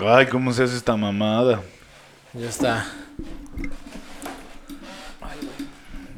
[0.00, 1.60] Ay, ¿cómo se hace esta mamada?
[2.32, 2.86] Ya está.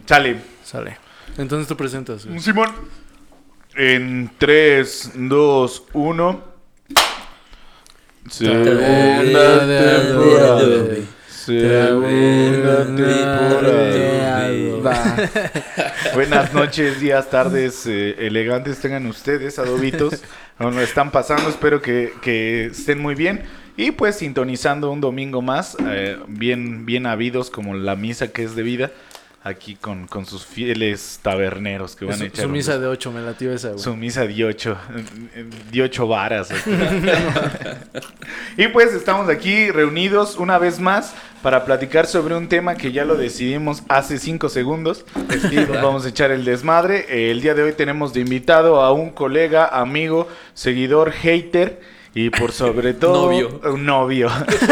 [0.07, 0.37] Sale.
[0.63, 0.99] Sale.
[1.37, 2.25] Entonces tú presentas.
[2.25, 2.39] güey.
[2.39, 2.71] Simón.
[3.75, 6.45] En 3, 2, 1.
[8.31, 8.71] Segunda
[9.67, 10.95] temporada.
[11.29, 14.15] Segunda temporada.
[16.15, 20.23] Buenas noches, días, tardes, eh, elegantes tengan ustedes, adobitos.
[20.59, 23.43] Nos lo están pasando, espero que, que estén muy bien.
[23.77, 28.55] Y pues sintonizando un domingo más, eh, bien, bien habidos como la misa que es
[28.55, 28.93] debida,
[29.43, 33.13] aquí con, con sus fieles taberneros que van a Su, echar su misa de 8
[33.13, 33.81] me latió esa, güey.
[33.81, 34.79] su misa de ocho,
[35.71, 36.49] de ocho varas.
[38.57, 43.05] y pues estamos aquí reunidos una vez más para platicar sobre un tema que ya
[43.05, 45.05] lo decidimos hace cinco segundos.
[45.51, 47.05] Y nos vamos a echar el desmadre.
[47.09, 51.81] Eh, El día de hoy tenemos de invitado a un colega, amigo, seguidor, hater.
[52.15, 53.61] Y por sobre todo, Novio.
[53.73, 54.29] un novio.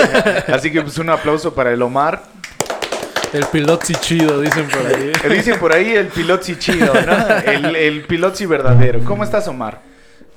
[0.48, 2.22] Así que pues un aplauso para el Omar.
[3.32, 5.12] El pilotzi chido, dicen por ahí.
[5.34, 7.28] Dicen por ahí el pilotzi chido, ¿no?
[7.50, 9.00] El, el pilotzi verdadero.
[9.04, 9.80] ¿Cómo estás, Omar?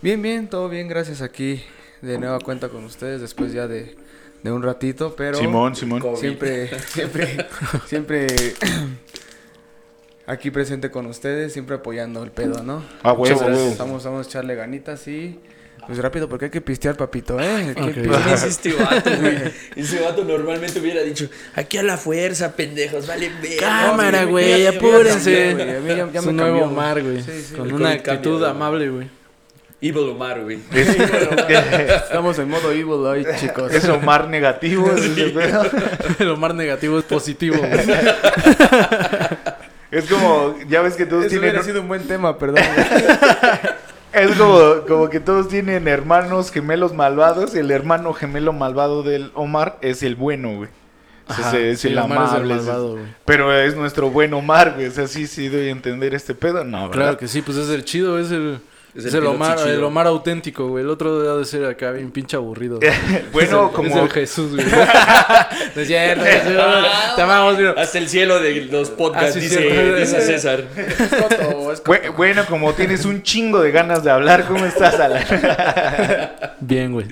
[0.01, 1.61] Bien, bien, todo bien, gracias aquí
[2.01, 3.97] de nueva cuenta con ustedes después ya de,
[4.43, 6.01] de un ratito, pero Simón, Simón.
[6.15, 7.45] siempre, siempre,
[7.85, 8.27] siempre
[10.27, 12.83] aquí presente con ustedes, siempre apoyando el pedo, ¿no?
[13.03, 13.41] Ah, huevo.
[13.77, 15.39] Vamos, vamos a echarle ganitas y
[15.87, 17.73] pues rápido porque hay que pistear, papito, ¿eh?
[17.75, 19.37] ¿Qué es este vato, güey?
[19.75, 23.57] Ese vato normalmente hubiera dicho, aquí a la fuerza, pendejos, vale ver.
[23.59, 25.55] Cámara, sí, güey, apúrense.
[25.57, 27.21] cambió, a mí ya- me un nuevo cambió, Omar, güey.
[27.21, 27.53] Sí, sí.
[27.55, 29.09] Con una actitud amable, güey.
[29.81, 30.57] Evil Omar, güey.
[30.73, 33.71] Estamos en modo evil hoy, chicos.
[33.73, 34.89] Es Omar negativo.
[35.33, 35.63] pedo.
[36.19, 37.71] El Omar negativo es positivo, güey.
[39.91, 41.49] Es como, ya ves que todos Eso tienen.
[41.51, 42.63] hubiera sido un buen tema, perdón.
[44.15, 47.53] Es como, como que todos tienen hermanos gemelos malvados.
[47.55, 50.69] Y el hermano gemelo malvado del Omar es el bueno, güey.
[51.27, 52.55] Ajá, Ese es sí, el Omar es el amable.
[52.55, 53.15] es-.
[53.25, 54.87] Pero es nuestro buen Omar, güey.
[54.87, 56.63] O sea, sí, sí doy a entender este pedo.
[56.63, 56.91] No, ¿verdad?
[56.93, 58.59] Claro que sí, pues es el chido, es el...
[58.95, 60.83] Es Es el pilotzi Omar, el Omar auténtico, güey.
[60.85, 62.79] El otro debe de ser acá bien pinche aburrido.
[62.79, 62.91] güey.
[63.33, 63.89] bueno, Es el- como.
[63.89, 64.65] Es el Jesús, güey.
[65.75, 66.23] No es cierto.
[67.17, 67.73] Te amamos, mira.
[67.77, 70.63] Hasta el cielo de los podcasts, Ah, sí, dice, César.
[70.77, 71.91] Es coto, es coto.
[71.91, 75.23] Bu- Bueno, como tienes un chingo de ganas de hablar, ¿cómo estás, Alan?
[76.61, 77.07] Bien, güey.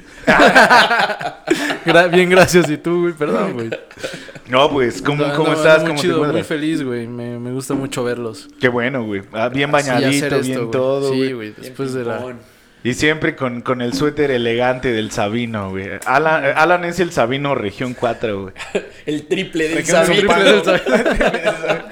[1.86, 2.70] Gra- bien, gracias.
[2.70, 3.70] Y tú, güey, perdón, güey.
[4.48, 5.80] No, pues, ¿cómo, No, cómo no, estás?
[5.80, 7.08] Muy ¿Cómo te chido, muy feliz, güey.
[7.08, 8.48] Me, me gusta mucho verlos.
[8.60, 9.22] Qué bueno, güey.
[9.32, 10.72] Ah, bien bañadito, esto, bien güey.
[10.72, 11.28] todo, güey.
[11.28, 11.54] Sí, güey.
[11.78, 12.36] Después de la...
[12.86, 15.90] Y siempre con, con el suéter elegante del Sabino, güey.
[16.06, 18.54] Alan, Alan es el Sabino Región 4, güey.
[19.06, 20.34] El triple del Región Sabino.
[20.34, 21.86] triple del Sabino.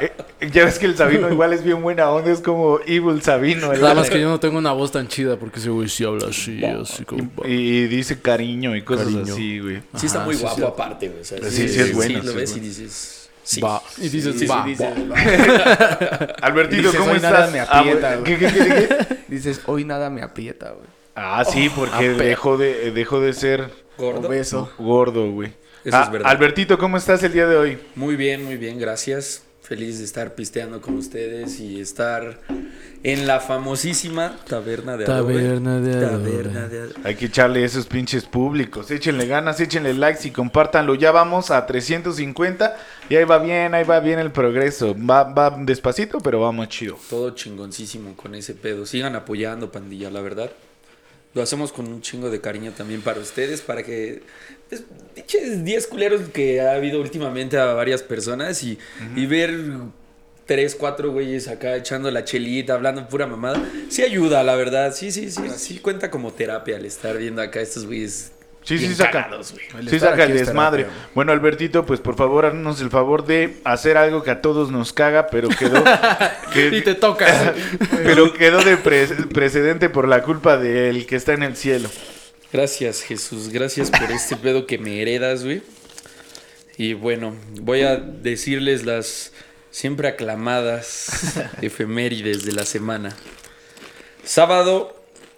[0.00, 0.12] Eh,
[0.52, 3.72] ya ves que el Sabino igual es bien buena onda, es como Evil Sabino.
[3.72, 6.04] el Nada más que yo no tengo una voz tan chida porque ese güey sí
[6.04, 7.30] habla así, así como...
[7.46, 9.32] Y, y dice cariño y cosas Cariño.
[9.32, 9.80] así, güey.
[9.96, 10.64] Sí está Ajá, muy sí, guapo sí.
[10.64, 11.20] aparte, güey.
[11.20, 13.16] O sea, Sí, sí es bueno, Sí, lo sí ves es y dices...
[13.50, 13.60] Sí.
[13.60, 13.82] Va.
[13.98, 14.64] Y dices, Sí, sí, va.
[14.64, 15.16] dices, va.
[16.42, 17.52] Albertito, Dices, ¿cómo "Hoy nada estás?
[17.52, 18.24] me Ah, aprieta, güey.
[18.24, 19.16] ¿Qué, qué, qué, qué?
[19.28, 20.86] Dices, hoy nada me aprieta, güey.
[21.16, 24.28] Ah, sí, porque ape- dejó de, dejó de ser Gordo.
[24.28, 24.72] Obeso.
[24.78, 25.52] gordo, güey.
[25.84, 26.30] Eso Ah, es verdad.
[26.30, 27.78] Albertito, ¿cómo estás el día de hoy?
[27.96, 29.42] Muy bien, muy bien, gracias.
[29.70, 32.40] Feliz de estar pisteando con ustedes y estar
[33.04, 35.34] en la famosísima Taberna de Adobe.
[35.34, 36.30] Taberna de Adobe.
[36.30, 36.94] Taberna de Adobe.
[37.04, 38.90] Hay que echarle esos pinches públicos.
[38.90, 40.96] Échenle ganas, échenle likes y compártanlo.
[40.96, 42.76] Ya vamos a 350
[43.10, 44.96] y ahí va bien, ahí va bien el progreso.
[45.08, 46.98] Va, va despacito, pero vamos chido.
[47.08, 48.84] Todo chingoncísimo con ese pedo.
[48.86, 50.50] Sigan apoyando, pandilla, la verdad.
[51.34, 54.22] Lo hacemos con un chingo de cariño también para ustedes, para que...
[54.68, 54.82] pues,
[55.14, 58.78] pinches 10 culeros que ha habido últimamente a varias personas y,
[59.14, 59.54] y ver
[60.46, 63.62] tres, cuatro güeyes acá echando la chelita, hablando pura mamada.
[63.88, 64.92] Sí ayuda, la verdad.
[64.92, 65.42] Sí, sí, sí.
[65.56, 68.32] Sí cuenta como terapia al estar viendo acá estos güeyes
[68.62, 69.24] Sí, sí, saca.
[69.24, 69.54] cagados,
[69.88, 70.86] Sí, saca el desmadre.
[71.14, 74.92] Bueno, Albertito, pues por favor, haznos el favor de hacer algo que a todos nos
[74.92, 75.82] caga, pero quedó.
[76.52, 77.54] que- Y te toca.
[78.04, 81.88] pero quedó de pre- precedente por la culpa del que está en el cielo.
[82.52, 83.48] Gracias, Jesús.
[83.48, 85.62] Gracias por este pedo que me heredas, güey.
[86.76, 89.32] Y bueno, voy a decirles las
[89.70, 93.14] siempre aclamadas efemérides de la semana.
[94.24, 94.96] Sábado,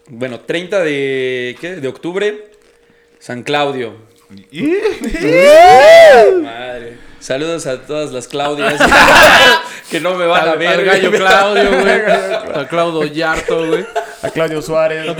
[0.09, 1.77] bueno, 30 de, ¿qué?
[1.77, 2.51] de octubre,
[3.23, 3.95] San Claudio.
[6.43, 6.99] Madre.
[7.21, 8.81] Saludos a todas las Claudias
[9.93, 10.71] que no me van a ver.
[10.71, 12.01] al gallo Claudio, güey.
[12.63, 13.87] A Claudio Yarto, güey.
[14.23, 15.09] A Claudio Suárez.
[15.09, 15.15] A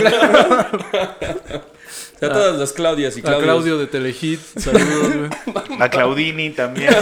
[2.19, 3.43] todas las Claudias y A Claudios.
[3.45, 4.41] Claudio de Telehit.
[4.57, 5.29] Saludos, güey.
[5.79, 6.93] A Claudini también.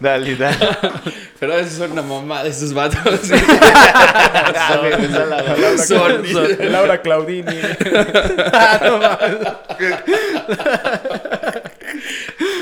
[0.00, 0.56] Dale, dale.
[1.40, 3.30] Pero a veces son una mamá de esos vatos.
[3.32, 4.80] Ah,
[5.28, 6.72] la son, son.
[6.72, 7.44] Laura Claudini.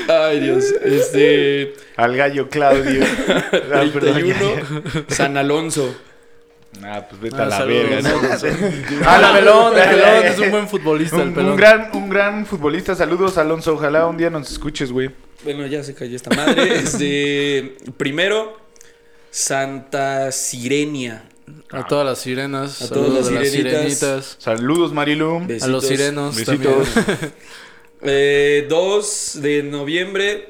[0.07, 0.65] Ay, Dios.
[0.83, 1.75] Este.
[1.95, 3.03] Al gallo Claudio.
[3.73, 4.61] Ah, perdón, 31,
[5.09, 5.95] San Alonso.
[6.83, 8.09] Ah, pues vete Ah, a la saludos, verga.
[8.09, 9.05] ¿no?
[9.05, 11.51] Ah, la pelón, el pelón es un buen futbolista, el pelón.
[11.51, 12.95] un gran, un gran futbolista.
[12.95, 13.73] Saludos, Alonso.
[13.73, 15.09] Ojalá un día nos escuches, güey.
[15.43, 16.79] Bueno, ya se cayó esta madre.
[16.79, 17.75] Este.
[17.97, 18.57] Primero,
[19.31, 21.29] Santa Sirenia.
[21.71, 23.71] A todas las sirenas, A todas las las sirenitas.
[23.99, 25.39] sirenitas, Saludos, Marilu.
[25.45, 25.63] Besitos.
[25.63, 26.89] a los sirenos Besitos.
[26.93, 27.33] también.
[28.03, 30.49] Eh, 2 de noviembre,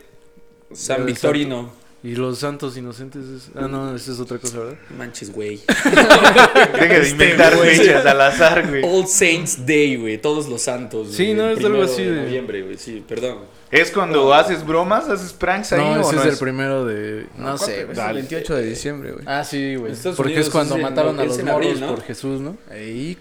[0.73, 1.71] San Victorino.
[2.03, 3.23] Y los santos inocentes.
[3.25, 4.75] es- Ah, no, esa es otra cosa, ¿verdad?
[4.97, 5.59] Manches, güey.
[6.79, 8.83] Deja de inventar fechas al azar, güey.
[8.83, 10.17] All Saints Day, güey.
[10.19, 11.11] Todos los santos.
[11.11, 12.77] Sí, no, el es algo así de de- noviembre, güey.
[12.77, 13.39] Sí, perdón.
[13.71, 15.09] ¿Es cuando haces bromas?
[15.09, 16.39] ¿Haces pranks ahí No, o ese no es el es?
[16.39, 17.25] primero de.
[17.37, 17.89] No sé, Es güey.
[17.89, 18.13] el Dale.
[18.21, 19.25] 28 de diciembre, güey.
[19.27, 19.93] Ah, sí, güey.
[20.15, 21.87] Porque Unidos es cuando es en- mataron a los ¿no?
[21.95, 22.57] por Jesús, ¿no?
[22.71, 23.17] Ahí.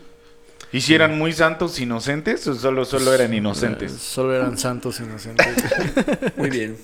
[0.73, 3.93] ¿Y si eran muy santos inocentes o solo, solo eran Eh, inocentes?
[3.93, 5.47] Solo eran santos inocentes.
[6.37, 6.77] Muy bien.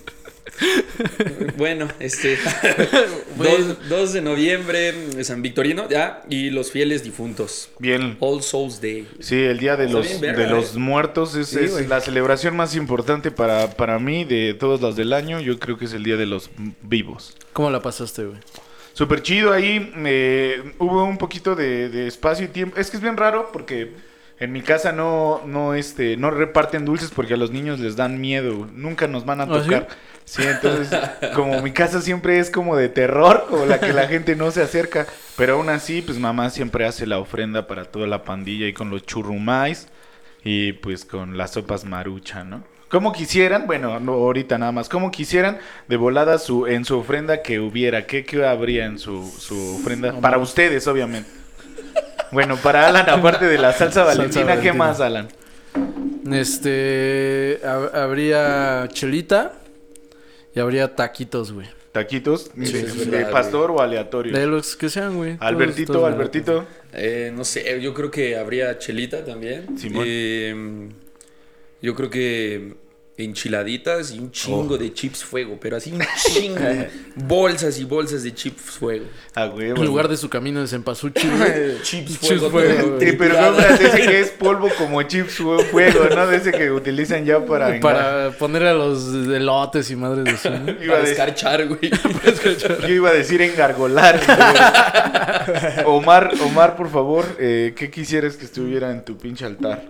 [1.57, 2.39] bueno, este.
[3.37, 3.77] Bueno.
[3.89, 6.23] 2, de noviembre, San Victorino, ya.
[6.29, 7.71] Y los fieles difuntos.
[7.79, 8.17] Bien.
[8.21, 9.09] All Souls Day.
[9.21, 10.79] Sí, el Día de los, de los eh.
[10.79, 11.87] muertos es, Sí, es güey.
[11.87, 15.41] la celebración más importante para, para mí de todos los del año.
[15.41, 16.51] Yo creo que es el Día de los
[16.83, 17.37] vivos.
[17.53, 18.39] ¿Cómo la pasaste, güey?
[18.93, 19.91] Súper chido ahí.
[20.05, 22.79] eh, hubo un poquito de, de espacio y tiempo.
[22.79, 23.93] Es que es bien raro porque
[24.39, 28.21] en mi casa no, no, este, no reparten dulces porque a los niños les dan
[28.21, 28.69] miedo.
[28.75, 29.71] Nunca nos van a ¿Ah, sí?
[30.25, 30.99] Sí, entonces,
[31.35, 34.63] como mi casa siempre es como de terror, como la que la gente no se
[34.63, 35.07] acerca.
[35.37, 38.89] Pero aún así, pues mamá siempre hace la ofrenda para toda la pandilla y con
[38.91, 39.89] los churrumais
[40.45, 42.63] y pues con las sopas marucha, ¿no?
[42.89, 45.59] Como quisieran, bueno, no ahorita nada más, como quisieran
[45.89, 50.13] de volada su, en su ofrenda que hubiera, ¿qué, qué habría en su, su ofrenda?
[50.21, 51.31] Para ustedes, obviamente.
[52.31, 54.75] Bueno, para Alan, aparte de la salsa Salsa valentina, ¿qué Valentina.
[54.75, 55.29] más, Alan?
[56.31, 57.61] Este.
[57.65, 59.53] hab- habría chelita
[60.55, 61.67] y habría taquitos, güey.
[61.93, 62.51] ¿Taquitos?
[62.55, 64.33] Sí, ¿De, es de verdad, pastor o aleatorio?
[64.33, 65.37] De los que sean, güey.
[65.37, 66.67] Todos- Albertito, todos- Albertito.
[66.95, 69.79] Eh, no sé, yo creo que habría chelita también.
[69.79, 70.05] Simón.
[70.07, 70.89] Eh,
[71.83, 72.75] yo creo que
[73.25, 74.79] enchiladitas y un chingo Oh.
[74.79, 76.59] de chips fuego, pero así un chingo.
[77.17, 79.05] bolsas y bolsas de chips fuego.
[79.35, 81.31] Ah, güey, En lugar de su camino de cempasúchil.
[81.83, 85.35] Chips fuego, pero no me ese que es polvo como chips
[85.71, 86.27] fuego, ¿no?
[86.27, 87.81] De ese que utilizan ya para...
[87.81, 90.51] Para poner a los elotes y madres de su.
[90.51, 90.71] ¿no?
[90.83, 91.91] Iba a Para escarchar, güey.
[92.83, 94.21] Yo iba a decir engargolar.
[94.25, 95.85] güey.
[95.87, 99.83] Omar, Omar, por favor, eh, ¿qué quisieras que estuviera en tu pinche altar?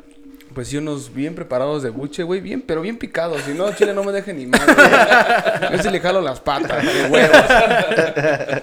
[0.54, 3.40] Pues sí, unos bien preparados de buche, güey, bien, pero bien picados.
[3.46, 4.74] Si no, chile no me deje ni madre.
[4.74, 5.72] güey.
[5.76, 7.36] Yo sí le jalo las patas, de huevos.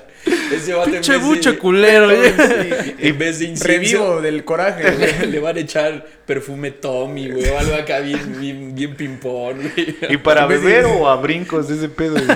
[0.54, 2.96] Ese vato en Pinche vez de- buche culero, güey.
[3.00, 5.28] En vez de incienso, Revivo del coraje, güey.
[5.32, 9.96] le, van a echar perfume Tommy, güey, o algo acá bien, bien, bien güey.
[10.10, 12.16] ¿Y para de- beber o a brincos de ese pedo?
[12.16, 12.28] güey?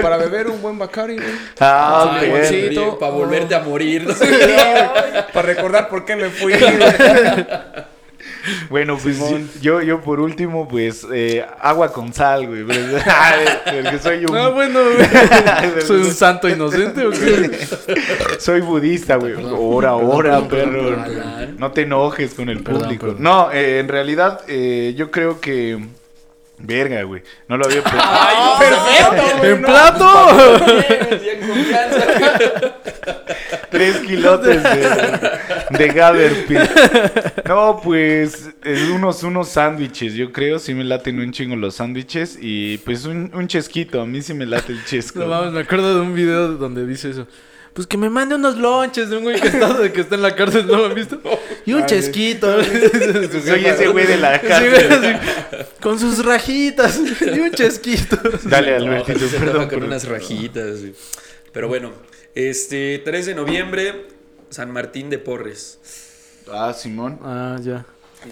[0.00, 1.28] Para beber un buen Bacari, güey.
[1.60, 2.98] Ah, ok.
[3.00, 4.04] Para volverte a morir.
[4.06, 4.14] ¿no?
[5.32, 6.72] Para recordar por qué me fui, güey.
[8.68, 9.18] Bueno, pues
[9.60, 12.64] yo, yo por último, pues eh, agua con sal, güey.
[12.64, 14.36] Porque soy un...
[14.36, 15.82] Ah, bueno, güey.
[15.86, 17.66] ¿Soy un santo inocente o qué?
[18.38, 19.34] Soy budista, güey.
[19.56, 20.96] Ora, ora, perro.
[21.58, 23.06] No te enojes con el público.
[23.06, 23.22] perdón.
[23.22, 25.78] No, eh, en realidad, eh, yo creo que.
[26.64, 27.22] Verga, güey.
[27.48, 28.02] No lo había pensado.
[28.04, 29.38] ¡Ay, perfecto!
[29.38, 30.28] güey, ¡En no, plato!
[33.72, 35.30] Tres kilotes de,
[35.78, 36.58] de Gaberpit.
[37.48, 40.14] No, pues eh, unos, unos sándwiches.
[40.14, 42.38] Yo creo, sí me laten un chingo los sándwiches.
[42.40, 44.00] Y pues un, un chesquito.
[44.00, 45.20] A mí sí me late el chesco.
[45.20, 47.26] No mames, me acuerdo de un video donde dice eso.
[47.74, 50.36] Pues que me mande unos lonches de un güey que está, que está en la
[50.36, 51.18] cárcel, ¿no lo han visto?
[51.64, 52.62] Y un Ah, chesquito.
[53.46, 55.16] Soy ese güey de la cárcel.
[55.80, 58.18] con sus rajitas y un chesquito.
[58.44, 59.70] Dale, No, Albertito, se perdón.
[59.70, 60.80] con unas rajitas.
[61.50, 61.92] Pero bueno,
[62.34, 64.06] este 3 de noviembre,
[64.50, 65.78] San Martín de Porres.
[66.50, 67.18] Ah, Simón.
[67.22, 67.84] Ah, ya.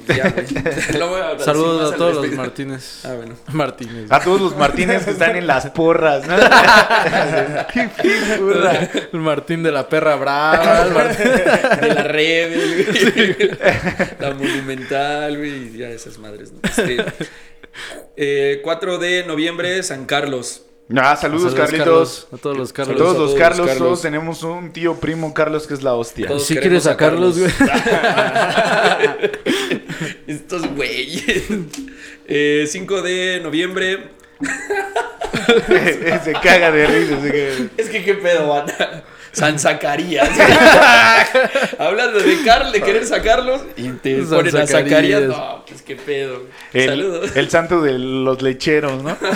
[0.06, 0.46] Ya, güey.
[1.00, 2.32] Lo voy a decir más Saludos a todos los.
[2.36, 3.04] Martínez.
[3.04, 3.34] Ah, bueno.
[3.52, 4.06] Martínez.
[4.12, 6.36] A todos los Martínez que están en las porras, ¿no?
[7.74, 8.88] Qué figura.
[9.12, 10.82] El Martín de la perra brava.
[10.86, 13.50] el Martín- De la red, güey.
[14.20, 15.74] La monumental, güey.
[15.74, 16.60] y Ya esas madres, ¿no?
[16.62, 17.04] Este,
[18.16, 20.66] eh, 4 de noviembre, San Carlos.
[20.96, 22.28] Ah, saludos, Saludos, Carlitos.
[22.32, 22.96] A todos los Carlos.
[22.96, 23.86] todos a los todos Carlos, los Carlos.
[23.88, 26.28] todos tenemos un tío primo Carlos que es la hostia.
[26.38, 27.50] Si quieres a Carlos, güey.
[30.26, 31.44] Estos güeyes.
[32.26, 34.10] Eh, 5 de noviembre.
[36.24, 37.20] se caga de risa.
[37.20, 37.70] se caga.
[37.76, 39.04] Es que qué pedo, banda.
[39.32, 40.28] San Zacarías.
[41.78, 45.22] Hablando de Carl, de querer sacarlos y te San ponen a Zacarías.
[45.22, 46.42] No, pues qué pedo.
[46.72, 47.36] El, Saludos.
[47.36, 49.16] el santo de los lecheros, ¿no?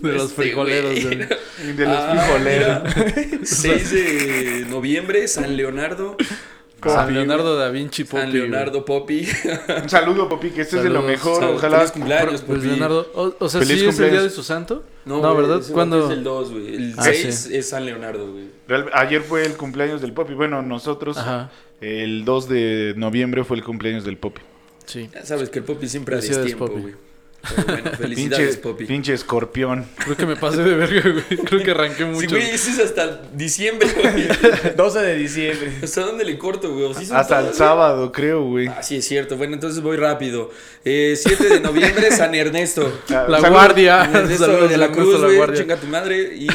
[0.00, 1.02] De los Este, frijoleros.
[1.02, 1.16] güey.
[1.18, 2.82] De los Ah, frijoleros.
[2.96, 3.40] mira.
[3.44, 6.16] 6 de noviembre, San Leonardo.
[6.88, 8.20] San Leonardo da Vinci Popi.
[8.22, 9.28] San Leonardo Popi.
[9.82, 11.42] Un saludo, Popi, que estés de lo mejor.
[11.44, 11.78] Ojalá.
[11.78, 12.40] feliz cumpleaños.
[12.42, 12.68] Pues Popi.
[12.68, 13.10] Leonardo.
[13.14, 14.22] O, o sea, Feliz sí es el día cumpleaños.
[14.24, 14.84] de su santo.
[15.04, 15.60] No, No, ¿verdad?
[15.72, 16.06] ¿Cuándo?
[16.10, 16.74] Es el 2, güey.
[16.74, 17.56] El Ah, 6 sí.
[17.56, 18.46] es San Leonardo, güey.
[18.94, 20.34] Ayer fue el cumpleaños del Popi.
[20.34, 21.50] Bueno, nosotros, Ajá.
[21.80, 24.40] el 2 de noviembre fue el cumpleaños del Popi.
[24.86, 25.08] Sí.
[25.12, 26.80] Ya sabes que el Popi siempre destiempo, Popi.
[26.80, 26.94] güey.
[27.42, 28.84] Pero bueno, felicidades, Pinche, Popi.
[28.84, 29.86] pinche escorpión.
[30.04, 31.38] Creo que me pasé de verga, güey.
[31.44, 32.20] Creo que arranqué mucho.
[32.20, 34.28] Sí, güey, ese es hasta diciembre, güey.
[34.76, 35.72] 12 de diciembre.
[35.82, 36.84] ¿Hasta dónde le corto, güey?
[36.84, 37.56] ¿O sí Hasta el todos?
[37.56, 38.66] sábado, creo, güey.
[38.68, 39.36] Ah, sí, es cierto.
[39.36, 40.50] Bueno, entonces voy rápido.
[40.84, 43.00] Eh, 7 de noviembre, San Ernesto.
[43.10, 44.04] Ah, La guardia.
[44.04, 45.36] Ernesto Saludos, de la Cruz, La güey.
[45.36, 45.60] Guardia.
[45.62, 46.34] Chinga tu madre.
[46.36, 46.48] Y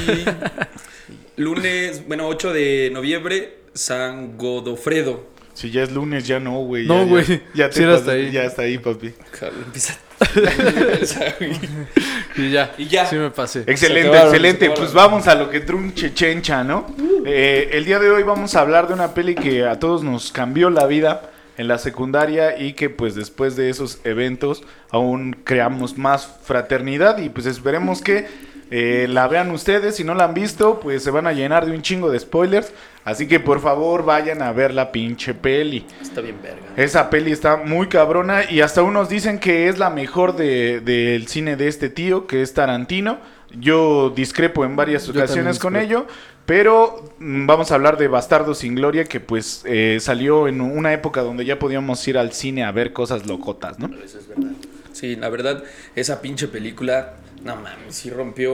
[1.38, 5.34] lunes, bueno, 8 de noviembre, San Godofredo.
[5.54, 6.86] Si ya es lunes, ya no, güey.
[6.86, 7.26] No, ya- güey.
[7.26, 8.32] Ya, ya te Sí hasta ahí.
[8.32, 9.14] Ya está ahí, papi.
[9.40, 9.98] Jalo, empieza.
[12.38, 12.74] Y ya.
[12.78, 13.06] Y ya.
[13.06, 13.64] Sí me pasé.
[13.66, 14.70] Excelente, acabaron, excelente.
[14.72, 16.86] Pues vamos a lo que trunche chencha, ¿no?
[17.26, 20.32] Eh, el día de hoy vamos a hablar de una peli que a todos nos
[20.32, 25.98] cambió la vida en la secundaria y que pues después de esos eventos aún creamos
[25.98, 28.28] más fraternidad y pues esperemos que
[28.72, 29.96] eh, la vean ustedes.
[29.96, 32.72] Si no la han visto, pues se van a llenar de un chingo de spoilers.
[33.04, 35.86] Así que por favor vayan a ver la pinche peli.
[36.02, 36.62] Está bien, verga.
[36.76, 41.28] Esa peli está muy cabrona y hasta unos dicen que es la mejor de- del
[41.28, 43.20] cine de este tío, que es Tarantino.
[43.58, 46.08] Yo discrepo en varias ocasiones con ello,
[46.48, 50.92] pero mm, vamos a hablar de Bastardo sin Gloria, que pues eh, salió en una
[50.92, 53.86] época donde ya podíamos ir al cine a ver cosas locotas, ¿no?
[54.04, 54.52] Eso es verdad.
[54.92, 55.64] Sí, la verdad,
[55.96, 57.14] esa pinche película,
[57.46, 58.54] no mames, sí rompió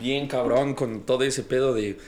[0.00, 1.98] bien cabrón con todo ese pedo de,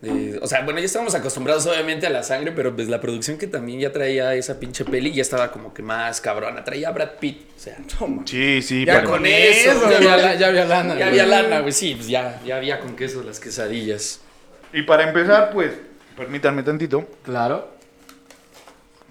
[0.00, 3.38] de- O sea, bueno, ya estábamos acostumbrados obviamente a la sangre, pero pues la producción
[3.38, 6.64] que también ya traía esa pinche peli ya estaba como que más cabrona.
[6.64, 7.76] Traía a Brad Pitt, o sea,
[8.24, 10.94] Sí, sí, Ya pero- con eso, Ya había, la- ya había lana.
[10.94, 11.20] ya güey.
[11.20, 14.20] había lana, güey, sí, pues ya, ya había con queso las quesadillas.
[14.72, 15.72] Y para empezar, pues,
[16.16, 17.06] permítanme tantito.
[17.22, 17.76] Claro.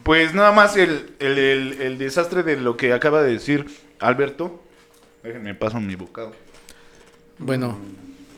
[0.03, 3.65] Pues nada más el, el- el- el desastre de lo que acaba de decir
[3.99, 4.61] Alberto.
[5.25, 6.31] Déjenme paso mi bocado.
[7.39, 7.77] Bueno,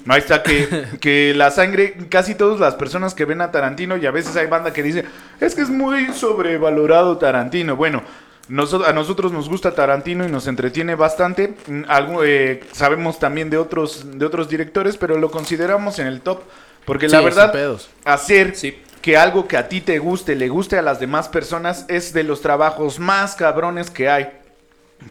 [0.09, 4.05] Ahí está, que, que la sangre, casi todas las personas que ven a Tarantino, y
[4.05, 5.03] a veces hay banda que dice,
[5.41, 7.75] es que es muy sobrevalorado Tarantino.
[7.75, 8.01] Bueno,
[8.49, 11.55] a nosotros nos gusta Tarantino y nos entretiene bastante.
[11.67, 16.21] Mm, algo, eh, sabemos también de otros, de otros directores, pero lo consideramos en el
[16.21, 16.41] top.
[16.85, 17.53] Porque la verdad,
[18.05, 18.81] hacer Sí.
[19.01, 22.23] que algo que a ti te guste, le guste a las demás personas, es de
[22.23, 24.29] los trabajos más cabrones que hay.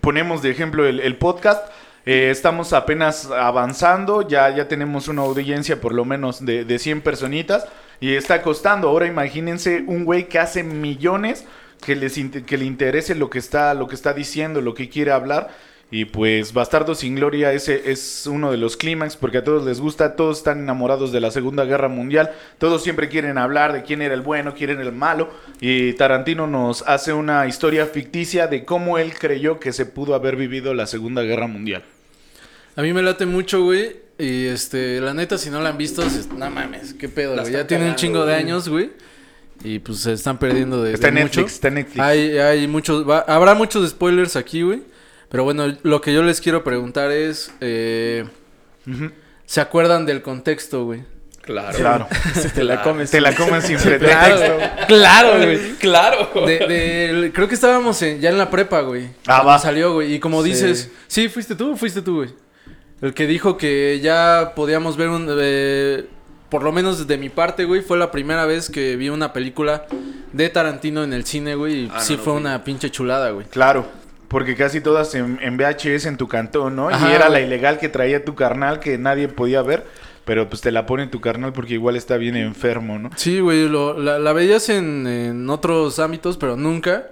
[0.00, 1.69] Ponemos de ejemplo el, podcast.
[2.05, 7.02] eh, estamos apenas avanzando, ya, ya tenemos una audiencia por lo menos de, de 100
[7.02, 7.66] personitas
[8.00, 8.88] y está costando.
[8.88, 11.45] Ahora imagínense un güey que hace millones
[11.85, 12.14] que, les,
[12.47, 15.50] que le interese lo que, está, lo que está diciendo, lo que quiere hablar.
[15.88, 19.81] Y pues Bastardo sin Gloria ese es uno de los clímax porque a todos les
[19.81, 24.02] gusta, todos están enamorados de la Segunda Guerra Mundial, todos siempre quieren hablar de quién
[24.02, 28.64] era el bueno, quién era el malo y Tarantino nos hace una historia ficticia de
[28.64, 31.85] cómo él creyó que se pudo haber vivido la Segunda Guerra Mundial.
[32.75, 34.05] a mí me late mucho, güey.
[34.19, 37.52] Y este, la neta, si no la han visto, se- no mames, qué pedo, güey.
[37.52, 38.90] Ya tiene un chingo de años, güey.
[39.62, 41.40] Y pues se están perdiendo de, Está de en mucho.
[41.43, 42.00] Netflix, está en Netflix.
[42.00, 44.81] Hay, hay muchos, va- habrá muchos spoilers aquí, güey.
[45.28, 48.25] Pero bueno, lo que yo les quiero preguntar es, eh.
[49.45, 51.02] ¿se acuerdan del contexto, güey?
[51.42, 51.76] Claro.
[51.78, 52.09] Claro,
[52.54, 53.11] Te la comes.
[53.11, 54.87] te la comes sin Claro, pretexto.
[54.88, 55.73] claro, güey.
[55.78, 56.28] Claro.
[56.47, 59.11] De, de- creo que estábamos en- ya en la prepa, güey.
[59.26, 59.59] Ah, va.
[59.61, 60.14] salió, güey.
[60.14, 60.49] Y como Sí.
[60.50, 62.30] dices, sí, fuiste tú, fuiste tú, güey.
[63.00, 66.06] El que dijo que ya podíamos ver un, eh,
[66.49, 69.87] por lo menos de mi parte, güey, fue la primera vez que vi una película
[70.33, 71.85] de Tarantino en el cine, güey.
[71.85, 73.47] Y Ah, sí no fue una pinche chulada, güey.
[73.47, 73.87] Claro,
[74.28, 76.88] porque casi todas en, en VHS en tu cantón, ¿no?
[76.88, 79.85] Ajá, y era la ilegal que traía tu carnal que nadie podía ver,
[80.25, 83.11] pero pues te la pone tu carnal porque igual está bien enfermo, ¿no?
[83.16, 87.09] Sí, güey, lo- la, la veías en, en otros ámbitos, pero nunca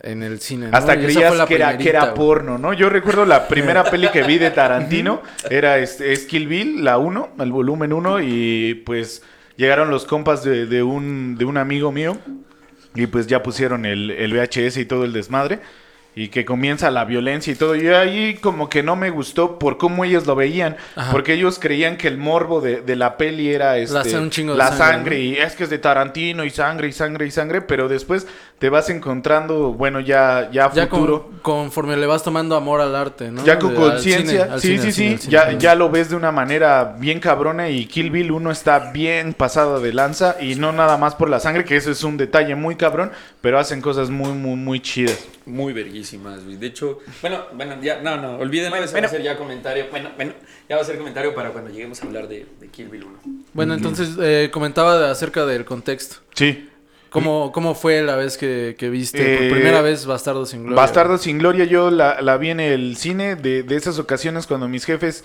[0.00, 0.68] en el cine.
[0.68, 0.76] ¿no?
[0.76, 2.72] Hasta Y creías que era, que era porno, ¿no?
[2.72, 6.98] Yo recuerdo la primera peli que vi de Tarantino, era este, es Kill Bill, la
[6.98, 9.24] 1, el volumen 1, y pues
[9.56, 12.16] llegaron los compas de, de un, de un amigo mío,
[12.94, 15.58] y pues ya pusieron el, el VHS y todo el desmadre.
[16.18, 17.76] Y que comienza la violencia y todo.
[17.76, 21.12] Y ahí como que no me gustó por cómo ellos lo veían, Ajá.
[21.12, 25.16] porque ellos creían que el morbo de, de la peli era este, la sangre, sangre,
[25.18, 25.22] ¿no?
[25.22, 28.26] y es que es de Tarantino y sangre y sangre y sangre, pero después
[28.58, 31.30] te vas encontrando, bueno, ya, ya Ya con- futuro.
[31.42, 33.44] conforme le vas tomando amor al arte, ¿no?
[33.44, 37.68] Ya con conciencia, sí, sí, sí, ya, ya lo ves de una manera bien cabrona
[37.68, 41.40] y Kill Bill uno está bien pasado de lanza y no nada más por la
[41.40, 45.18] sangre, que eso es un detalle muy cabrón, pero hacen cosas muy, muy, muy chidas.
[45.46, 46.56] Muy verguísimas, güey.
[46.56, 49.06] De hecho, bueno, bueno, ya, no, no, olvídenlo, Bueno, eso bueno.
[49.06, 49.86] va a ser ya comentario.
[49.90, 50.32] Bueno, bueno,
[50.68, 53.18] ya va a ser comentario para cuando lleguemos a hablar de, de Kill Bill 1.
[53.54, 56.16] Bueno, entonces eh, comentaba acerca del contexto.
[56.34, 56.68] Sí.
[57.10, 60.76] ¿Cómo, cómo fue la vez que, que viste Eh, por primera vez Bastardo sin Gloria?
[60.76, 64.68] Bastardo sin Gloria, yo la, la vi en el cine de, de esas ocasiones cuando
[64.68, 65.24] mis jefes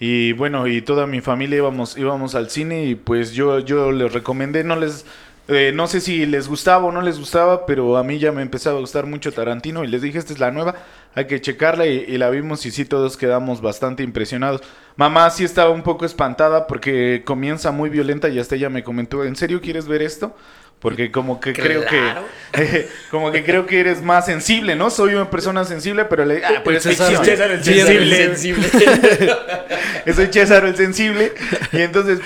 [0.00, 4.12] y bueno, y toda mi familia íbamos, íbamos al cine y pues yo, yo les
[4.12, 5.06] recomendé, no les,
[5.50, 8.42] eh, no sé si les gustaba o no les gustaba, pero a mí ya me
[8.42, 10.76] empezaba a gustar mucho Tarantino y les dije, esta es la nueva,
[11.14, 14.62] hay que checarla y, y la vimos y sí todos quedamos bastante impresionados.
[14.96, 19.24] Mamá sí estaba un poco espantada porque comienza muy violenta y hasta ella me comentó,
[19.24, 20.34] ¿en serio quieres ver esto?
[20.80, 24.88] Porque como que creo que como que creo que eres más sensible, ¿no?
[24.90, 28.70] Soy una persona sensible, pero le ah, pues es César- el sensible.
[30.14, 31.32] Soy César el sensible.
[31.72, 32.20] Y entonces,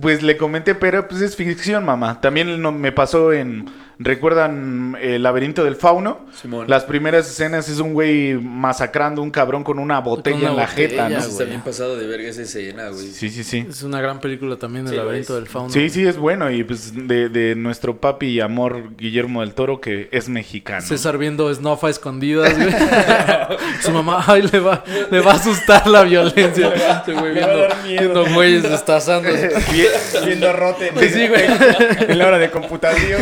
[0.00, 2.20] pues le comenté, pero pues es ficción, mamá.
[2.20, 3.66] También no- me pasó en.
[4.02, 6.20] ¿Recuerdan el laberinto del fauno?
[6.32, 6.64] Simón.
[6.70, 10.66] Las primeras escenas es un güey masacrando un cabrón con una botella una en la
[10.66, 11.18] botella, jeta, ¿no?
[11.18, 13.06] Está bien pasado de verga esa escena, güey.
[13.08, 13.66] Sí, sí, sí.
[13.68, 15.68] Es una gran película también, El Sí, laberinto del fauno.
[15.68, 16.50] Sí, sí, es bueno.
[16.50, 20.80] Y pues de, de nuestro papi y amor Guillermo del Toro, que es mexicano.
[20.80, 22.70] César viendo Snuff a escondidas, güey.
[23.82, 26.72] Su mamá, ay, le va, le va a asustar la violencia.
[26.74, 28.00] Este güey Le va a viendo, dar miedo.
[28.14, 29.28] viendo güeyes destazando.
[30.24, 30.90] Viendo rote.
[31.10, 31.42] Sí, güey.
[32.10, 33.20] En la hora de computación.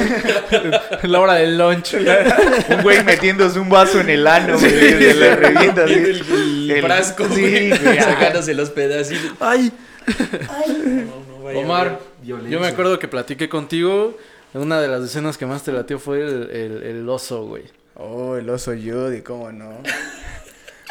[1.03, 1.95] La hora del lunch.
[2.71, 4.71] Un güey metiéndose un vaso en el ano, güey.
[4.71, 5.93] Se le revienta así.
[5.95, 9.33] El, el El- frasco, sí, güey, sacándose los pedacitos.
[9.41, 9.73] Ay.
[10.07, 12.51] No, no vaya a Omar, violencia.
[12.53, 14.17] yo me acuerdo que platiqué contigo.
[14.55, 17.65] Una de las escenas que más te latió fue el, el, el oso, güey.
[17.95, 19.83] Oh, el oso Judy, cómo no.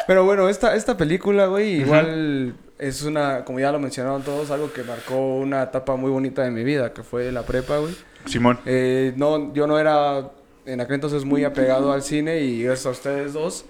[0.06, 4.72] Pero bueno, esta, esta película, güey, igual es una, como ya lo mencionaron todos, algo
[4.72, 7.94] que marcó una etapa muy bonita de mi vida, que fue la prepa, güey.
[8.26, 8.58] Simón.
[8.66, 10.30] Eh, no, yo no era
[10.64, 13.64] en aquel entonces muy apegado al cine y gracias a ustedes dos,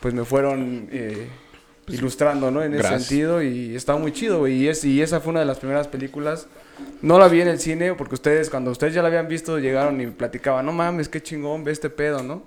[0.00, 1.28] pues me fueron eh,
[1.88, 2.62] ilustrando, ¿no?
[2.62, 4.62] En ese sentido y está muy chido, güey.
[4.62, 6.46] Y, es, y esa fue una de las primeras películas.
[7.02, 10.00] No la vi en el cine porque ustedes, cuando ustedes ya la habían visto, llegaron
[10.00, 12.42] y platicaban, no mames, qué chingón, ve este pedo, ¿no?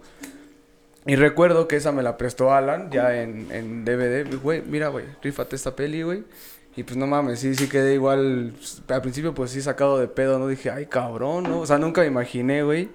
[1.07, 4.25] Y recuerdo que esa me la prestó Alan ya en, en DVD.
[4.41, 6.23] Güey, mira, güey, rífate esta peli, güey.
[6.75, 8.51] Y pues no mames, sí, sí quedé igual.
[8.55, 10.47] pues, Al principio, pues sí, sacado de pedo, ¿no?
[10.47, 11.61] Dije, ay, cabrón, ¿no?
[11.61, 12.89] O sea, nunca me imaginé, güey,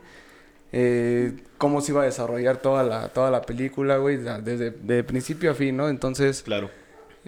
[0.72, 5.50] eh, cómo se iba a desarrollar toda la, toda la película, güey, desde de principio
[5.50, 5.88] a fin, ¿no?
[5.88, 6.70] Entonces, Claro.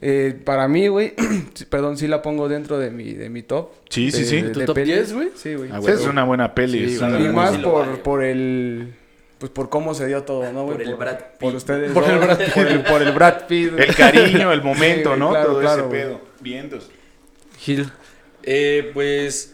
[0.01, 1.15] eh, para mí, güey,
[1.71, 3.71] perdón, sí la pongo dentro de mi, de mi top.
[3.89, 4.43] Sí, sí, de- sí.
[4.43, 4.95] de- ¿Tu de top pelis.
[4.95, 5.29] 10, güey?
[5.35, 5.71] Sí, güey.
[5.73, 6.87] Ah, Sí, es una buena peli.
[6.89, 7.11] Sí, es güey.
[7.11, 8.95] una Y buena- más por, por el...
[9.39, 10.79] Pues por cómo se dio todo, ¿no, güey?
[10.79, 11.57] Por el Brad Por Pitt.
[11.57, 13.73] ustedes Por el Brad por el, por el Brad Pitt.
[13.79, 15.31] El cariño, el momento, Sí, ¿no?
[15.31, 16.01] claro, Todo claro, ese güey.
[16.03, 16.21] pedo.
[16.41, 16.91] Vientos.
[17.59, 17.91] Gil.
[18.43, 19.53] Eh, pues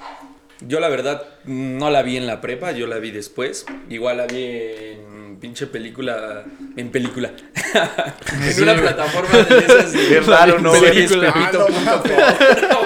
[0.61, 3.65] yo la verdad no la vi en la prepa, yo la vi después.
[3.89, 6.45] Igual la vi en pinche película,
[6.77, 7.33] en película.
[8.57, 10.75] en una plataforma de esas de Es raro, ¿no?
[10.75, 11.33] series Película.
[11.33, 12.81] pepito.com.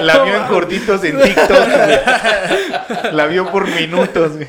[0.00, 1.48] La vio en cortitos en TikTok.
[1.48, 3.12] güey.
[3.12, 4.32] La vio por minutos.
[4.36, 4.48] güey.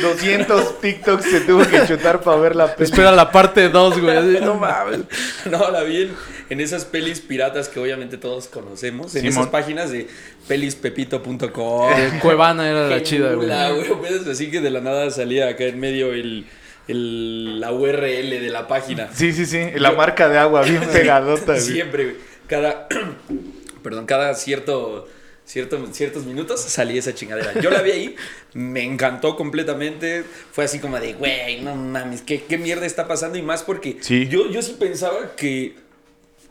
[0.00, 2.84] 200 TikToks se tuvo que chutar para ver la peli.
[2.90, 4.40] Espera la parte 2, güey.
[4.44, 5.00] No mames.
[5.46, 6.12] No, la vi en,
[6.50, 9.14] en esas pelis piratas que obviamente todos conocemos.
[9.14, 9.32] En Simón.
[9.32, 10.08] esas páginas de
[10.48, 11.90] pelispepito.com.
[11.92, 13.48] Eh, Cuevana era la chida, güey.
[13.48, 16.46] La, güey, pues, así que de la nada salía acá en medio el,
[16.88, 19.08] el- la URL de la página.
[19.12, 19.70] Sí, sí, sí.
[19.76, 21.56] La marca de agua bien pegadota.
[21.58, 22.16] Siempre, güey.
[22.46, 22.88] Cada,
[23.82, 25.08] perdón, cada cierto,
[25.44, 27.58] cierto, ciertos minutos salía esa chingadera.
[27.60, 28.16] Yo la vi ahí,
[28.52, 30.24] me encantó completamente.
[30.52, 33.38] Fue así como de, güey, no mames, ¿qué, qué mierda está pasando?
[33.38, 34.28] Y más porque Sí.
[34.28, 35.74] yo, yo sí pensaba que,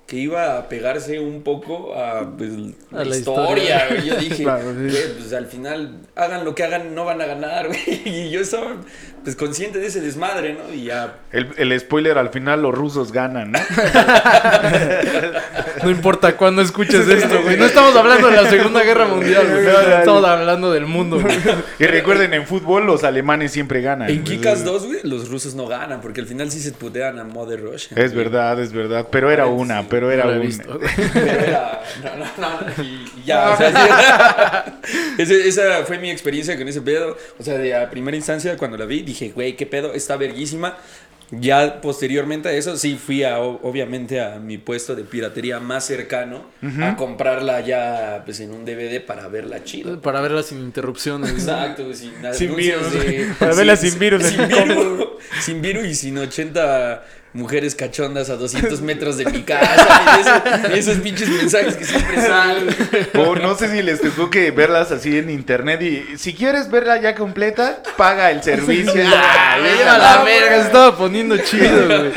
[0.07, 2.49] que iba a pegarse un poco a, pues,
[2.91, 3.77] la, A la historia.
[3.77, 3.87] historia.
[3.89, 4.05] güey.
[4.07, 4.97] Yo dije, Claro, sí.
[5.17, 8.01] pues al final, hagan lo que hagan, no van a ganar, güey.
[8.05, 8.77] Y yo estaba,
[9.23, 10.73] pues, consciente de ese desmadre, ¿no?
[10.73, 13.59] Y ya El, el spoiler, al final los rusos ganan, ¿no?
[15.83, 17.57] No importa cuándo escuches esto, güey.
[17.57, 19.65] No estamos hablando de la Segunda Guerra Mundial, güey.
[19.99, 21.35] Estamos hablando del mundo, güey.
[21.79, 24.09] Y recuerden, en fútbol los alemanes siempre ganan.
[24.09, 24.23] En.
[24.23, 27.61] Kikas 2, güey, los rusos no ganan, porque al final sí se putean a Mother
[27.61, 27.97] Russia.
[27.99, 29.07] Es verdad, es verdad.
[29.11, 30.39] Pero era una, pero era No una.
[30.39, 30.79] visto.
[31.13, 32.25] Pero era- No, no,
[32.77, 32.83] no.
[32.83, 34.65] Y, y ya, o sea,
[35.17, 35.17] sí.
[35.47, 37.17] Esa fue mi experiencia con ese pedo.
[37.39, 40.77] O sea, de a primera instancia, cuando la vi, dije, güey, qué pedo, está verguísima.
[41.31, 46.45] Ya posteriormente a eso, sí fui a, obviamente a mi puesto de piratería más cercano
[46.81, 49.99] a comprarla ya pues en un DVD para verla chido.
[49.99, 51.31] Para verla sin interrupciones.
[51.31, 52.93] Exacto, sin, Sin anuncios virus.
[52.93, 55.07] de- Para verla sin virus Sin virus,
[55.41, 60.17] sin virus y sin 80 mujeres cachondas a 200 metros de mi casa.
[60.17, 62.67] Y esos, y esos pinches mensajes que siempre salen.
[63.17, 67.01] O no sé si les tocó que verlas así en internet y si quieres verla
[67.01, 68.93] ya completa, paga el servicio.
[69.15, 72.11] Ah, Ah, vete a la verga, se estaba poniendo chido, güey.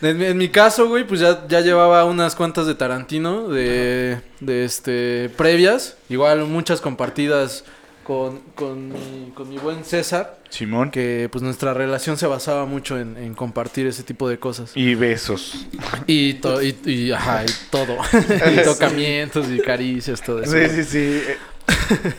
[0.00, 4.20] En, mi- en mi caso, güey, pues ya, ya llevaba unas cuantas de Tarantino, de,
[4.40, 5.96] de este, previas.
[6.08, 7.64] Igual muchas compartidas
[8.08, 10.38] con, con, mi, con mi buen César.
[10.48, 10.90] Simón.
[10.90, 14.72] Que pues nuestra relación se basaba mucho en, en compartir ese tipo de cosas.
[14.74, 15.66] Y besos.
[16.06, 17.98] Y, to- y, y, ajá, y todo.
[18.56, 20.52] y tocamientos y caricias, todo eso.
[20.52, 21.22] Sí, sí, sí.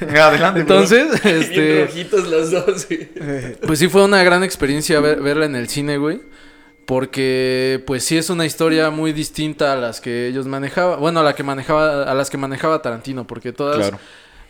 [0.02, 0.60] Eh, Adelante.
[0.60, 1.86] Entonces, Bien este...
[1.88, 2.88] rojitos los dos.
[2.88, 3.10] güey.
[3.66, 6.22] Pues sí fue una gran experiencia ver- verla en el cine, güey.
[6.86, 11.00] Porque, pues sí es una historia muy distinta a las que ellos manejaban.
[11.00, 14.00] Bueno, a la que manejaba, a las que manejaba Tarantino, porque todas Claro.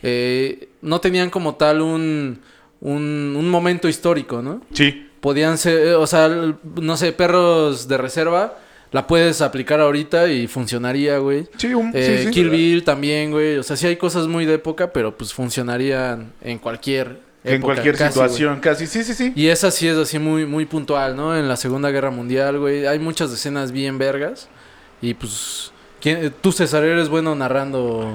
[0.02, 2.40] Eh, no tenían como tal un,
[2.80, 4.62] un, un momento histórico, ¿no?
[4.72, 5.06] Sí.
[5.20, 8.56] Podían ser, eh, o sea, no sé, perros de reserva,
[8.92, 11.46] la puedes aplicar ahorita y funcionaría, güey.
[11.56, 12.30] Sí, un, Eh, sí, sí.
[12.32, 13.58] Kill Bill también, güey.
[13.58, 17.96] O sea, sí hay cosas muy de época, pero pues funcionarían en cualquier En cualquier
[17.96, 18.86] casi, situación, casi.
[18.86, 19.32] Sí, sí, sí.
[19.36, 21.36] y esa sí es así muy, muy puntual, ¿no?
[21.36, 22.86] En la Segunda Guerra Mundial, güey.
[22.86, 24.48] Hay muchas escenas bien vergas.
[25.02, 28.12] Y pues, ¿quién- tú César eres bueno narrando.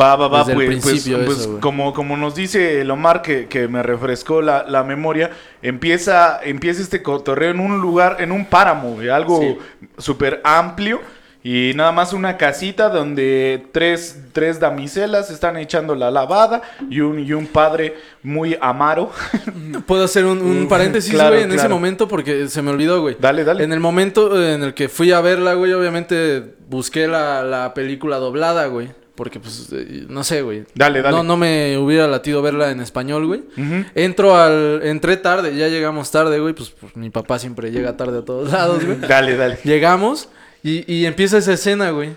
[0.00, 3.68] Va, va, va, Desde pues, pues, pues, como, como nos dice el Omar, que, que
[3.68, 8.96] me refrescó la, la memoria, empieza, empieza este cotorreo en un lugar, en un páramo,
[9.12, 9.58] algo Sí.
[9.98, 11.00] súper amplio.
[11.48, 17.20] Y nada más una casita donde tres, tres damiselas están echando la lavada y un,
[17.20, 19.12] y un padre muy amaro.
[19.86, 23.00] Puedo hacer un, un Uf, paréntesis, claro, güey, en ese momento porque se me olvidó,
[23.00, 23.16] güey.
[23.20, 23.62] Dale, dale.
[23.62, 28.16] En el momento en el que fui a verla, güey, obviamente busqué la, la película
[28.16, 28.88] doblada, güey.
[29.14, 30.64] Porque, pues, eh, no sé, güey.
[30.74, 31.16] Dale, dale.
[31.16, 33.44] No, no me hubiera latido verla en español, güey.
[33.56, 33.84] Ujú.
[33.94, 34.80] Entro al...
[34.82, 36.54] Entré tarde, ya llegamos tarde, güey.
[36.54, 38.98] Pues, pues, mi papá siempre llega tarde a todos lados, güey.
[39.08, 39.58] Dale, dale.
[39.62, 40.28] Llegamos
[40.62, 42.10] y, y empieza esa escena, güey.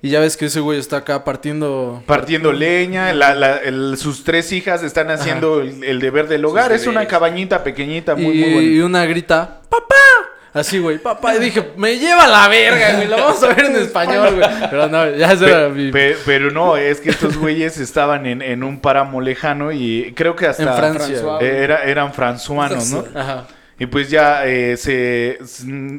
[0.00, 2.04] Y ya ves que ese güey está acá partiendo...
[2.06, 6.70] Partiendo leña, la- la- el- sus tres hijas están haciendo el, el deber del hogar.
[6.70, 8.72] Es una cabañita pequeñita, muy, y, muy bonita.
[8.74, 9.94] y una grita, ¡papá!
[10.54, 11.34] Así, güey, papá.
[11.34, 13.08] Y dije, me lleva a la verga, güey.
[13.08, 14.48] Lo vamos a ver en español, güey.
[14.70, 15.90] Pero no, ya ese era Pe- mi...
[15.90, 20.36] pe- pero no, es que estos güeyes estaban en, en un páramo lejano y creo
[20.36, 21.22] que hasta En Francia.
[21.40, 23.04] Eh, era, eran franzuanos, ¿no?
[23.14, 23.46] Ajá.
[23.78, 25.38] Y pues ya eh, se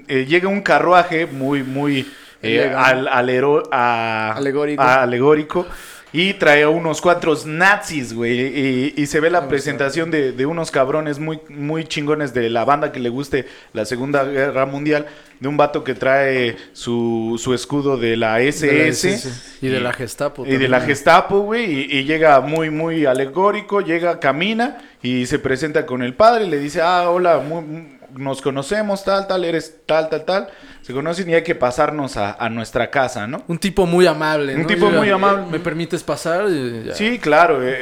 [0.07, 2.11] eh, llega un carruaje muy, muy
[2.41, 4.81] eh, al, alero- a- Alegórico.
[4.81, 5.65] a- alegórico
[6.11, 8.39] y trae a unos cuatro nazis, güey.
[8.39, 12.65] Y, y se ve la presentación de, de unos cabrones muy, muy chingones de la
[12.65, 15.05] banda que le guste la Segunda Guerra Mundial.
[15.39, 18.67] De un vato que trae su, su escudo de la SS.
[18.67, 19.57] De la SS.
[19.61, 20.45] Y de la Gestapo.
[20.45, 20.97] Y de la también.
[20.97, 26.13] Gestapo, güey, y, y llega muy, muy alegórico, llega, camina y se presenta con el
[26.13, 30.25] padre y le dice, ah, hola, mu- mu- nos conocemos, tal, tal, eres tal, tal,
[30.25, 30.49] tal.
[30.89, 33.43] Se conocen y hay que pasarnos a, a nuestra casa, ¿no?
[33.47, 34.67] Un tipo muy amable, Un ¿no?
[34.67, 35.43] tipo Yo, muy amable.
[35.51, 36.47] ¿Me permites pasar?
[36.83, 36.95] Ya.
[36.95, 37.75] Sí, claro, eh,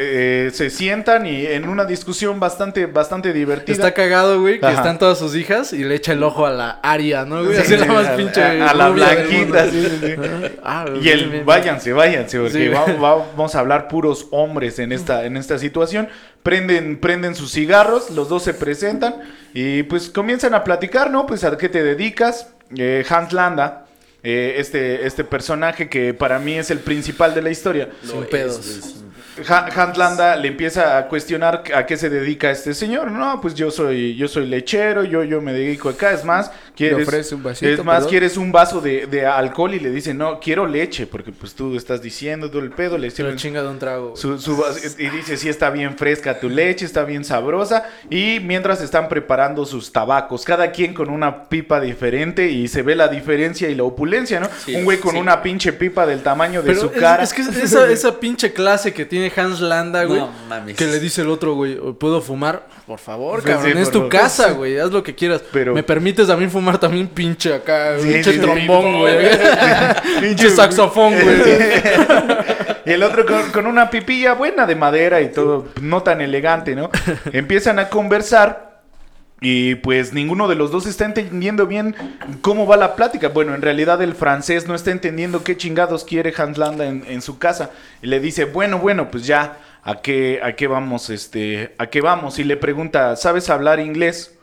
[0.48, 3.72] eh, se sientan y en una discusión bastante, bastante divertida.
[3.72, 4.76] Está cagado, güey, que Ajá.
[4.76, 7.56] están todas sus hijas y le echa el ojo a la Aria, ¿no, güey?
[7.56, 8.44] Sí, Así la sí, más a- pinche.
[8.44, 9.88] a, a la blanquita, sí.
[10.62, 11.46] Ah, Y bien, el bien.
[11.46, 12.68] váyanse, váyanse, porque Sí.
[12.68, 16.10] va- va- vamos a hablar puros hombres en esta, en esta situación.
[16.44, 19.16] Prenden, prenden sus cigarros, los dos se presentan
[19.54, 21.26] y pues comienzan a platicar, ¿no?
[21.26, 22.50] Pues a qué te dedicas.
[22.76, 23.86] Eh, Hans Landa,
[24.24, 27.90] eh, este, este personaje que para mí es el principal de la historia.
[28.04, 28.60] Sin pedos.
[28.60, 29.07] es, es- Ha-
[29.48, 33.12] Hans Landa le empieza a cuestionar a qué se dedica este señor.
[33.12, 36.12] No, pues yo soy, yo soy lechero, yo, yo me dedico acá.
[36.12, 38.10] Es más, quieres, ofrece un vasito, es más, perdón.
[38.10, 41.76] quieres un vaso de, de alcohol y le dice, no, quiero leche, porque pues tú
[41.76, 44.16] estás diciendo todo el pedo, le sirven chinga de un trago.
[44.16, 44.64] su, su
[44.98, 47.86] y dice, sí, está bien fresca tu leche, está bien sabrosa.
[48.10, 52.96] Y mientras están preparando sus tabacos, cada quien con una pipa diferente y se ve
[52.96, 54.50] la diferencia y la opulencia, ¿no?
[54.66, 55.18] Sí, un güey con sí.
[55.18, 57.24] una pinche pipa del tamaño de Pero su es, cara.
[57.24, 60.20] es que esa, esa pinche clase que tiene Hans Landa, güey.
[60.20, 60.76] No mames.
[60.78, 62.68] Que le dice el otro, güey, ¿puedo fumar?
[62.86, 64.10] Por favor, Sí, cabrón, sí, es tu favor.
[64.10, 65.42] casa, güey, haz lo que quieras.
[65.52, 69.18] Pero- ¿Me permites a mí fumar también pinche acá, Sí, pinche trombón, güey?
[70.22, 71.38] pinche saxofón, güey.
[72.86, 76.74] Y el otro con, con una pipilla buena de madera y todo, no tan elegante,
[76.74, 76.90] ¿no?
[77.34, 78.67] Empiezan a conversar
[79.40, 81.96] y pues ninguno de los dos está entendiendo bien
[82.42, 83.30] cómo va la plática.
[83.30, 87.22] Bueno, en realidad el francés no está entendiendo qué chingados quiere Hans Landa en, en
[87.22, 87.70] su casa.
[88.02, 91.12] Y le dice, bueno, bueno, pues ya, ¿a qué, a qué vamos?
[91.12, 92.40] Este, ¿A qué vamos?
[92.40, 94.34] Y le pregunta, ¿sabes hablar inglés?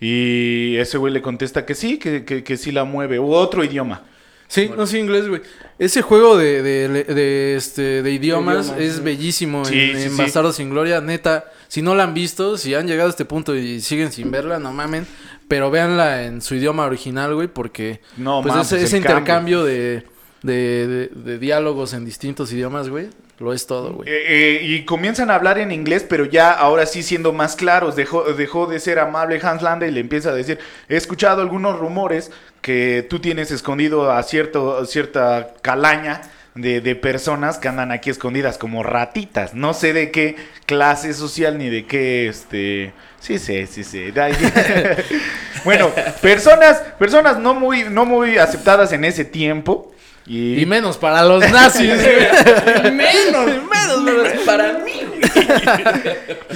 [0.00, 3.18] Y ese güey le contesta que sí, que, que, que sí la mueve.
[3.18, 4.02] U otro idioma.
[4.48, 5.42] Sí, no, sí, inglés, güey.
[5.78, 9.00] Ese juego de, de, de, este, de idiomas idiomas, es sí.
[9.02, 10.16] bellísimo Sí, en, sí, en.
[10.16, 11.00] Bastardos sin Gloria.
[11.00, 14.30] Neta, si no la han visto, si han llegado a este punto y siguen sin
[14.30, 15.06] verla, no mamen.
[15.48, 20.04] Pero véanla en su idioma original, güey, porque No, pues mames, ese, intercambio de,
[20.42, 24.08] de, de- de diálogos en distintos idiomas, güey, lo es todo, güey.
[24.08, 27.94] Eh, eh, y comienzan a hablar en inglés, pero ya ahora sí siendo más claros.
[27.94, 31.78] Dejó, dejó de ser amable Hans Landa y le empieza a decir, he escuchado algunos
[31.78, 32.30] rumores
[32.62, 36.22] que tú tienes escondido a cierto, a cierta calaña
[36.56, 39.54] de, de personas que andan aquí escondidas como ratitas.
[39.54, 40.34] No sé de qué
[40.66, 42.92] clase social ni de qué, este...
[43.20, 44.12] Sí, sí, sí, sí.
[45.64, 45.90] Bueno,
[46.20, 49.92] personas, personas no muy, no muy aceptadas en ese tiempo.
[50.28, 51.88] Y, Y menos para los nazis,
[52.92, 54.28] menos, menos, menos.
[54.44, 54.92] Para mí.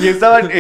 [0.00, 0.50] Y estaban, eh,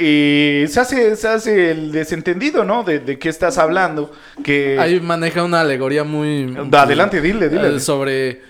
[0.00, 2.82] eh, se hace, se hace el desentendido, ¿no?
[2.84, 4.12] De, de qué estás hablando.
[4.42, 6.54] Que Ahí maneja una alegoría muy...
[6.72, 7.76] Adelante, dile, dile.
[7.76, 8.42] eh, Sobre,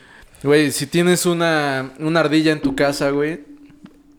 [0.45, 3.41] güey, si tienes una, una ardilla en tu casa, güey,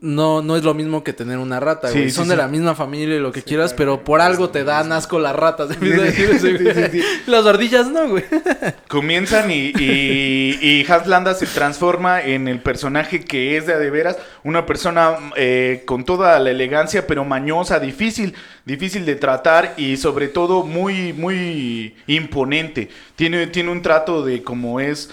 [0.06, 2.04] no, no es lo mismo que tener una rata, güey.
[2.04, 2.30] sí, Son sí.
[2.30, 5.36] de la misma familia y lo que quieras, pero por algo te dan asco las
[5.36, 5.70] ratas.
[5.80, 6.58] sí, sí,
[6.92, 7.02] sí.
[7.28, 8.24] Las ardillas no, güey.
[8.88, 13.78] comienzan y, y, y Hans Landa se transforma en el personaje que es de a
[13.80, 18.36] de veras, una persona eh, con toda la elegancia, pero mañosa, difícil,
[18.66, 22.90] difícil de tratar y sobre todo muy, muy imponente.
[23.16, 25.10] Tiene, tiene un trato de como es,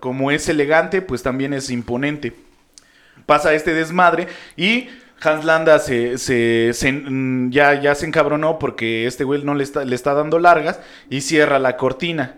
[0.00, 2.32] como es elegante, pues también es imponente.
[3.26, 4.88] pasa este desmadre y
[5.20, 9.64] Hans Landa se, se- se- mm, ya, ya se encabronó porque este güey no le
[9.64, 10.78] está, le está dando largas
[11.10, 12.36] y cierra la cortina.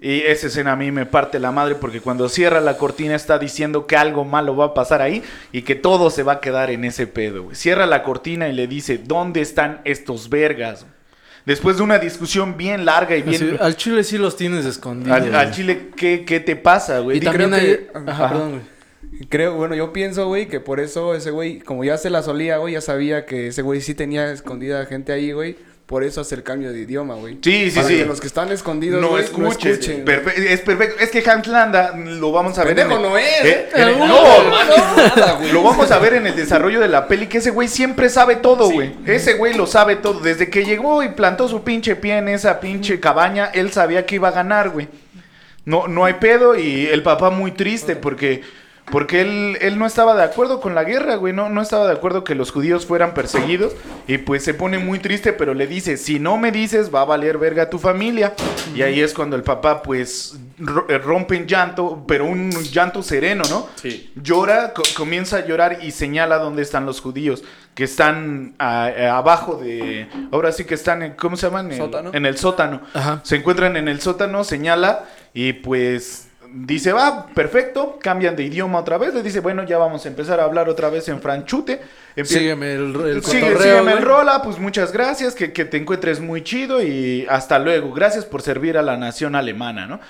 [0.00, 3.38] Y esa escena a mí me parte la madre porque cuando cierra la cortina está
[3.38, 6.70] diciendo que algo malo va a pasar ahí y que todo se va a quedar
[6.70, 7.48] en ese pedo.
[7.54, 10.86] Cierra la cortina y le dice, ¿dónde están estos vergas?
[11.50, 13.56] Después de una discusión bien larga y bien...
[13.60, 15.34] Al chile sí los tienes escondidos.
[15.34, 17.18] al, chile, ¿qué, qué te pasa, güey?
[17.18, 17.66] Y también creo hay...
[17.66, 18.28] que- Ajá, Ajá.
[18.28, 19.26] perdón, güey.
[19.28, 22.58] Creo, bueno, yo pienso, güey, que por eso ese güey, como ya se la solía,
[22.58, 25.56] güey, ya sabía que ese güey sí tenía escondida gente ahí, güey.
[25.90, 27.38] Por eso hace el cambio de idioma, güey.
[27.42, 27.96] Sí, sí, Para sí.
[27.96, 29.72] que los que están escondidos, no güey, escuches.
[29.80, 30.04] escuchen.
[30.08, 31.00] Es perfecto.
[31.02, 32.78] Es que Hans Landa lo vamos a ver.
[32.78, 33.68] En el- no es, eh, ¿eh?
[33.74, 35.50] en el- No, no, güey.
[35.50, 38.36] Lo vamos a ver en el desarrollo de la peli, que ese güey siempre sabe
[38.36, 38.92] todo, güey.
[39.04, 40.20] Ese güey lo sabe todo.
[40.20, 44.14] Desde que llegó y plantó su pinche pie en esa pinche cabaña, él sabía que
[44.14, 44.86] iba a ganar, güey.
[45.64, 48.42] No, no hay pedo y el papá muy triste porque,
[48.90, 51.32] porque él, él no estaba de acuerdo con la guerra, güey.
[51.32, 53.74] No, no estaba de acuerdo que los judíos fueran perseguidos
[54.06, 57.04] y pues se pone muy triste, pero le dice, si no me dices, va a
[57.04, 58.34] valer verga tu familia.
[58.74, 60.38] Y ahí es cuando el papá pues
[60.88, 63.68] eh, rompe en llanto, pero un llanto sereno, ¿no?
[63.76, 64.10] Sí.
[64.16, 67.42] Llora, co- comienza a llorar y señala dónde están los judíos,
[67.74, 70.08] que están eh, abajo de...
[70.32, 71.70] Ahora sí que están, en, ¿cómo se llaman?
[71.70, 72.10] En- Sótano.
[72.12, 72.80] En el sótano.
[72.94, 73.20] Ajá.
[73.24, 78.98] Se encuentran en el sótano, señala y pues dice, va, perfecto, cambian de idioma otra
[78.98, 81.80] vez, le dice, bueno, ya vamos a empezar a hablar otra vez en franchute.
[82.16, 85.76] Empie- Sígueme el, el Sigue- cotorreo, sígueme el rola, pues muchas gracias, que, que te
[85.76, 87.92] encuentres muy chido y hasta luego.
[87.92, 90.00] Gracias por servir a la nación alemana, ¿no?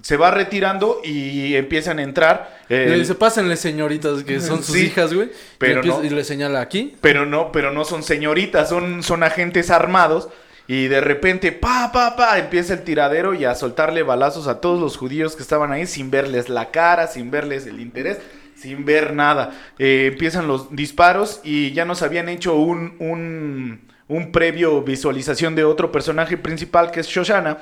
[0.00, 2.58] Se va retirando y empiezan a entrar.
[2.68, 5.30] eh, Le dice, pásenle señoritas que son sus Sí, hijas, güey.
[5.58, 6.04] pero y, empieza- no.
[6.04, 6.96] y le señala aquí.
[7.00, 10.28] pero no, pero no son señoritas, son, son agentes armados.
[10.70, 14.78] Y de repente, pa, pa, pa, empieza el tiradero y a soltarle balazos a todos
[14.78, 18.18] los judíos que estaban ahí sin verles la cara, sin verles el interés,
[18.54, 19.58] sin ver nada.
[19.78, 25.64] Eh, empiezan los disparos y ya nos habían hecho un, un, un previo visualización de
[25.64, 27.56] otro personaje principal que es Shoshana.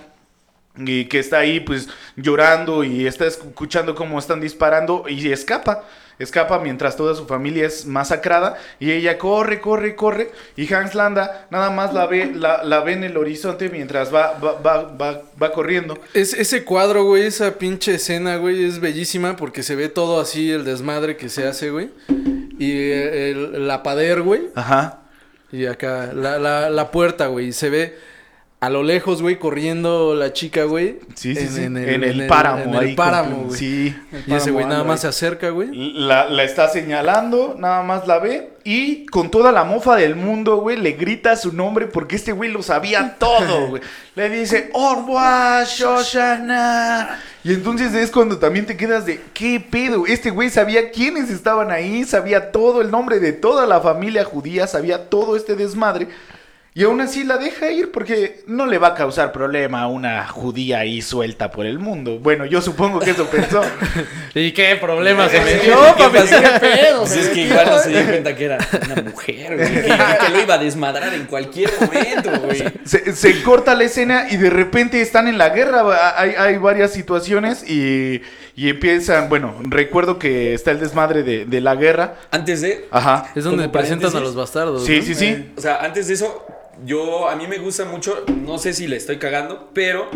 [0.77, 5.85] Y que está ahí pues llorando y está escuchando cómo están disparando y escapa.
[6.19, 11.47] Escapa mientras toda su familia es masacrada y ella corre, corre, corre y Hans Landa
[11.51, 15.53] nada más la ve, la, la ve en el horizonte mientras va, va, va, va,
[15.53, 15.99] corriendo.
[16.15, 20.51] Es, ese cuadro, güey, esa pinche escena, güey, es bellísima porque se ve todo así,
[20.51, 21.91] el desmadre que se hace, güey.
[22.59, 24.49] Y el, la pader, güey.
[24.55, 25.01] Ajá.
[25.53, 27.53] Y acá, la, la, la puerta, güey.
[27.53, 27.97] Se ve
[28.67, 30.99] a lo lejos, güey, corriendo la chica, güey.
[31.15, 31.63] Sí, sí, en, sí.
[31.63, 32.65] En En el, páramo.
[32.65, 33.57] En el páramo, güey.
[33.57, 33.97] Sí.
[34.27, 35.69] Y ese güey nada más se acerca, güey.
[35.73, 40.57] La, la está señalando, nada más la ve y con toda la mofa del mundo,
[40.57, 43.83] güey, le grita su nombre porque este güey lo sabía todo, güey.
[44.17, 47.21] Le dice, Orwa Shoshana.
[47.45, 50.05] Y entonces es cuando también te quedas de, ¿qué pedo?
[50.09, 54.67] Este güey sabía quiénes estaban ahí, sabía todo el nombre de toda la familia judía,
[54.67, 56.09] sabía todo este desmadre.
[56.77, 60.29] Y aún así la deja ir porque no le va a causar problema a una
[60.29, 62.19] judía ahí suelta por el mundo.
[62.19, 63.63] Bueno, yo supongo que eso pensó.
[64.35, 66.19] ¿Y qué problema se ¿Qué metió, papi?
[66.29, 66.99] ¿Qué pedo?
[67.01, 69.75] Pues es que igual no se dio cuenta que era una mujer, güey.
[69.75, 72.63] Que, que lo iba a desmadrar en cualquier momento, güey.
[72.85, 76.13] Se, se corta la escena y de repente están en la guerra.
[76.21, 78.21] Hay, hay varias situaciones y,
[78.55, 79.31] y empiezan.
[79.31, 82.17] Bueno, recuerdo que está el desmadre de, de la guerra.
[82.31, 82.87] Antes de.
[82.91, 83.31] Ajá.
[83.35, 84.85] Es donde presentan a los bastardos.
[84.85, 85.03] Sí, ¿no?
[85.03, 85.53] sí, sí.
[85.57, 86.45] O sea, antes de eso,
[86.85, 87.29] yo.
[87.29, 88.25] A mí me gusta mucho.
[88.45, 90.09] No sé si le estoy cagando, pero.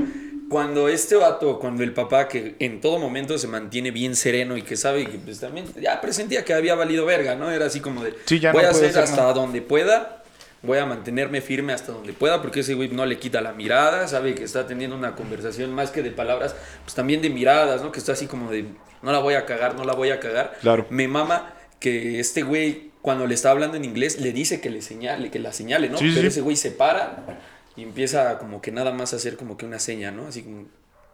[0.48, 4.62] Cuando este vato, cuando el papá que en todo momento se mantiene bien sereno y
[4.62, 7.52] que sabe que pues también ya presentía que había valido verga, ¿no?
[7.52, 9.32] Era así como de Sí, ya voy no a hacer hacer hasta nada.
[9.32, 10.24] donde pueda,
[10.62, 14.08] voy a mantenerme firme hasta donde pueda, porque ese güey no le quita la mirada,
[14.08, 17.92] sabe que está teniendo una conversación más que de palabras, pues también de miradas, ¿no?
[17.92, 18.64] Que está así como de
[19.02, 20.58] no la voy a cagar, no la voy a cagar.
[20.62, 20.84] Claro.
[20.90, 24.82] Me mama que este güey cuando le está hablando en inglés le dice que le
[24.82, 25.98] señale, que la señale, ¿no?
[25.98, 26.26] Sí, Pero sí.
[26.28, 27.40] ese güey se para
[27.76, 30.26] y empieza como que nada más a hacer como que una seña, ¿no?
[30.26, 30.64] Así como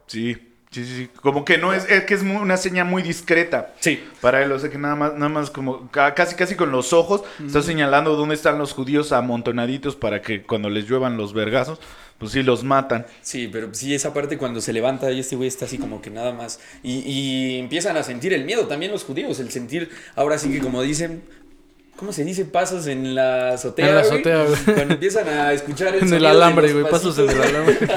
[0.07, 0.37] Sí,
[0.70, 1.09] sí, sí.
[1.20, 3.75] Como que no es, es que es muy- una seña muy discreta.
[3.81, 4.03] Sí.
[4.20, 6.92] Para él, o sea que nada más, nada más como ca- casi casi con los
[6.92, 11.79] ojos está señalando dónde están los judíos amontonaditos para que cuando les lluevan los vergazos,
[12.18, 13.05] pues sí los matan.
[13.20, 16.11] Sí, pero sí, esa parte cuando se levanta y este güey está así como que
[16.11, 16.59] nada más.
[16.83, 20.61] Y, y empiezan a sentir el miedo también los judíos, el sentir, ahora sí que
[20.61, 21.22] como dicen,
[21.96, 22.44] ¿cómo se dice?
[22.44, 23.88] Pasos en la azotea.
[23.88, 24.59] En la azotea, güey.
[24.74, 26.88] Cuando empiezan a escuchar el En el alambre, güey.
[26.88, 27.78] Pasos en el alambre.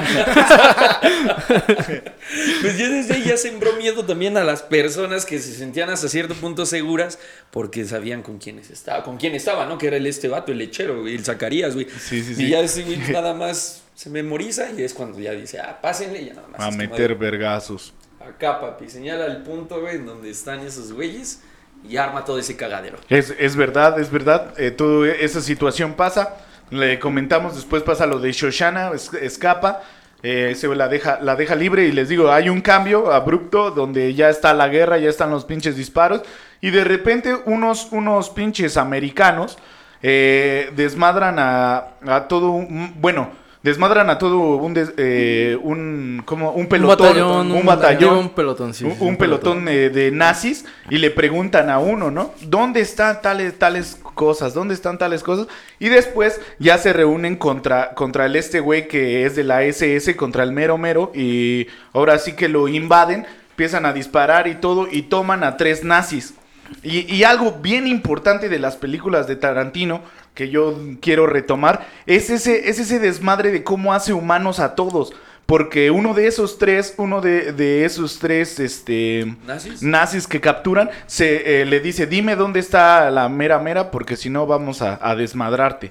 [2.62, 6.08] Pues ya desde ahí ya sembró miedo también a las personas que se sentían hasta
[6.08, 7.18] cierto punto seguras
[7.50, 9.78] porque sabían con quiénes estaba, con quién estaba, ¿no?
[9.78, 11.88] Que era el este vato, el lechero, güey, el Zacarías, güey.
[11.88, 12.48] Sí, sí, Y sí.
[12.48, 16.26] ya ese güey nada más se memoriza y es cuando ya dice, ah, pásenle y
[16.26, 16.60] ya nada más.
[16.60, 17.92] A meter vergazos.
[18.20, 21.40] Acá, papi, señala el punto, güey, en donde están esos güeyes
[21.88, 22.98] y arma todo ese cagadero.
[23.08, 24.54] Es, es verdad, es verdad.
[24.58, 26.36] eh, toda esa situación pasa.
[26.70, 29.82] Le comentamos, después pasa lo de Shoshana, es- escapa.
[30.22, 34.12] eh, se la deja, la deja libre y les digo, hay un cambio abrupto donde
[34.14, 36.20] ya está la guerra, ya están los pinches disparos.
[36.60, 39.56] Y de repente unos, unos pinches americanos
[40.02, 42.94] eh, desmadran a, a todo un...
[43.00, 43.30] Bueno,
[43.62, 44.72] desmadran a todo un...
[44.74, 47.06] des- eh, un, como un Un pelotón.
[47.08, 47.52] batallón.
[47.52, 48.18] un batallón.
[48.18, 48.84] Un pelotón, sí.
[49.00, 52.32] un, pelotón de, de nazis y le preguntan a uno, ¿no?
[52.42, 54.54] ¿Dónde están tales, tales cosas?
[54.54, 55.46] ¿Dónde están tales cosas?
[55.78, 60.16] Y después ya se reúnen contra, contra el este güey que es de la SS,
[60.16, 64.88] contra el mero mero, y ahora sí que lo invaden, empiezan a disparar y todo,
[64.90, 66.34] y toman a tres nazis.
[66.82, 70.02] Y, y algo bien importante de las películas de Tarantino
[70.34, 75.12] que yo quiero retomar es ese, es ese desmadre de cómo hace humanos a todos.
[75.46, 79.34] Porque uno de esos tres, uno de, de esos tres, este...
[79.44, 79.82] ¿Nazis?
[79.82, 84.30] Nazis que capturan, se eh, le dice, dime dónde está la mera mera, porque si
[84.30, 85.90] no vamos a, a desmadrarte.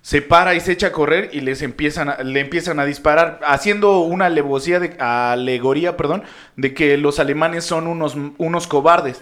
[0.00, 3.40] Se para y se echa a correr y les empiezan a- le empiezan a disparar,
[3.44, 6.22] haciendo una alevosía de, alegoría, perdón,
[6.56, 9.20] de que los alemanes son unos, unos cobardes.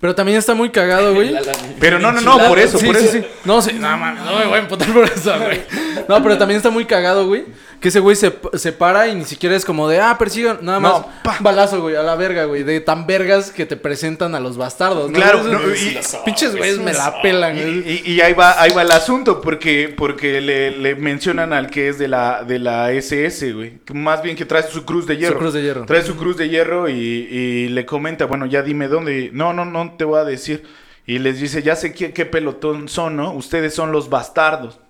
[0.00, 1.34] Pero también está muy cagado, güey.
[1.80, 3.12] Pero no, no, no, por eso, sí, por sí, eso.
[3.14, 3.24] sí.
[3.44, 5.62] No, sí, no, mames, no me voy a emputar por eso, güey.
[6.08, 7.44] No, pero también está muy cagado, güey.
[7.80, 10.80] Que ese güey se, se para y ni siquiera es como de, ah, persigan, nada
[10.80, 10.92] más.
[10.94, 11.36] No, pa.
[11.38, 12.64] Balazo, güey, a la verga, güey.
[12.64, 15.16] De tan vergas que te presentan a los bastardos, ¿no?
[15.16, 18.02] Claro, no, y- Pinches güeyes me la pelan, Y, güey.
[18.04, 21.88] y- y ahí va, ahí va el asunto, porque, porque le, le mencionan al que
[21.88, 23.78] es de la, de la SS, güey.
[23.84, 25.38] que Más bien que trae su cruz de hierro.
[25.38, 25.86] cruz de hierro.
[25.86, 29.30] Trae su cruz de hierro y, y le comenta, bueno, ya dime dónde.
[29.32, 30.64] No, no, no te voy a decir.
[31.06, 33.32] Y les dice, ya sé qué, qué pelotón son, ¿no?
[33.32, 34.80] Ustedes son los bastardos.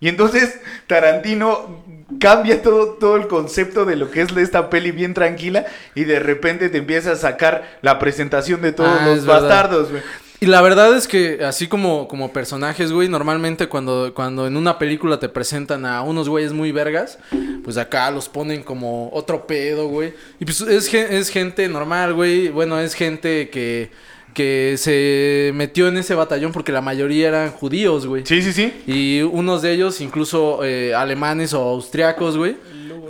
[0.00, 1.84] Y entonces Tarantino
[2.18, 6.18] cambia todo, todo el concepto de lo que es esta peli bien tranquila y de
[6.18, 10.02] repente te empieza a sacar la presentación de todos Ah, los bastardos, güey.
[10.40, 14.76] Y la verdad es que así como, como personajes, güey, normalmente cuando, cuando en una
[14.76, 17.20] película te presentan a unos güeyes muy vergas,
[17.62, 20.14] pues acá los ponen como otro pedo, güey.
[20.40, 22.48] Y pues es, es gente normal, güey.
[22.48, 23.92] Bueno, es gente que,
[24.34, 28.24] que se metió en ese batallón porque la mayoría eran judíos, güey.
[28.26, 28.72] Sí, sí, sí.
[28.86, 32.56] Y unos de ellos, incluso eh, alemanes o austriacos, güey,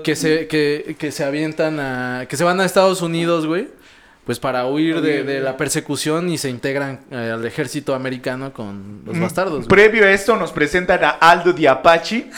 [0.05, 2.27] que se, que, que se avientan a.
[2.29, 3.69] que se van a Estados Unidos, güey.
[4.25, 9.01] Pues para huir de, de la persecución y se integran eh, al ejército americano con
[9.05, 9.67] los bastardos.
[9.67, 9.69] güey.
[9.69, 12.31] Previo a esto nos presentan a Aldo de Apache.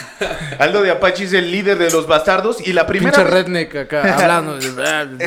[0.59, 3.77] Aldo de Apache es el líder de los bastardos y la primera Pinche vez- redneck
[3.77, 4.57] acá hablando.
[4.59, 5.25] de-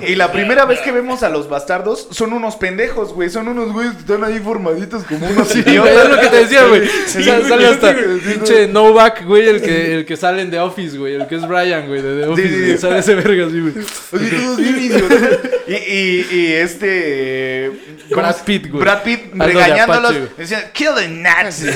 [0.08, 3.70] y la primera vez que vemos a los bastardos son unos pendejos, güey, son unos
[3.72, 6.04] güeyes que están ahí formaditos como unos Sí, idiotas.
[6.04, 6.88] es lo que te decía, güey.
[7.06, 10.50] Sí, O sea, güey, sale hasta pinche Novak, güey, el que, el que sale en
[10.50, 11.16] The Office, güey.
[11.16, 12.48] El que es Brian, güey, de The Office.
[12.48, 12.72] sí, güey.
[12.72, 12.78] sí.
[12.78, 13.74] Sale ese verga así, güey.
[13.78, 15.20] Así todos bien idiotas.
[15.66, 17.72] Y, y, y este.
[18.08, 18.82] ¿cómo Brad Pitt, güey.
[18.82, 20.36] Brad Pitt regañándolos.
[20.36, 21.74] Decían, kill the Nazis.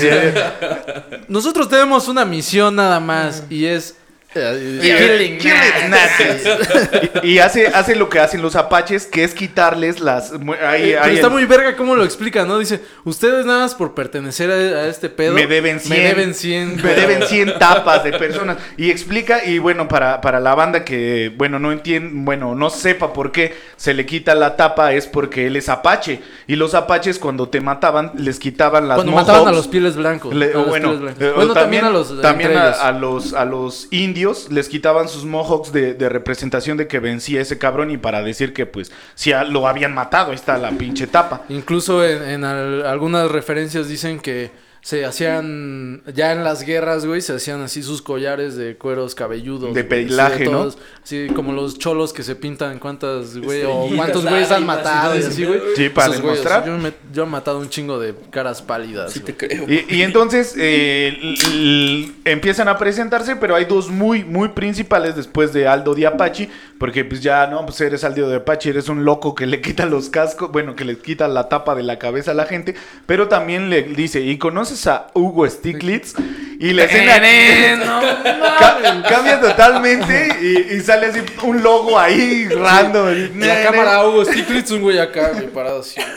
[1.29, 3.97] Nosotros tenemos una misión nada más y es...
[4.35, 7.23] eh, Kill- kill the Nazis.
[7.25, 10.33] y y hace, hace lo que hacen los apaches, que es quitarles las.
[10.33, 12.59] mu- ahí- Eh, pero ahí está el- muy verga cómo lo explica, ¿no?
[12.59, 15.33] Dice, ustedes nada más por pertenecer a, a este pedo...
[15.35, 15.91] Me deben 100.
[16.03, 16.77] Me deben 100.
[16.83, 18.59] Me deben 100 tapas de personas.
[18.77, 23.13] Y explica, y bueno, para, para la banda que, bueno, no entiende, bueno, no sepa
[23.13, 26.21] por qué se le quita la tapa, es porque él es apache.
[26.47, 30.35] Y los apaches cuando te mataban, les quitaban las Cuando mataban a los pieles blancos.
[30.35, 31.23] Le- a los bueno, pieles blancos.
[31.25, 32.21] eh, Bueno, también, a los...
[32.21, 34.20] también entre a, a los a los indios
[34.51, 38.67] les quitaban sus mohawks de, representación de que vencía ese cabrón y para decir que
[38.67, 41.43] pues si lo habían matado, ahí está la pinche tapa.
[41.49, 44.51] Incluso en, en al- algunas referencias dicen que
[44.83, 49.75] se hacían, ya en las guerras, güey, se hacían así sus collares de cueros cabelludos.
[49.75, 50.69] De pelaje, ¿no?
[51.05, 55.23] Así como los cholos que se pintan cuántas, güey, o cuántos güeyes han matado y
[55.23, 55.61] así, güey.
[55.77, 56.67] Sí, para Esos güeyes, demostrar.
[56.67, 59.13] yo, me- yo he matado un chingo de caras pálidas.
[59.13, 59.33] Sí güey.
[59.35, 59.65] te creo.
[59.69, 61.15] Y, y entonces eh,
[62.25, 67.05] empiezan a presentarse, pero hay dos muy, muy principales después de Aldo de Apache, porque
[67.05, 70.09] pues ya, no, pues eres Aldo de Apache, eres un loco que le quita los
[70.09, 72.75] cascos, bueno, que le quita la tapa de la cabeza a la gente,
[73.07, 74.39] pero también le dice, ¿y
[74.71, 76.15] conoces a Hugo Stiglitz?
[76.61, 77.15] Y la escena
[78.59, 83.09] ca- cambia totalmente y, y sale así un logo ahí random.
[83.09, 85.99] En la cámara Hugo Stiglitz, un güey acá, parado así.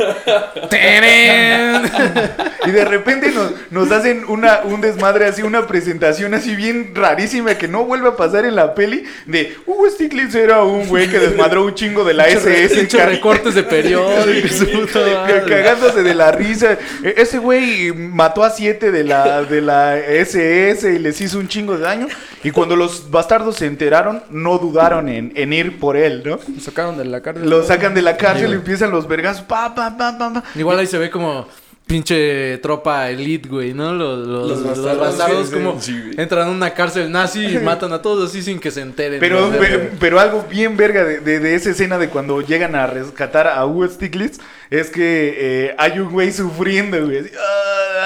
[2.66, 7.56] Y de repente nos, nos hacen una, un desmadre así, una presentación así bien rarísima
[7.58, 9.04] que no vuelve a pasar en la peli.
[9.26, 12.88] De Hugo Stiglitz era un güey que desmadró un chingo de la SS.
[12.88, 15.43] Ca- recortes de periódico, su puta ca- madre.
[15.47, 16.78] Cagándose de la risa.
[17.04, 21.48] E- Ese güey mató a siete de la, de la SS y les hizo un
[21.48, 22.08] chingo de daño.
[22.44, 26.39] Y cuando los bastardos se enteraron, no dudaron en, en ir por él, ¿no?
[26.48, 27.50] Lo sacaron de la cárcel.
[27.50, 30.44] Lo sacan de la cárcel y empiezan los pa, pa, pa, pa.
[30.56, 31.48] Igual ahí se ve como
[31.86, 33.94] pinche tropa elite, güey, ¿no?
[33.94, 37.58] Los, los, Los los bastardos, bastardos sí, como sí, entran a una cárcel nazi y
[37.64, 39.20] matan a todos así sin que se enteren.
[39.20, 39.60] Pero, ¿no?
[39.60, 43.48] pe- pero algo bien verga de, de- de esa escena de cuando llegan a rescatar
[43.48, 47.20] a Hugo Stiglitz es que eh, hay un güey sufriendo, güey.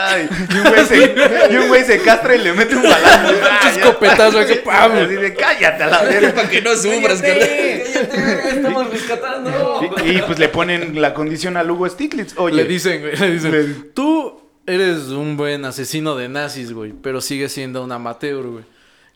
[0.09, 1.15] "Ay", y, un güey se,
[1.51, 3.27] y un güey se castra y le mete un balazo.
[3.29, 3.81] Pinche "Ay, ya".
[3.81, 4.91] escopetazo, que ¡pam!
[4.93, 6.33] Así de cállate a la verga.
[6.33, 7.83] Para que no sufras, Cállate.
[7.93, 9.79] Cállate, estamos rescatando.
[10.03, 12.33] Y, y, pues le ponen la condición a Hugo Stiglitz.
[12.37, 16.93] Oye, Le dicen, güey, le dicen, Le- tú eres un buen asesino de nazis, güey,
[16.93, 18.63] pero sigues siendo un amateur, güey.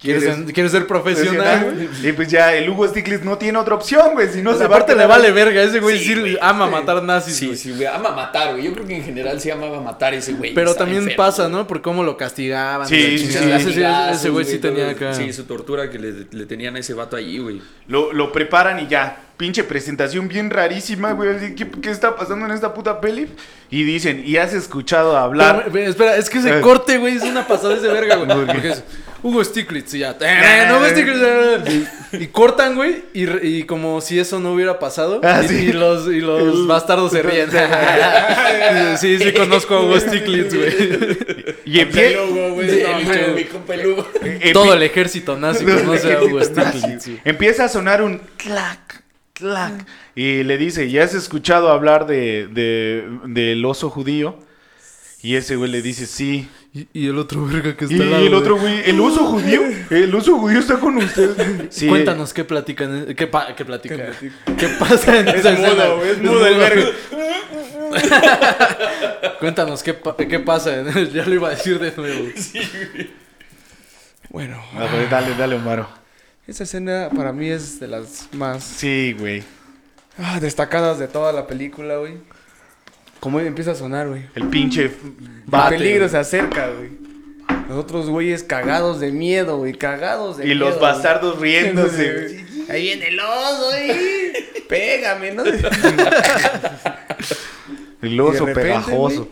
[0.01, 2.09] ¿Quieres, ¿Quieres- ¿Quieres ser profesional, güey?
[2.09, 4.29] Y pues ya el Hugo Stiglitz no tiene otra opción, güey.
[4.29, 7.03] Si no se va a Aparte le vale verga, ese güey Sí, sí, ama matar
[7.03, 7.57] nazis, Sí, güey.
[7.57, 7.85] sí, güey.
[7.85, 8.63] Ama matar, güey.
[8.63, 10.55] Yo creo que en general sí amaba matar ese güey.
[10.55, 11.17] Pero también enfermo.
[11.23, 11.67] pasa, ¿no?
[11.67, 12.87] Por cómo lo castigaban.
[12.87, 13.51] Sí, sí, sí.
[13.51, 15.13] Ese, sí- ese güey sí tenía acá.
[15.13, 17.61] Sí, su tortura que le, le tenían a ese vato allí, güey.
[17.87, 19.17] Lo, lo preparan y ya.
[19.37, 21.55] Pinche presentación bien rarísima, güey.
[21.55, 23.27] ¿Qué, qué está pasando en esta puta peli?
[23.71, 25.69] Y dicen, ¿y has escuchado hablar?
[25.73, 26.61] Pero, espera, es que ese Eh.
[26.61, 28.27] corte, güey, es una pasada de verga, güey.
[28.47, 28.83] Porque es
[29.23, 30.17] Hugo Stiglitz y ya.
[30.19, 31.89] eh, Hugo Stiglitz.
[32.13, 35.21] Y, y cortan, güey, y, como si eso no hubiera pasado.
[35.23, 35.55] Ah, y, sí.
[35.67, 37.49] y los, y los bastardos se ríen.
[38.97, 40.71] sí, sí, conozco a Hugo Stiglitz, güey.
[41.65, 42.17] Y empie-
[42.53, 42.69] güey.
[42.69, 43.35] Sí, no, el güey, Lugo.
[43.35, 44.07] mi compa el Lugo.
[44.21, 47.07] empie- Todo el ejército nazi conoce a Hugo Stiglitz.
[47.23, 49.03] Empieza a sonar un clac,
[49.33, 49.85] clac.
[50.15, 54.37] Y le dice, ¿ya has escuchado hablar de, de- del oso judío?
[55.23, 56.49] Y ese güey le dice, sí.
[56.73, 58.79] Y, y el otro verga que está Y al lado, el otro güey.
[58.89, 59.61] ¿el oso judío?
[59.89, 61.67] ¿El oso judío está con usted?
[61.69, 61.87] Sí.
[61.87, 64.03] Cuéntanos qué platican, qué, pa- qué platican,
[64.57, 65.87] qué pasa en esa mudo, escena.
[65.95, 66.85] güey, es mudo el verga.
[69.39, 72.25] Cuéntanos qué, pa- qué pasa, en- ya lo iba a decir de nuevo.
[74.29, 75.89] Bueno, A ver, dale, dale, Omaro.
[76.47, 79.43] esa escena para mí es de las más Sí, güey.
[80.17, 82.13] ah, destacadas de toda la película, güey.
[83.21, 84.25] Como empieza a sonar, güey.
[84.35, 84.91] El pinche El
[85.45, 85.77] bate.
[85.77, 86.89] peligro se acerca, güey.
[87.69, 89.73] Los otros güeyes cagados de miedo, güey.
[89.73, 90.69] Cagados de Y miedo.
[90.69, 92.13] los bastardos riéndose.
[92.13, 92.41] güey.
[92.69, 94.33] Ahí viene el oso, güey.
[94.67, 95.43] Pégame, ¿no?
[98.01, 99.29] El oso Y repente, pegajoso.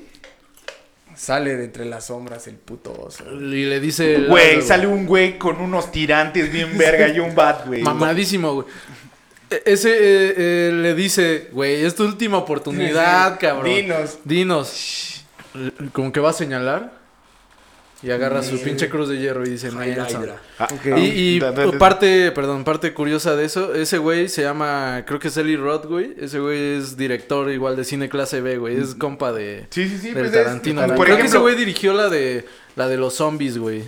[1.15, 3.25] Sale de entre las sombras el puto oso.
[3.33, 4.15] Y le dice...
[4.15, 7.81] el- Güey, sale un güey con unos tirantes bien verga y un bat, güey.
[7.81, 8.67] Mamadísimo, güey.
[9.49, 13.65] E- Ese eh, eh, le dice, güey, es tu última oportunidad, cabrón.
[13.75, 14.19] Dinos.
[14.23, 15.23] Dinos.
[15.93, 16.99] Como que va a señalar.
[18.01, 20.29] Y agarra su pinche cruz de hierro y dice, Nelson.
[20.57, 20.85] Ah, Ok.
[20.99, 21.01] Y,
[21.35, 25.19] y Da- da- da- parte, perdón, parte curiosa de eso, ese güey se llama, creo
[25.19, 26.15] que es Eli Roth, güey.
[26.17, 28.77] Ese güey es director igual de cine clase B, güey.
[28.79, 30.11] Es compa de Sí, sí, sí.
[30.11, 30.81] del pues es- Tarantino.
[30.95, 32.45] por creo que ese ejemplo, güey dirigió la de
[32.77, 33.83] la de los zombies, güey.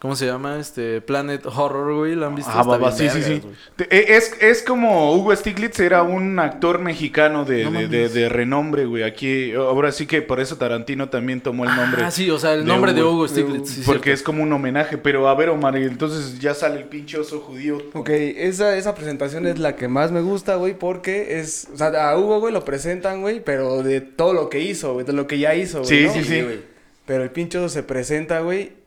[0.00, 0.58] ¿Cómo se llama?
[0.58, 2.14] Este Planet Horror, güey.
[2.16, 2.50] ¿La han visto?
[2.54, 3.40] Ah, baba, sí, sí, vergas, sí.
[3.40, 3.54] güey.
[3.76, 8.08] Te- e- Es, es como Hugo Stiglitz era un actor mexicano de, No de, de-
[8.08, 9.02] de renombre, güey.
[9.02, 12.02] Aquí, ahora sí que por eso Tarantino también tomó el nombre.
[12.02, 13.12] Ah, sí, o sea, el de nombre de Hugo.
[13.12, 13.68] Hugo Stiglitz.
[13.68, 14.14] sí, porque cierto.
[14.14, 14.96] es como un homenaje.
[14.96, 17.76] Pero a ver, Omar, y entonces ya sale el pinche oso judío.
[17.92, 21.68] Ok, esa, esa presentación es la que más me gusta, güey, porque es...
[21.74, 25.04] O sea, a Hugo, güey, lo presentan, güey, pero de todo lo que hizo, güey,
[25.04, 26.12] de lo que ya hizo, güey, Sí, ¿no?
[26.14, 26.40] sí, sí.
[26.40, 26.60] güey.
[27.04, 28.79] Pero el pincho se presenta, güey,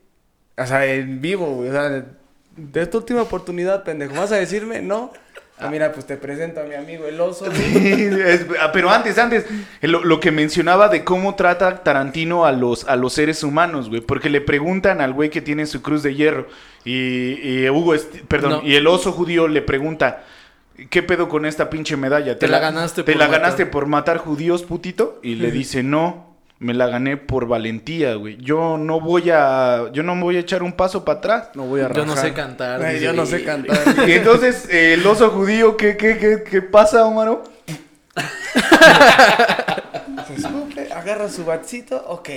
[0.56, 2.04] o sea, en vivo, güey, o sea,
[2.56, 4.80] de esta última oportunidad, pendejo, ¿vas a decirme?
[4.82, 5.12] No.
[5.56, 7.46] Ah, mira, pues te presento a mi amigo el oso.
[7.50, 9.44] Es- ah, pero antes, antes,
[9.82, 14.00] lo, lo que mencionaba de cómo trata Tarantino a los, a los seres humanos, güey.
[14.00, 16.48] Porque le preguntan al güey que tiene su cruz de hierro.
[16.84, 17.94] Y, y Hugo,
[18.26, 18.62] perdón, No.
[18.64, 20.24] y el oso judío le pregunta.
[20.90, 22.36] ¿Qué pedo con esta pinche medalla?
[22.36, 23.40] Te la ganaste ¿Te por la matar".
[23.40, 25.20] ganaste por matar judíos, putito?
[25.22, 26.33] Y le dice, no,
[26.64, 28.38] me la gané por valentía, güey.
[28.38, 31.48] Yo no voy a, yo no me voy a echar un paso para atrás.
[31.54, 32.28] No voy a Yo no rajar.
[32.30, 32.82] sé cantar.
[32.82, 33.76] Ay, yo no sé cantar.
[34.08, 37.44] Y entonces, eh, el oso judío, ¿qué, qué, qué, qué pasa, Omaro?
[40.26, 42.28] Se escupe, agarra su batcito, ok.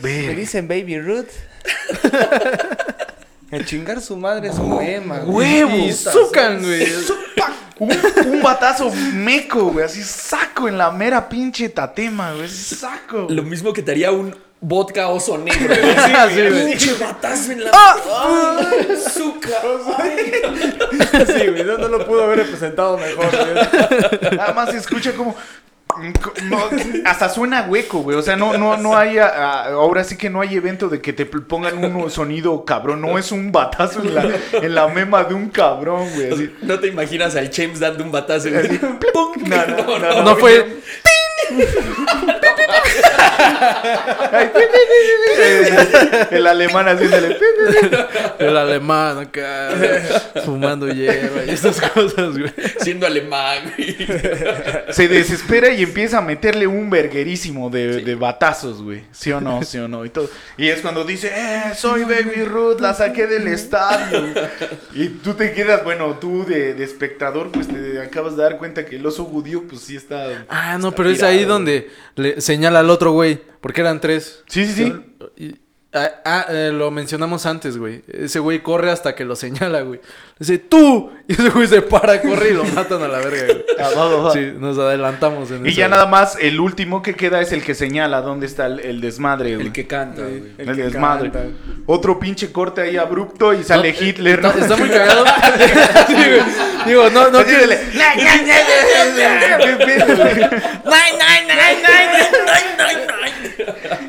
[0.00, 0.26] Ve.
[0.28, 1.26] Me dicen Baby Ruth.
[3.52, 5.74] El chingar su madre es un poema, ¡Huevos!
[5.74, 6.86] Y sucan, güey.
[7.78, 7.90] Un,
[8.28, 13.26] un batazo meco, güey, así saco en la mera pinche tatema, güey, así saco.
[13.28, 15.74] Lo mismo que te haría un vodka oso negro.
[15.74, 15.94] güey.
[16.34, 16.66] Sí, güey.
[16.70, 17.70] Pinche batazo en la.
[17.74, 18.60] ¡Ah!
[18.70, 19.62] ¡Ay, azúcar!
[19.98, 20.32] Ay.
[21.26, 24.34] Sí, güey, no, no lo pudo haber representado mejor, güey.
[24.34, 25.36] Nada más se escucha como...
[26.44, 26.58] no,
[27.04, 28.16] hasta suena hueco, güey.
[28.16, 29.18] O sea, no, no, no hay.
[29.18, 33.00] a- ahora sí que no hay evento de que te pongan un sonido cabrón.
[33.00, 36.32] No es un batazo en la, en la mema de un cabrón, güey.
[36.32, 36.54] así.
[36.62, 38.48] No te imaginas al James dando un batazo.
[39.42, 40.76] No, no, no, No fue.
[46.30, 47.36] El alemán haciéndole.
[48.38, 49.70] El alemán acá,
[50.44, 52.52] fumando hierba y esas cosas, güey.
[52.80, 53.96] Siendo alemán, güey.
[54.90, 59.04] Se desespera y empieza a meterle un verguerísimo de, de batazos, güey.
[59.12, 59.62] ¿Sí o no?
[59.62, 60.04] ¿Sí o no?
[60.04, 60.28] Y todo.
[60.56, 64.24] Y es cuando dice, eh, soy Baby Ruth, la saqué del estadio.
[64.94, 68.84] Y tú te quedas, bueno, tú de, de espectador, pues te acabas de dar cuenta
[68.84, 70.44] que el oso judío, pues sí está.
[70.48, 74.42] Ah, no, está pero es ahí donde le señala al otro güey, porque eran tres.
[74.48, 74.92] Sí, sí, sí.
[75.36, 75.54] Y-
[75.94, 78.02] ah, ah, eh, lo mencionamos antes, güey.
[78.08, 80.00] Ese güey corre hasta que lo señala, güey.
[80.38, 81.10] Dice, ¡tú!
[81.28, 83.64] Y ese güey se para, corre y lo matan a la verga, güey.
[83.78, 84.32] Ah, va, va, va.
[84.32, 85.90] Sí, nos adelantamos en Y eso, ya güey.
[85.98, 89.54] nada más, el último que queda es el que señala dónde está el, el desmadre,
[89.54, 89.66] güey.
[89.68, 90.42] El que canta, güey.
[90.58, 91.30] El El que desmadre.
[91.30, 91.48] canta.
[91.86, 94.50] Otro pinche corte ahí abrupto y sale No, Hitler, ¿no?
[94.50, 95.24] Está, muy cagado.
[96.06, 96.40] Sí, güey.
[96.86, 97.44] Digo, no, no.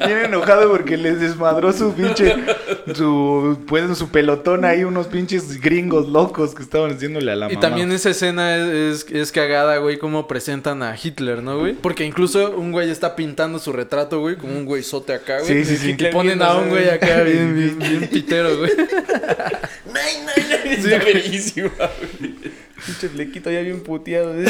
[0.06, 2.36] Bien enojado porque les desmadró su pinche,
[2.96, 7.56] su, pues, su pelotón ahí, unos pinches gringos locos que estaban haciéndole a la Y
[7.56, 7.62] mamá.
[7.62, 11.74] también esa escena es, es, es cagada, güey, cómo presentan a Hitler, ¿no, güey?
[11.74, 15.64] Porque incluso un güey está pintando su retrato, güey, como un güey sote acá, güey.
[15.64, 15.96] Sí, sí, sí.
[15.98, 18.72] Y ponen a un güey acá bien, bien, bien pitero, güey.
[20.66, 22.53] Está buenísimo, güey.
[22.86, 24.34] Pinche flequito ya bien puteado.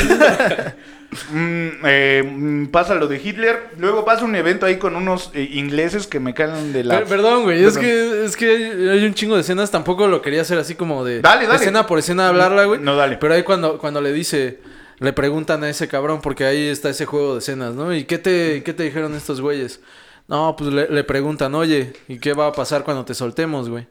[1.32, 5.48] Mm, eh, mm, pasa lo de Hitler, luego pasa un evento ahí con unos eh,
[5.54, 6.98] ingleses que me caen de la...
[7.00, 8.48] Per- Perdón, güey, es que, es que
[8.92, 11.60] hay un chingo de escenas, tampoco lo quería hacer así como de Dale, dale.
[11.60, 12.80] escena por escena hablarla, güey.
[12.80, 13.18] No, dale.
[13.18, 14.60] Pero ahí cuando, cuando le dice,
[14.98, 17.94] le preguntan a ese cabrón, porque ahí está ese juego de escenas, ¿no?
[17.94, 19.82] ¿Y qué te, qué te dijeron estos güeyes?
[20.28, 23.86] No, pues le, le preguntan, oye, ¿y qué va a pasar cuando te soltemos, güey?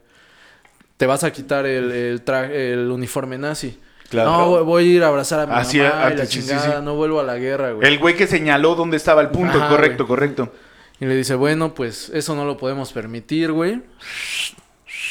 [0.97, 3.79] Te vas a quitar el, el, tra- el uniforme nazi.
[4.13, 4.31] Claro.
[4.31, 6.47] No, voy- voy a ir a abrazar a mi Así, mamá y la sí, sí,
[6.47, 6.85] chingada, sí.
[6.85, 7.87] no vuelvo a la guerra, güey.
[7.87, 10.07] El güey que señaló dónde estaba el punto, Ajá, correcto, güey.
[10.19, 10.53] correcto.
[10.99, 13.81] Y le dice, bueno, pues eso no lo podemos permitir, güey.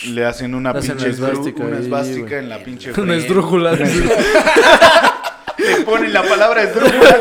[0.06, 3.72] Le hacen una Le hacen pinche esvástica una esvástica en la pinche Una esdrújula.
[5.58, 7.18] Le ponen la palabra esdrújula.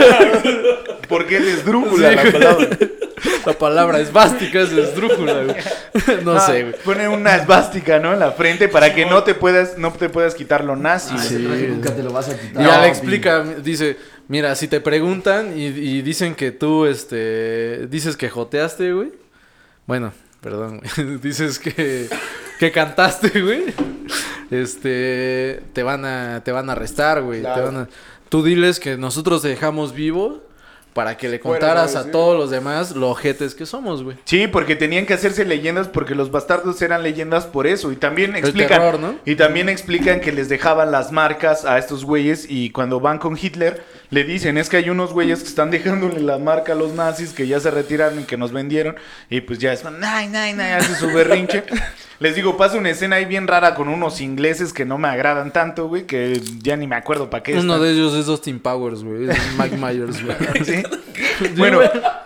[1.09, 2.67] Porque es esdrújula la palabra.
[3.45, 5.55] La palabra esvástica es esdrújula, güey.
[6.23, 6.75] No Ah, sé, güey.
[6.83, 8.13] Ponen una esvástica, ¿no?
[8.13, 11.17] En la frente para que no te puedas, no te puedas quitar lo nazi.
[11.17, 11.35] Sí.
[11.69, 12.63] Nunca te lo vas a Y quitar.
[12.65, 17.87] ya No, le explica, dice, mira, si te preguntan y, y dicen que tú, este,
[17.87, 19.11] dices que joteaste, güey.
[19.87, 21.17] Bueno, perdón, güey.
[21.21, 22.07] dices que,
[22.59, 23.65] que cantaste, güey.
[24.51, 27.39] Este, te van a, te van a arrestar, güey.
[27.39, 27.63] Te Claro.
[27.65, 27.89] van a-
[28.29, 30.41] Tú diles que nosotros te dejamos vivo
[30.93, 34.17] para que le contaras a todos los demás lo ojetes que somos, güey.
[34.25, 37.91] Sí, porque tenían que hacerse leyendas porque los bastardos eran leyendas por eso.
[37.91, 38.79] Y también explican.
[38.79, 39.15] terror, ¿no?
[39.25, 42.45] Y también explican que les dejaban las marcas a estos güeyes.
[42.49, 46.19] Y cuando van con Hitler, le dicen: Es que hay unos güeyes que están dejándole
[46.19, 48.95] la marca a los nazis que ya se retiraron y que nos vendieron.
[49.29, 51.63] Y pues ya es, ay, ay, ay, hace su berrinche.
[52.19, 55.51] Les digo, pasa una escena ahí bien rara con unos ingleses que no me agradan
[55.51, 57.53] tanto, güey, que ya ni me acuerdo para qué.
[57.53, 57.81] Uno están.
[57.81, 59.27] de ellos es Austin Powers, güey.
[59.27, 60.37] Es Mike Myers, güey.
[60.63, 60.83] ¿Sí?
[61.57, 61.79] Bueno,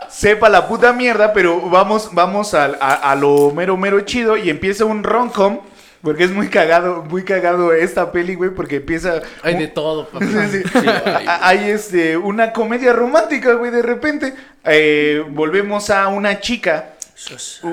[0.09, 4.83] sepa la puta mierda, pero vamos, vamos a, a lo mero mero chido y empieza
[4.83, 5.59] un rom-com.
[6.05, 9.21] Porque es muy cagado, muy cagado esta peli, güey, porque empieza...
[9.41, 10.23] Hay de todo, papá.
[10.49, 10.87] Sí, sí.
[10.87, 14.33] A- Hay este, una comedia romántica, güey, de repente.
[14.63, 16.94] Eh, volvemos a una chica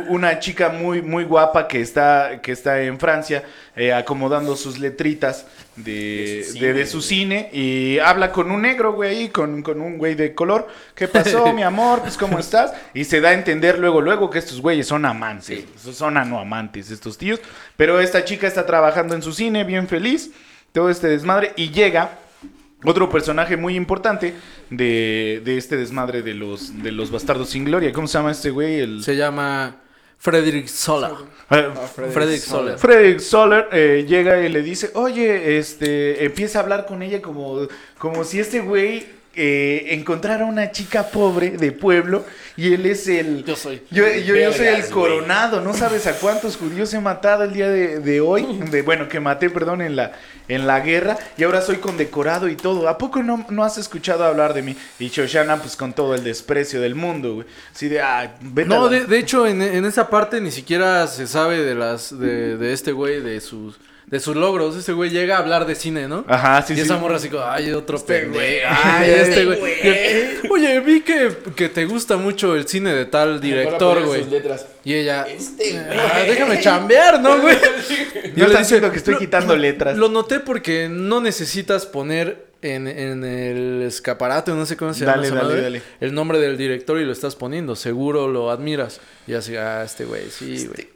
[0.09, 3.43] una chica muy muy guapa que está que está en Francia
[3.75, 7.09] eh, acomodando sus letritas de, De su de- cine, de su güey.
[7.09, 10.69] cine y habla con un negro güey ahí con, con un güey de color.
[10.95, 14.39] Qué pasó mi amor pues cómo estás y se da a entender luego luego que
[14.39, 17.41] estos güeyes son amantes son no amantes estos tíos.
[17.77, 20.31] Pero esta chica está trabajando en su cine bien feliz
[20.73, 22.19] todo este desmadre y llega
[22.85, 24.35] otro personaje muy importante
[24.71, 27.93] de, de este desmadre de los, de los bastardos sin gloria.
[27.93, 28.81] ¿Cómo se llama este güey?
[28.81, 29.77] El, Se llama
[30.19, 31.17] Frederick Sola.
[31.49, 32.79] Ah, Frederick Soler.
[32.79, 37.67] Frederick Soler eh, llega y le dice, oye, este, empieza a hablar con ella como,
[37.99, 39.05] como si este güey
[39.35, 42.25] eh, encontrara una chica pobre de pueblo
[42.57, 43.45] y él es el...
[43.45, 43.83] Yo soy.
[43.91, 47.69] Yo, yo, yo soy el coronado, no sabes a cuántos judíos he matado el día
[47.69, 50.13] de, de hoy, de, bueno, que maté, perdón, en la,
[50.49, 52.89] en la guerra, y ahora soy condecorado y todo.
[52.89, 54.77] ¿A poco no, no has escuchado hablar de mí?
[54.99, 57.47] Y Shoshana, pues con todo el desprecio del mundo, güey.
[57.75, 60.51] Así de, ah, vete a No, la- de, de hecho, en, en esa parte ni
[60.51, 63.77] siquiera se sabe de las de, de este güey, de sus
[64.13, 64.77] de sus logros.
[64.77, 66.25] Ese güey llega a hablar de cine, ¿no?
[66.29, 66.83] Ajá, sí, y sí.
[66.83, 68.35] esa morra así como, ay, otro Este pendejo.
[68.35, 68.59] güey.
[68.65, 69.59] Ay, Este este güey.
[69.59, 70.51] güey.
[70.53, 74.25] Oye, vi que, que te gusta mucho el cine de tal director, güey.
[74.29, 74.67] letras.
[74.85, 75.99] Y ella, Este güey.
[75.99, 77.57] "Ah, déjame chambear, ¿no, güey?
[77.57, 77.59] Y
[78.39, 79.97] No le dice, diciendo que estoy "Lo- quitando letras.
[79.97, 85.01] Lo noté porque no necesitas poner en, en el escaparate, o no sé cómo se
[85.01, 85.83] llama Dale, esa dale, madre, dale.
[86.01, 87.75] el nombre del director y lo estás poniendo.
[87.77, 89.01] Seguro lo admiras.
[89.27, 90.89] Y así, ah, este güey, sí, güey.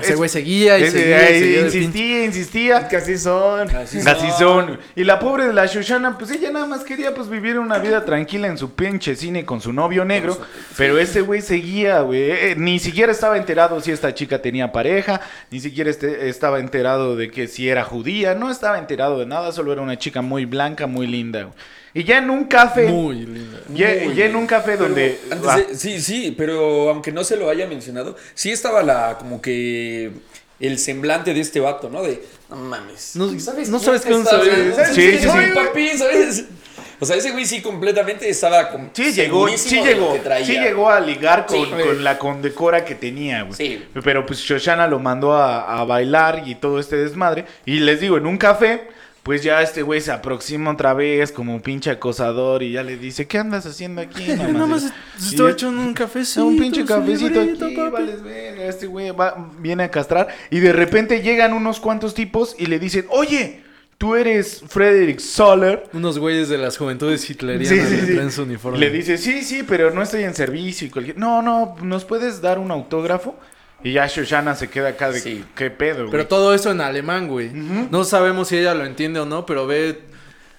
[0.00, 2.88] Ese Es- güey seguía y Ese- seguía y insistía, insistía.
[2.88, 3.74] Que así son.
[3.76, 4.80] Así Así son.
[4.96, 8.04] Y la pobre de la Shoshana, pues ella nada más quería pues vivir una vida
[8.04, 10.36] tranquila en su pinche cine con su novio negro.
[10.76, 12.22] Pero ese güey seguía, güey.
[12.30, 17.14] Eh, Ni siquiera estaba enterado si esta chica tenía pareja, ni siquiera este- estaba enterado
[17.14, 20.44] de que si era judía, no estaba enterado de nada, solo era una chica muy
[20.44, 21.44] blanca, muy linda.
[21.44, 21.54] güey.
[21.94, 23.60] Y ya en un café, Muy linda.
[23.72, 25.20] ya, ya en un café donde...
[25.30, 29.40] Antes de- sí, sí, pero aunque no se lo haya mencionado, sí estaba la como
[29.40, 30.10] que
[30.58, 32.02] el semblante de este vato, ¿no?
[32.02, 32.20] De
[32.50, 33.14] no mames.
[33.14, 34.12] No- ¿quién no sabes ve.
[34.14, 34.30] hablando?
[34.76, 35.28] ¿Sabes Sí, sí, sí.
[35.54, 35.88] papi?
[35.96, 36.44] ¿Sabes?
[37.00, 40.46] O sea, ese güey sí completamente estaba como Sí llegó, sí llegó, que traía.
[40.46, 41.70] sí llegó a ligar con, Sí.
[41.70, 43.54] con la condecora que tenía, güey.
[43.54, 43.84] Sí.
[44.02, 47.44] Pero pues Shoshana lo mandó a, a bailar y todo este desmadre.
[47.66, 48.88] Y les digo, en un café,
[49.24, 52.96] pues ya este güey se aproxima otra vez como un pinche acosador y ya le
[52.96, 54.22] dice, ¿qué andas haciendo aquí?
[54.28, 56.44] Nada mamacita?" más estoy es- echando un cafecito.
[56.46, 61.22] un pinche cafecito aquí, vales verga, este güey va- viene a castrar y de repente
[61.22, 63.62] llegan unos cuantos tipos y le dicen, oye,
[63.98, 65.84] tú eres Frederick Soler.
[65.94, 68.12] Unos güeyes de las juventudes hitlerianas Sí, sí, sí.
[68.14, 68.78] traen su uniforme.
[68.78, 71.16] Le dice, sí, sí, pero no estoy en servicio y cualquier...
[71.16, 73.36] No, no, ¿nos puedes dar un autógrafo?
[73.84, 75.44] Y ya Shoshana se queda acá de, Sí.
[75.54, 76.10] ¿qué pedo, güey?
[76.10, 77.50] Pero todo eso en alemán, güey.
[77.52, 80.00] No sabemos si ella lo entiende o no, pero ve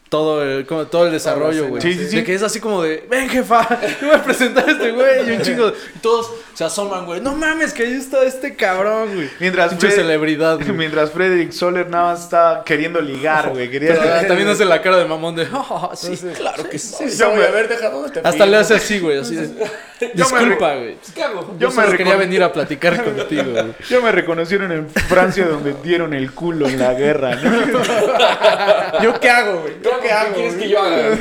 [0.10, 1.82] todo el, como todo el desarrollo, güey.
[1.82, 2.16] Sí, sí, sí.
[2.18, 5.28] De que es así como de, ven jefa, te voy a presentar a este güey.
[5.28, 7.22] Y un chingo, y todos se asoman, güey.
[7.22, 9.30] No mames, que ahí está este cabrón, güey.
[9.40, 10.72] Mientras Fred- celebridad, güey.
[10.72, 13.70] Mientras Frederick Soler nada más está queriendo ligar, güey.
[13.70, 13.90] Quería...
[13.94, 17.06] Pero ah, también hace la cara de mamón de, "Oh, sí, Claro que sí.
[17.18, 19.50] Yo voy a ver, deja dónde te Hasta le hace así, güey, así de,
[20.14, 20.96] disculpa, güey.
[21.14, 21.56] ¿Qué hago?
[21.60, 23.66] Yo, Yo me quería venir a platicar contigo, güey.
[23.90, 29.02] Ya me reconocieron en Francia donde dieron el culo en la guerra, ¿no?
[29.04, 29.74] ¿Yo qué hago, güey?
[29.84, 30.34] ¿Yo qué ¿Qué hago?
[30.36, 30.64] quieres güey?
[30.68, 31.18] que yo haga?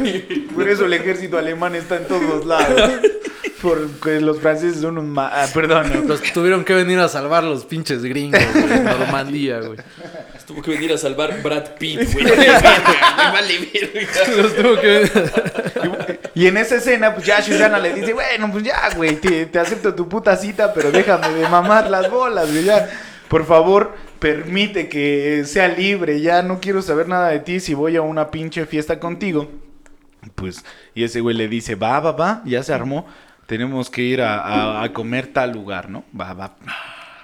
[0.55, 2.91] Por eso el ejército alemán está en todos lados.
[3.63, 5.11] Porque los franceses son un...
[5.31, 6.07] ma- Ah, perdón.
[6.09, 9.79] Los tuvieron que venir a salvar los pinches gringos, güey, Normandía, güey.
[10.47, 12.25] Tuvo que venir a salvar Brad Pitt, güey.
[12.25, 14.43] Me vale verga.
[14.43, 18.63] Los tuvo que venir Y en esa escena, pues ya Shoshana le dice, bueno, pues
[18.65, 22.65] ya, güey, te, te acepto tu puta cita, pero déjame de mamar las bolas, güey,
[22.65, 22.89] ya.
[23.29, 27.97] Por favor, permite que sea libre, ya no quiero saber nada de ti si voy
[27.97, 29.51] a una pinche fiesta contigo.
[30.35, 30.65] Pues,
[30.95, 33.07] y ese güey le dice, va, va, va, ya se armó,
[33.47, 36.05] tenemos que ir a, a- a comer tal lugar, ¿no?
[36.19, 36.55] Va, va.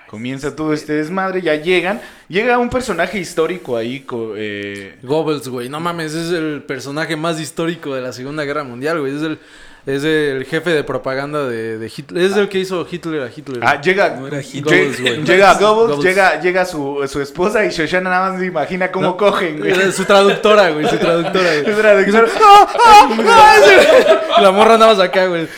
[0.08, 5.68] Comienza todo este desmadre, ya llegan, llega un personaje histórico ahí, co- eh, Goebbels, güey.
[5.68, 9.14] No mames, es el personaje más histórico de la Segunda Guerra Mundial, güey.
[9.14, 9.38] Es el
[9.86, 12.24] Es el jefe de propaganda de, de Hitler.
[12.24, 13.60] Es el que hizo Hitler a Hitler.
[13.62, 15.24] Ah, llega, No era lle- Goebbels, güey.
[15.24, 16.04] llega Goebbels, Goebbels.
[16.04, 19.90] llega, llega su, su esposa y Shoshana nada más se imagina cómo No, cogen, güey.
[19.92, 20.86] Su traductora, güey.
[20.86, 21.74] Su traductora, güey.
[21.80, 22.28] traductor.
[22.44, 24.40] ¡Ah, ah, ah!
[24.42, 25.48] La morra nada más acá, güey.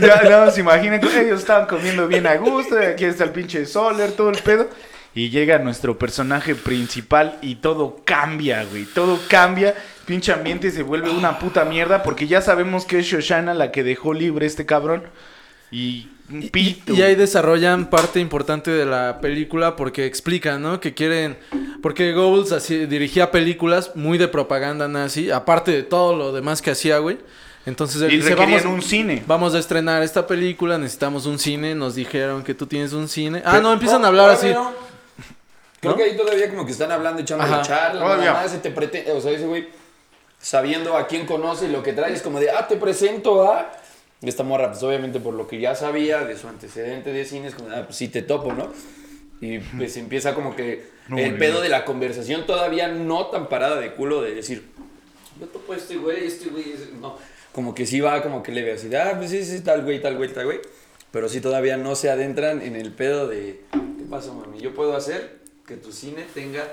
[0.00, 3.30] Ya, nada más se imaginan que ellos estaban comiendo bien a gusto, aquí está el
[3.30, 4.68] pinche Soler, todo el pedo.
[5.16, 8.84] Y llega nuestro personaje principal y todo cambia, güey.
[8.84, 9.74] Todo cambia.
[10.04, 13.82] Pinche ambiente se vuelve una puta mierda porque ya sabemos que es Shoshana la que
[13.82, 15.04] dejó libre este cabrón.
[15.70, 16.08] Y
[16.52, 16.92] pito.
[16.92, 20.80] y ahí desarrollan parte importante de la película porque explican, ¿no?
[20.80, 21.38] Que quieren...
[21.80, 26.72] Porque Goebbels así, dirigía películas muy de propaganda nazi, aparte de todo lo demás que
[26.72, 27.16] hacía, güey.
[27.64, 29.24] Entonces él y dice, vamos, un cine.
[29.26, 33.40] vamos a estrenar esta película, necesitamos un cine, nos dijeron que tú tienes un cine.
[33.46, 34.50] Ah, Pero- no, empiezan a hablar así.
[34.52, 34.95] Todavía no.
[35.80, 35.98] Creo ¿No?
[35.98, 37.58] que ahí todavía como que están hablando, echando Ajá.
[37.58, 38.24] la charla, Todavía.
[38.32, 39.68] nada más se te pretende, o sea, ese güey
[40.40, 43.72] sabiendo a quién conoce y lo que trae es como de, ah, te presento a
[44.22, 47.54] esta morra, pues obviamente por lo que ya sabía de su antecedente de cine, es
[47.54, 48.72] como, ah, pues sí te topo, ¿no?
[49.40, 53.78] Y pues empieza como que No, el pedo de la conversación todavía no tan parada
[53.78, 54.64] de culo de decir,
[55.38, 56.92] yo topo a este güey, este güey, ese-".
[57.00, 57.18] no,
[57.52, 59.82] como que sí va como que le ve así, de, ah, pues sí, sí, tal
[59.82, 60.60] güey, tal güey, tal güey,
[61.10, 64.58] pero sí todavía no se adentran en el pedo de, ¿qué pasa, mami?
[64.60, 66.64] Yo puedo hacer que tu cine tenga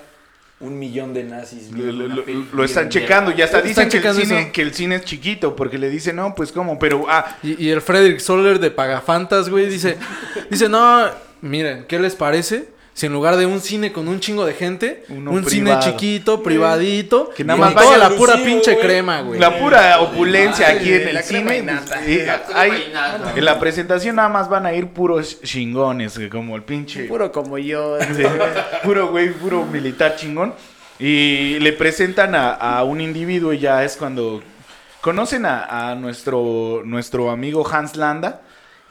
[0.60, 1.72] un millón de nazis.
[1.72, 4.52] Lo, lo- están checando, ya hasta Están dicen que el, cine, eso.
[4.54, 7.70] que el cine es chiquito, porque le dicen, no, pues cómo, pero, ah, Y, y
[7.70, 9.98] el Frederick Soler de Pagafantas, güey, dice,
[10.50, 11.10] dice, no,
[11.42, 12.70] miren, ¿qué les parece?
[12.96, 16.44] Si en lugar de un cine con un chingo de gente, Uno un cine chiquito,
[16.44, 19.40] privadito, Que nada más toda la pura pinche crema, güey.
[19.40, 21.64] la pura opulencia Ay, aquí en el cine.
[21.64, 22.94] pues, eh, hay-
[23.36, 27.06] en la presentación nada más van a ir puros chingones, como el pinche.
[27.06, 27.98] Puro como yo.
[28.16, 28.24] Sí,
[28.84, 30.54] puro güey, puro militar chingón.
[31.00, 34.44] Y le presentan a, a un individuo y ya es cuando
[35.02, 38.42] conocen a, a nuestro, nuestro amigo Hans Landa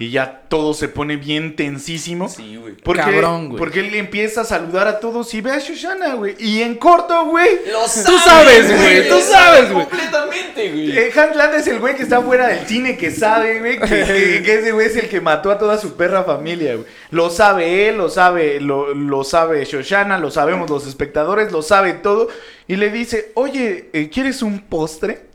[0.02, 2.28] y ya todo se pone bien tensísimo.
[2.28, 2.74] Sí, güey.
[2.74, 3.58] Porque, Cabrón, güey.
[3.58, 6.34] porque él empieza a saludar a todos y ve a Shoshana, güey.
[6.38, 7.48] Y en corto, güey.
[7.70, 9.86] Lo Tú sabes, güey, tú sabes, güey.
[9.86, 10.98] Completamente, güey.
[10.98, 13.86] Eh, Hans Landa es el güey que está fuera del cine, que sabe, güey, que,
[13.86, 16.86] que- que ese güey es el que mató a toda su perra familia, güey.
[17.10, 21.92] Lo sabe él, lo sabe, lo, lo sabe Shoshana, lo sabemos los espectadores, lo sabe
[21.94, 22.28] todo.
[22.68, 25.31] Y le dice, oye, eh, ¿quieres un postre?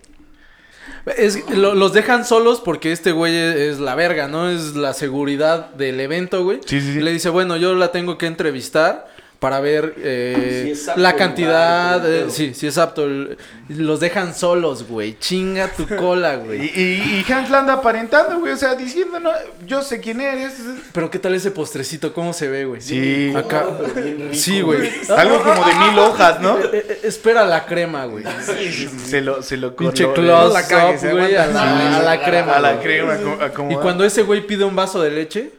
[1.15, 4.49] Es- lo- los dejan solos porque este güey es la verga, ¿no?
[4.49, 6.59] Es la seguridad del evento, güey.
[6.65, 6.99] Sí, sí, sí.
[6.99, 9.07] Y le dice, bueno, yo la tengo que entrevistar
[9.39, 12.11] para ver eh, Si es apto la cantidad.
[12.11, 13.07] eh, sí, sí es apto.
[13.69, 15.17] los dejan solos, güey.
[15.19, 16.71] Chinga tu cola, güey.
[16.75, 19.29] y- y Hans Landa aparentando, güey, o sea, diciendo, no,
[19.67, 20.53] yo sé quién eres.
[20.91, 22.13] Pero ¿qué tal ese postrecito?
[22.13, 22.81] ¿Cómo se ve, güey?
[22.81, 23.31] Sí.
[23.35, 23.65] Acá.
[24.31, 24.89] Sí, güey.
[25.15, 26.57] Algo como de mil hojas, ¿no?
[26.73, 28.23] Eh, eh, espera la crema, güey.
[29.05, 32.25] Se lo, se lo Pinche lo- close la up, eh, güey, a la, a la
[32.25, 32.53] crema.
[32.55, 33.17] A la crema.
[33.69, 35.51] Y cuando ese güey pide un vaso de leche,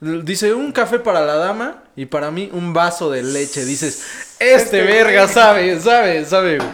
[0.00, 3.64] dice un café para la dama y para mí un vaso de leche.
[3.64, 4.04] Dices,
[4.38, 6.58] este verga sabe, sabe, sabe.
[6.58, 6.68] güey.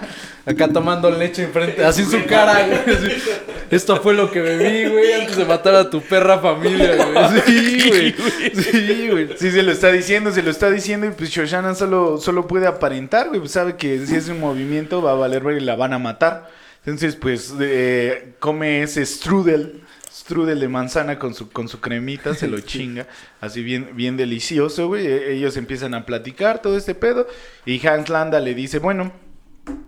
[0.44, 2.96] Acá tomando leche enfrente, así en su cara, güey.
[2.96, 3.22] así.
[3.70, 7.42] Esto fue lo que bebí, güey, antes de matar a tu perra familia, güey.
[7.46, 8.14] Sí, güey.
[8.52, 9.28] Sí, güey.
[9.38, 12.66] Sí, se lo está diciendo, se lo está diciendo y pues Shoshana solo, solo puede
[12.66, 15.76] aparentar, güey, pues sabe que si es un movimiento va a valer ver y la
[15.76, 16.50] van a matar.
[16.84, 19.82] Entonces, pues, eh, come ese strudel,
[20.12, 23.06] strudel de manzana con su, con su cremita, se lo chinga,
[23.40, 25.06] así bien, bien delicioso, güey.
[25.06, 27.26] E- Ellos empiezan a platicar todo este pedo
[27.64, 29.12] y Hans Landa le dice, bueno,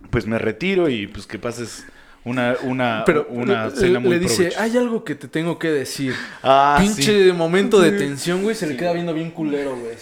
[0.09, 1.85] pues me retiro y pues que pases
[2.23, 4.63] una, una, Pero una le- cena muy le dice, provechosa".
[4.63, 6.15] hay algo que te tengo que decir.
[6.41, 7.31] Ah, Pinche sí.
[7.31, 9.95] momento de tensión, güey, se le queda viendo bien culero, güey.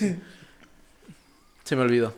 [1.64, 2.14] Se me olvidó.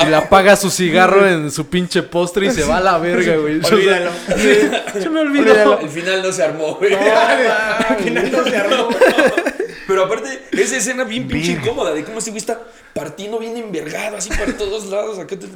[0.00, 3.36] Y le apaga su cigarro en su pinche postre y se va a la verga,
[3.36, 3.60] güey.
[3.60, 4.10] Yo- Olvídalo.
[5.00, 5.78] Se me olvidó.
[5.80, 6.94] El final no se armó, güey.
[6.94, 8.88] Al final no se armó.
[9.86, 12.60] Pero aparte, esa escena bien pinche incómoda de cómo ese güey está
[12.94, 15.46] partiendo bien envergado, así para todos lados, acá te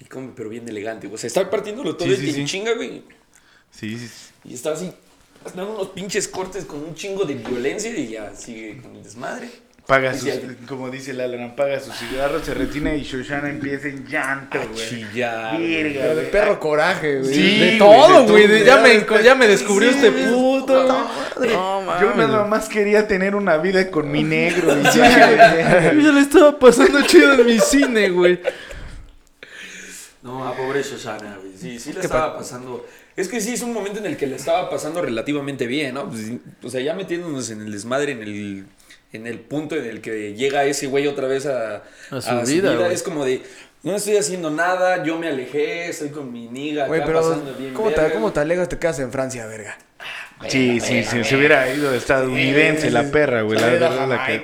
[0.00, 1.14] y como, pero bien elegante, güey.
[1.14, 2.44] O sea, está partiéndolo todo Sí, sí, en sí.
[2.46, 3.02] chinga, güey.
[3.70, 4.14] Sí, sí, sí.
[4.50, 4.92] Y está así,
[5.54, 9.48] dando unos pinches cortes con un chingo de violencia y ya sigue con el desmadre.
[9.86, 10.30] Paga sus,
[10.66, 14.88] como dice la Alan, paga su cigarro, se retina y Shoshana empieza en llanto, güey.
[14.88, 15.58] chillar.
[15.60, 17.34] Verga, Pero de perro coraje, güey.
[17.34, 18.46] Sí, de todo, güey.
[18.46, 20.84] de- Ya me, ya me descubrió Sí, este puto.
[21.38, 24.74] No, Yo nada más quería tener una vida con mi negro.
[24.74, 25.30] Y Yo ya,
[25.92, 28.40] ya le estaba pasando chido en mi cine, güey.
[30.22, 31.52] No, a pobre Shoshana, güey.
[31.58, 32.86] Sí, sí le estaba pasando.
[33.16, 36.08] Es que sí, es un momento en el que le estaba pasando relativamente bien, ¿no?
[36.08, 36.22] Pues,
[36.62, 38.64] o sea, ya metiéndonos en el desmadre, en el,
[39.14, 42.90] en el punto en el que llega ese güey otra vez a, A su vida.
[42.90, 43.42] Es como de,
[43.82, 47.54] no estoy haciendo nada, yo me alejé, estoy con mi niga, Güey, acá pero pasando
[47.54, 49.76] bien ¿cómo te, verga, ¿cómo te alegas te quedas en Francia, verga?
[50.48, 53.58] Sí, sí, sí, se hubiera ido estadounidense la perra, güey.
[53.58, 54.42] La verdad, la que...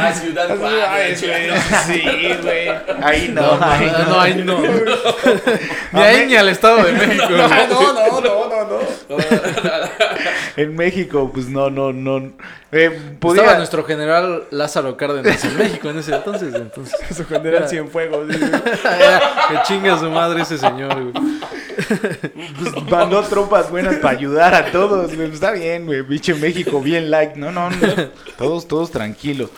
[0.00, 1.22] A Ciudad Juárez.
[1.22, 1.50] güey,
[1.86, 2.02] Sí,
[2.42, 2.68] güey.
[3.02, 4.08] Ahí no, No, ahí no, no.
[4.08, 4.58] no, ahí no.
[5.92, 7.26] Ni ahí ni al Estado de México.
[7.30, 7.40] güey.
[7.40, 9.18] No, no, no, no, no.
[10.56, 12.32] En México, pues no, no, no.
[12.76, 16.52] Eh, Estaba nuestro general Lázaro Cárdenas en México en ese entonces.
[16.54, 16.94] entonces.
[17.16, 18.26] Su general Cienfuegos.
[18.34, 18.40] sí,
[19.48, 21.12] que chinga su madre ese señor, güey.
[22.58, 25.30] pues, mandó tropas buenas para ayudar a todos, güey.
[25.32, 26.02] Está bien, güey.
[26.02, 27.38] Biche México, bien like.
[27.38, 27.76] No, no, no.
[28.36, 29.50] Todos, todos tranquilos.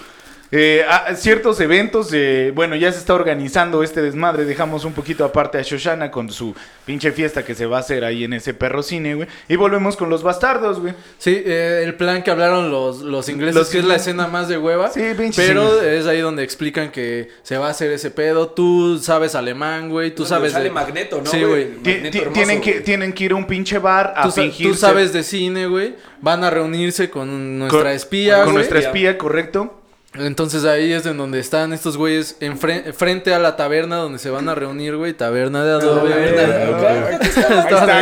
[0.58, 4.46] Eh, a- ciertos eventos, eh, bueno, ya se está organizando este desmadre.
[4.46, 6.54] Dejamos un poquito aparte a Shoshana con su
[6.86, 9.28] pinche fiesta que se va a hacer ahí en ese perro cine, güey.
[9.48, 10.94] Y volvemos con los bastardos, güey.
[11.18, 14.48] Sí, eh, el plan que hablaron los, los ingleses, Los que es la escena más
[14.48, 14.88] de hueva.
[14.90, 18.48] Sí, pinches Pero es ahí donde explican que se va a hacer ese pedo.
[18.48, 20.12] Tú sabes alemán, güey.
[20.14, 20.70] Tú Donde sabes sale de...
[20.70, 21.74] Magneto, ¿no, Sí, güey?
[21.82, 24.30] tienen, que, tienen que ir a un pinche bar a Tú,
[24.62, 25.96] tú sabes de cine, güey.
[26.22, 28.54] Van a reunirse con nuestra espía, Con güey.
[28.54, 29.82] nuestra espía, correcto.
[30.14, 34.30] Entonces ahí es en donde están estos güeyes enfre- frente a la taberna donde se
[34.30, 35.12] van a reunir, güey.
[35.12, 36.10] Taberna de adobe.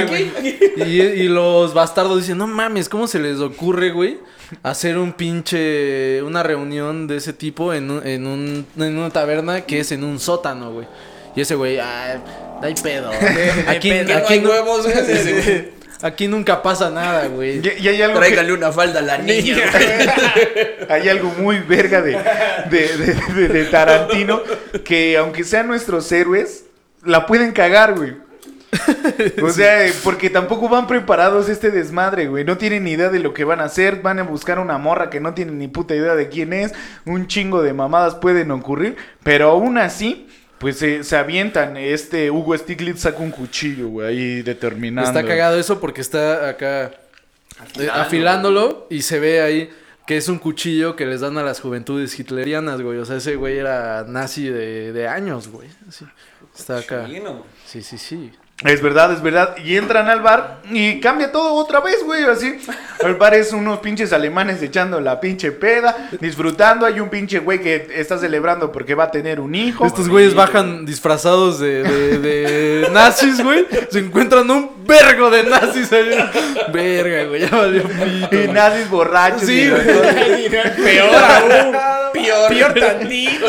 [0.09, 0.31] Güey.
[0.77, 4.19] Y, y los bastardos dicen, no mames, ¿cómo se les ocurre, güey?
[4.63, 9.63] Hacer un pinche, una reunión de ese tipo en, un- en, un, en una taberna
[9.63, 10.87] que es en un sótano, güey.
[11.35, 12.21] Y ese güey, ah,
[12.63, 13.11] hay pedo.
[13.67, 15.75] Aquí, aquí hay huevos, güey.
[16.05, 17.61] Aquí nunca pasa nada, güey.
[17.67, 19.57] Y, y hay algo que- una falda a la niña.
[20.91, 22.13] Hay algo muy verga de,
[22.71, 24.43] de, de- de- de Tarantino
[24.85, 26.67] que aunque sean nuestros héroes,
[27.05, 28.13] la pueden cagar, güey.
[29.43, 32.45] O sea, porque tampoco van preparados este desmadre, güey.
[32.45, 34.03] No tienen ni idea de lo que van a hacer.
[34.03, 36.73] Van a buscar una morra que no tienen ni puta idea de quién es.
[37.07, 38.97] Un chingo de mamadas pueden ocurrir.
[39.23, 40.29] Pero aún así,
[40.65, 41.77] pues eh, se avientan.
[41.77, 45.07] Este Hugo Stiglitz saca un cuchillo, güey, ahí determinando.
[45.07, 46.91] Está cagado eso porque está acá
[47.79, 49.71] eh, afilándolo y se ve ahí
[50.07, 52.97] que es un cuchillo que les dan a las juventudes hitlerianas, güey.
[52.97, 55.69] O sea, ese güey era nazi de, de años, güey.
[55.87, 56.07] Así.
[56.57, 57.07] Está acá.
[57.67, 58.33] Sí, sí, sí.
[58.63, 59.57] Es verdad, es verdad.
[59.63, 62.23] Y entran al bar y cambia todo otra vez, güey.
[62.23, 62.57] Así.
[63.01, 66.87] El bar es unos pinches alemanes echando la pinche peda, disfrutando.
[66.87, 69.85] Hay un pinche güey que está celebrando porque va a tener un hijo.
[69.85, 73.67] Estos güeyes bajan disfrazados de, de, de nazis, güey.
[73.91, 76.11] Se encuentran un vergo de nazis ahí.
[76.73, 77.41] Verga, güey.
[77.43, 78.49] Ya valió pito, Y güey.
[78.49, 79.43] nazis borrachos.
[79.43, 80.49] Sí, güey.
[80.77, 81.77] Peor aún.
[82.13, 82.49] Peor.
[82.49, 83.47] Peor tantito.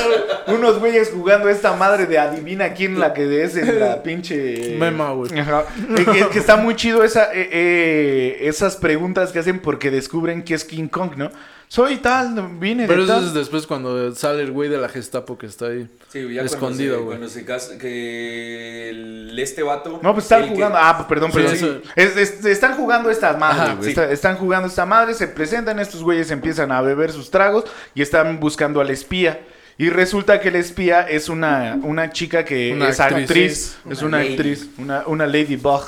[0.48, 4.76] Unos güeyes jugando esta madre de adivina quién la que es en la pinche.
[4.96, 5.40] Mema, güey.
[5.40, 5.66] Ajá.
[5.96, 10.54] Que, que está muy chido esa, eh, eh, esas preguntas que hacen porque descubren que
[10.54, 11.30] es King Kong, ¿no?
[11.68, 13.26] Soy tal, vine Pero de eso tal.
[13.26, 15.90] es después cuando sale el güey de la Gestapo que está ahí.
[16.10, 17.08] Sí, ya Escondido, güey.
[17.18, 20.00] cuando se, cuando se casa, que el, este vato...
[20.02, 20.78] No, pues están el que- jugando.
[20.80, 21.82] Ah, perdón, Sí, perdón.
[21.96, 23.84] Es- es- están jugando esta madre, Ajá, güey.
[23.86, 23.90] sí.
[23.90, 27.66] Está- están jugando esta madre, se presentan, estos güeyes empiezan a beber sus tragos
[27.96, 29.42] y están buscando al espía.
[29.78, 33.78] Y resulta que el espía es una, una chica que Una es actriz.
[33.90, 34.30] Es Una lady.
[34.34, 35.84] actriz, una, una ladybug.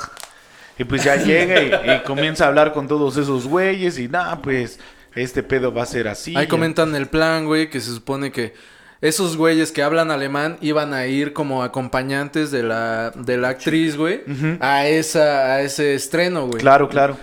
[0.78, 4.40] Y pues ya llega y, y comienza a hablar con todos esos güeyes y nada,
[4.42, 4.78] pues
[5.14, 6.36] este pedo va a ser así.
[6.36, 8.54] Ahí comentan el plan, güey, que se supone que
[9.00, 13.96] esos güeyes que hablan alemán iban a ir como acompañantes de la, de la actriz,
[13.96, 14.22] güey,
[14.60, 16.60] a, esa, a ese estreno, güey.
[16.60, 17.16] Claro, claro.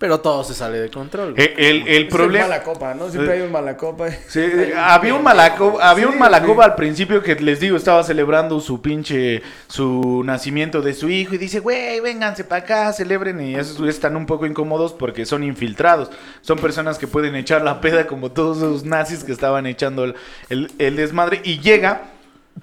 [0.00, 1.34] Pero todo se sale de control.
[1.34, 1.44] güey.
[1.44, 2.46] Eh, El, el Es problema...
[2.46, 3.10] mala copa, ¿no?
[3.10, 4.08] Siempre hay un mala copa.
[4.28, 4.40] Sí,
[4.74, 6.18] había un malacoba, había un sí.
[6.64, 11.38] al principio que les digo, estaba celebrando su pinche, su nacimiento de su hijo y
[11.38, 16.10] dice, güey, vénganse para acá, celebren y esos están un poco incómodos porque son infiltrados,
[16.40, 20.14] son personas que pueden echar la peda como todos esos nazis que estaban echando el,
[20.48, 22.04] el- el desmadre y llega,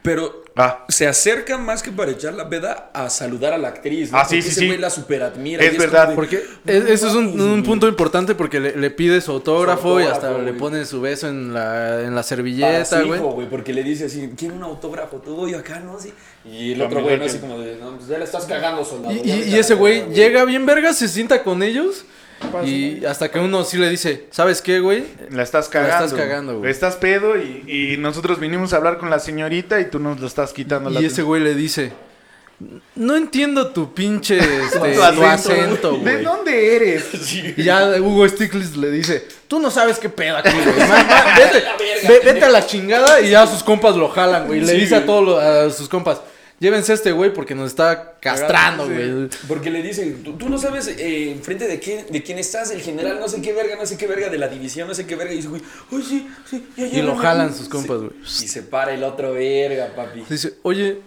[0.01, 4.11] Pero ah, se acerca más que para echar la peda a saludar a la actriz.
[4.11, 4.17] ¿no?
[4.17, 4.65] Ah, sí, Porque sí, ese sí.
[4.67, 5.63] güey la superadmira.
[5.63, 9.21] Es y verdad, de- Porque eso es un, un punto importante porque le, le pide
[9.21, 10.59] su autógrafo, Su y hasta autógrafo, le güey.
[10.59, 13.19] pone su beso en la, en la Para servilleta, su güey.
[13.19, 15.97] hijo, güey, porque le dice así, quiero un autógrafo, todo y acá, ¿no?
[15.97, 16.13] Así.
[16.45, 17.23] Y el otro güey, ¿no?
[17.23, 19.13] que- Así como de, no, pues ya le estás cagando, soldado.
[19.13, 20.15] Y, y- y ese güey cagando".
[20.15, 22.05] llega bien verga, se sienta con ellos.
[22.65, 25.03] Y hasta que uno sí le dice, ¿sabes qué, güey?
[25.31, 26.05] la estás La cagando.
[26.05, 26.71] estás cagando, güey.
[26.71, 30.27] Estás pedo y, y nosotros vinimos a hablar con la señorita y tú nos lo
[30.27, 30.89] estás quitando.
[30.89, 31.91] la Y ese güey le dice,
[32.95, 36.23] no entiendo tu pinche este, Tu tu acento, acento, ¿De güey.
[36.23, 37.05] dónde eres?
[37.57, 40.75] Y ya Hugo Stiglitz le dice, tú no sabes qué pedo aquí, güey.
[41.37, 44.59] Vete, ve- vete a la chingada y ya sus compas lo jalan, güey.
[44.59, 45.07] Y le Sí, dice a güey.
[45.07, 46.21] todos a sus compas,
[46.59, 48.93] llévense a este güey porque nos está castrando, Sí.
[48.93, 49.29] güey.
[49.47, 52.81] Porque le dicen, tú, tú no sabes eh, enfrente de quién, de quién estás, el
[52.81, 55.15] general, no sé qué verga, no sé qué verga, de la división, no sé qué
[55.15, 55.33] verga.
[55.33, 57.57] Y dice, güey, ay, sí, sí, ya Y lo jalan aquí".
[57.57, 58.05] sus compas, Sí.
[58.07, 58.19] güey.
[58.23, 60.23] Y se para el otro verga, papi.
[60.29, 60.99] Dice, oye,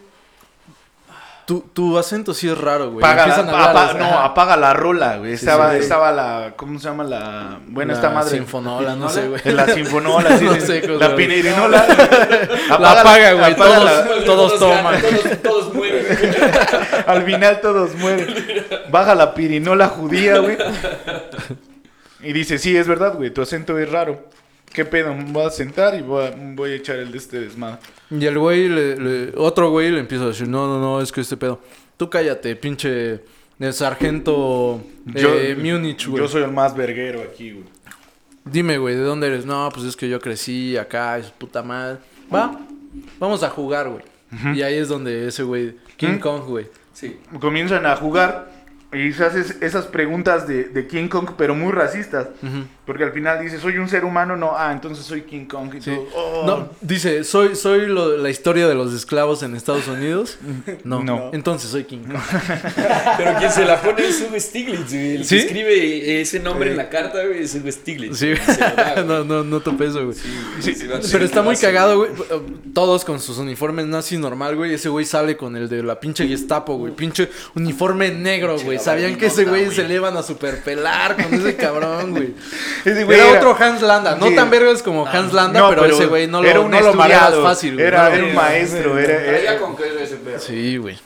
[1.51, 3.05] tu, tu acento sí es raro, güey.
[3.05, 5.33] Apaga la, hablar, apa- no, apaga la rola, güey.
[5.33, 6.53] Estaba, sí, estaba la.
[6.55, 7.59] ¿Cómo se llama la.
[7.67, 8.37] Bueno, la esta madre.
[8.37, 9.41] Sinfonola, no sé, güey.
[9.53, 11.85] La sinfonola, sí, No sé La pinirinola.
[12.79, 13.53] La apaga, güey.
[13.55, 15.01] apaga Todos, la- todos toman.
[15.03, 16.07] Todos, todos mueren.
[17.09, 18.33] Al final todos mueren.
[18.93, 20.57] Baja la pirinola judía, güey.
[22.23, 24.25] Y dice, sí, es verdad, güey, tu acento es raro.
[24.73, 25.15] ¿Qué pedo?
[25.15, 27.79] Me voy a sentar y voy a, voy a echar el de este desmadre.
[28.11, 31.11] Y el güey, le- le- otro güey le empieza a decir, no, no, no, es
[31.13, 31.61] que este pedo.
[31.97, 33.21] Tú cállate, pinche
[33.59, 34.81] el sargento
[35.15, 36.23] eh, Múnich, güey.
[36.23, 37.65] Yo soy el más verguero aquí, güey.
[38.45, 39.45] Dime, güey, ¿de dónde eres?
[39.45, 41.99] No, pues es que yo crecí acá, es puta madre.
[42.35, 42.59] Va,
[43.19, 44.05] vamos a jugar, güey.
[44.57, 46.21] Y ahí es donde ese güey, King ¿Mm?
[46.21, 46.67] Kong, güey.
[46.95, 47.19] Sí.
[47.41, 48.51] Comienzan a jugar
[48.93, 52.29] y se haces esas preguntas de, de King Kong, pero muy racistas.
[52.85, 55.73] Porque al final dice, soy un ser humano, no, ah, entonces soy King Kong.
[55.77, 55.93] Y Sí.
[55.93, 56.09] todo.
[56.17, 56.45] Oh.
[56.45, 60.39] No, dice, ¿soy, soy lo- la historia de los esclavos en Estados Unidos?
[60.85, 61.05] No.
[61.05, 61.31] No.
[61.33, 62.17] Entonces soy King Kong.
[63.17, 65.17] Pero quien se la pone es Hugo Stiglitz, güey.
[65.17, 65.37] El ¿Sí?
[65.37, 68.19] que escribe ese nombre en la carta, güey, es Hugo Stiglitz.
[68.19, 70.17] Sí, da, no, no, no topé eso, güey.
[70.61, 70.75] Sí,
[71.13, 72.11] Pero está muy cagado, güey.
[72.75, 74.75] Todos con sus uniformes nazi normal, güey.
[74.75, 76.93] Ese güey sale con el de la pinche Gestapo, güey.
[76.95, 78.80] Pinche uniforme negro, güey.
[78.81, 82.35] Sabían que ese güey se le iban a superpelar con ese cabrón, güey.
[82.85, 84.17] Ese güey Era otro Hans Landa.
[84.17, 84.35] No Sí.
[84.35, 86.93] tan vergas como Hans Landa, No, pero, ese güey no lo, era un no lo
[87.43, 87.87] fácil, güey.
[87.87, 90.19] Era, No lo- era un maestro, era, Traía era- con ese.
[90.39, 90.99] Sí, güey.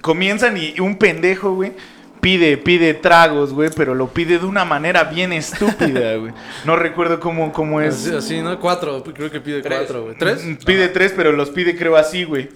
[0.00, 1.72] comienzan y un pendejo, güey,
[2.20, 6.32] pide, pide tragos, güey, pero lo pide de una manera bien estúpida, güey.
[6.64, 7.94] No recuerdo cómo, cómo es.
[7.94, 8.58] Así, así, ¿no?
[8.60, 9.02] Cuatro.
[9.04, 9.78] Creo que pide Tres.
[9.78, 10.16] cuatro, güey.
[10.16, 10.40] ¿Tres?
[10.64, 12.48] Pide tres, pero los pide creo así, güey.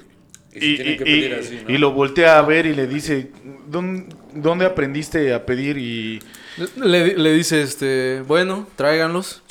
[0.55, 1.74] Y se Y, tienen que pedir y- así, ¿no?
[1.74, 3.30] y lo voltea a ver y le dice,
[3.70, 5.78] "¿Dón- ¿dónde aprendiste a pedir?
[5.78, 6.20] Y
[6.76, 9.42] Le, le dice, este, bueno, tráiganlos.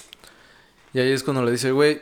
[0.94, 2.02] Y ahí es cuando le dice, güey,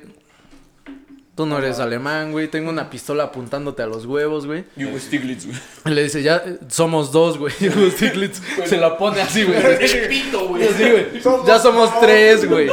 [1.35, 2.49] tú no eres alemán, güey.
[2.49, 4.65] Tengo una pistola apuntándote a los huevos, güey.
[4.75, 5.57] Y Hugo Stiglitz, güey.
[5.95, 7.53] Le dice, ya somos dos, güey.
[7.61, 9.57] Y Hugo Stiglitz se la pone así, güey.
[9.57, 11.05] Así, güey.
[11.47, 12.69] Ya somos tres, güey.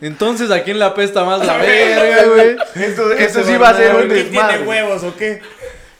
[0.00, 2.56] Entonces, ¿a quién le apesta más la verga, güey?
[2.86, 4.62] esto, esto sí va a ser un desmadre.
[4.64, 5.40] huevos o qué?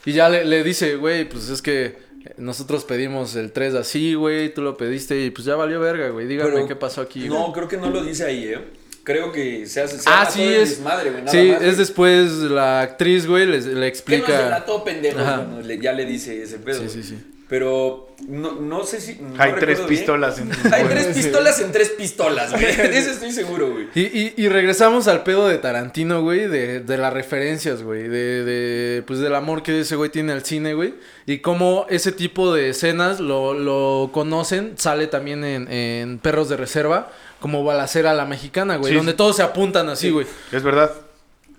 [0.05, 1.97] Y ya le, le dice, güey, pues es que
[2.37, 4.53] nosotros pedimos el 3 así, güey.
[4.53, 6.27] Tú lo pediste y pues ya valió verga, güey.
[6.27, 7.39] Dígame Pero- qué pasó aquí, güey.
[7.39, 8.59] No, creo que no lo dice ahí, ¿eh?
[9.03, 9.97] Creo que se hace.
[9.97, 10.69] Se Ah, sí, es.
[10.77, 13.87] desmadre, güey, nada sí, más, es después la actriz, güey, le, le ¿Qué no se
[13.87, 14.49] explica.
[14.49, 15.19] la todo pendejo
[15.63, 16.81] le- ya le dice ese pedo?
[16.83, 17.17] Sí, sí, sí.
[17.51, 19.15] Pero no, no sé si.
[19.15, 19.99] no Hay tres recuerdo bien.
[19.99, 22.63] pistolas en Hay tres pistolas en tres pistolas, güey.
[22.77, 23.87] De eso estoy seguro, güey.
[23.93, 28.45] Y, y, y regresamos al pedo de Tarantino, güey, de, de las referencias, güey, de,
[28.45, 30.93] de, pues del amor que ese güey tiene al cine, güey,
[31.25, 36.55] y cómo ese tipo de escenas lo, lo conocen, sale también en, en Perros de
[36.55, 38.97] Reserva, como balacera a la mexicana, güey, Sí.
[38.97, 40.25] donde todos se apuntan así, güey.
[40.53, 40.89] Es verdad.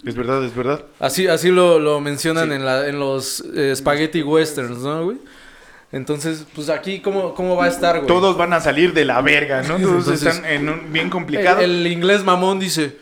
[0.06, 0.82] Es verdad, es verdad.
[0.98, 2.54] Así, así lo, lo mencionan Sí.
[2.54, 5.18] en, la, en los eh, spaghetti westerns, ¿no, güey?
[5.92, 8.06] Entonces, pues aquí, ¿cómo, cómo va a estar, güey?
[8.06, 9.76] Todos van a salir de la verga, ¿no?
[9.78, 11.60] Todos Entonces, están en un bien complicado.
[11.60, 12.96] el inglés mamón dice,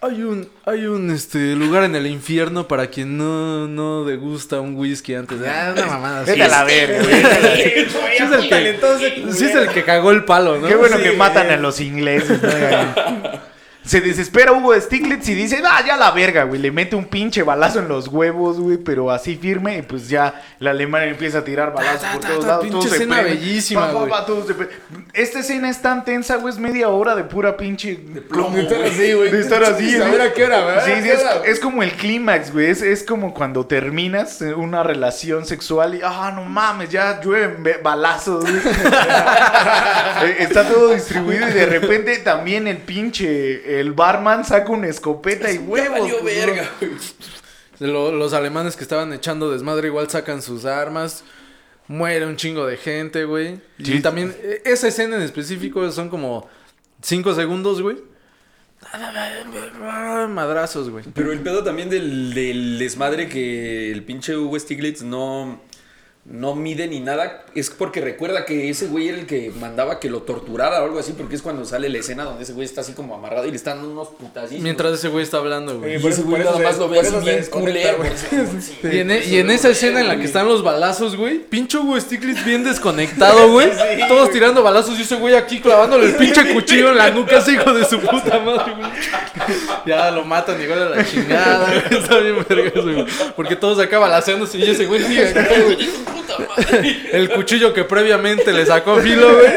[0.00, 4.76] hay un, hay un este lugar en el infierno para quien no, no degusta un
[4.76, 5.38] whisky antes.
[5.44, 6.30] Ah, una mamada así.
[6.30, 7.22] Vete a la verga, güey.
[8.16, 10.68] Sí es el que, sí es el que cagó el palo, ¿no?
[10.68, 12.40] Qué bueno Sí, que matan a los ingleses.
[12.40, 12.48] ¿no?
[13.82, 16.60] Se desespera Hugo Stiglitz y dice, ah, ya la verga, güey.
[16.60, 19.78] Le mete un pinche balazo en los huevos, güey, pero así firme.
[19.78, 22.62] Y pues ya el alemán empieza a tirar balazos por todos lados.
[22.62, 24.10] pinche todos se escena bellísima, Pa, pa, güey.
[24.10, 24.68] pa, todos se pre-
[25.14, 26.52] Esta escena es tan tensa, güey.
[26.52, 27.94] Es media hora de pura pinche
[28.28, 29.30] plomo, De estar así, güey.
[29.30, 29.96] De estar así,
[30.34, 30.84] qué hora, ¿verdad?
[30.84, 31.08] Sí, ¿A sí,
[31.46, 32.66] es, como el clímax, güey.
[32.66, 38.42] Es, es como cuando terminas una relación sexual y, ah, no mames, ya llueven balazos,
[38.42, 38.60] güey.
[40.22, 45.50] Eh, Está todo distribuido y de repente también el pinche, el barman saca una escopeta
[45.50, 46.00] y Ya huevos.
[46.00, 46.70] valió pues, verga.
[47.78, 51.24] Lo- los alemanes que estaban echando desmadre igual sacan sus armas.
[51.88, 53.60] Muere un chingo de gente, güey.
[53.78, 56.48] Y también, eh, esa escena en específico son como
[57.02, 57.96] 5 segundos, güey.
[60.28, 61.04] Madrazos, güey.
[61.14, 65.60] Pero el pedo también del, del desmadre que el pinche Hugo Stiglitz no,
[66.30, 70.08] no mide ni nada es porque recuerda que ese güey era el que mandaba que
[70.08, 72.82] lo torturara o algo así, porque es cuando sale la escena donde ese güey está
[72.82, 74.52] así como amarrado y le están unos putazos.
[74.52, 75.96] Mientras ese güey está hablando, güey.
[75.96, 77.98] Y por ese güey nada más lo ve así bien culero.
[77.98, 78.10] güey.
[78.10, 78.94] güey.
[78.94, 81.98] Y en, y en esa escena en la que están los balazos, güey, pinche Hugo
[82.00, 83.68] Stiglitz bien desconectado, güey.
[84.08, 87.54] Todos tirando balazos y ese güey aquí clavándole el pinche cuchillo en la nuca, ese
[87.54, 88.90] hijo de su puta madre, güey.
[89.86, 92.00] Ya lo matan igual a la chingada, güey.
[92.00, 93.06] Está bien verga eso, güey.
[93.34, 96.19] Porque todos acá balaceándose y ese güey sigue acá, güey.
[97.12, 99.50] El cuchillo que previamente le sacó filo, güey.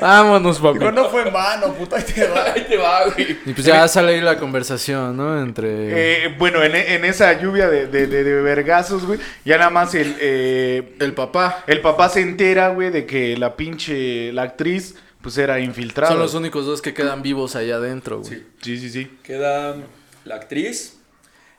[0.00, 0.78] Vámonos, papi.
[0.78, 2.52] Digo, no fue en vano, puta, ahí te va.
[2.52, 3.36] Ahí te va, güey.
[3.46, 5.40] Y pues ya sale ahí la conversación, ¿no?
[5.40, 9.70] Entre Eh, bueno, en, en esa lluvia de, de, de, de vergazos, güey, ya nada
[9.70, 11.64] más el, eh, el papá.
[11.66, 16.12] el papá se entera, güey, de que la pinche, la actriz, pues era infiltrada.
[16.12, 18.30] Son los únicos dos que quedan vivos allá adentro, güey.
[18.30, 18.46] Sí.
[18.62, 19.18] Sí, sí, sí.
[19.22, 19.76] Queda
[20.24, 20.98] la actriz,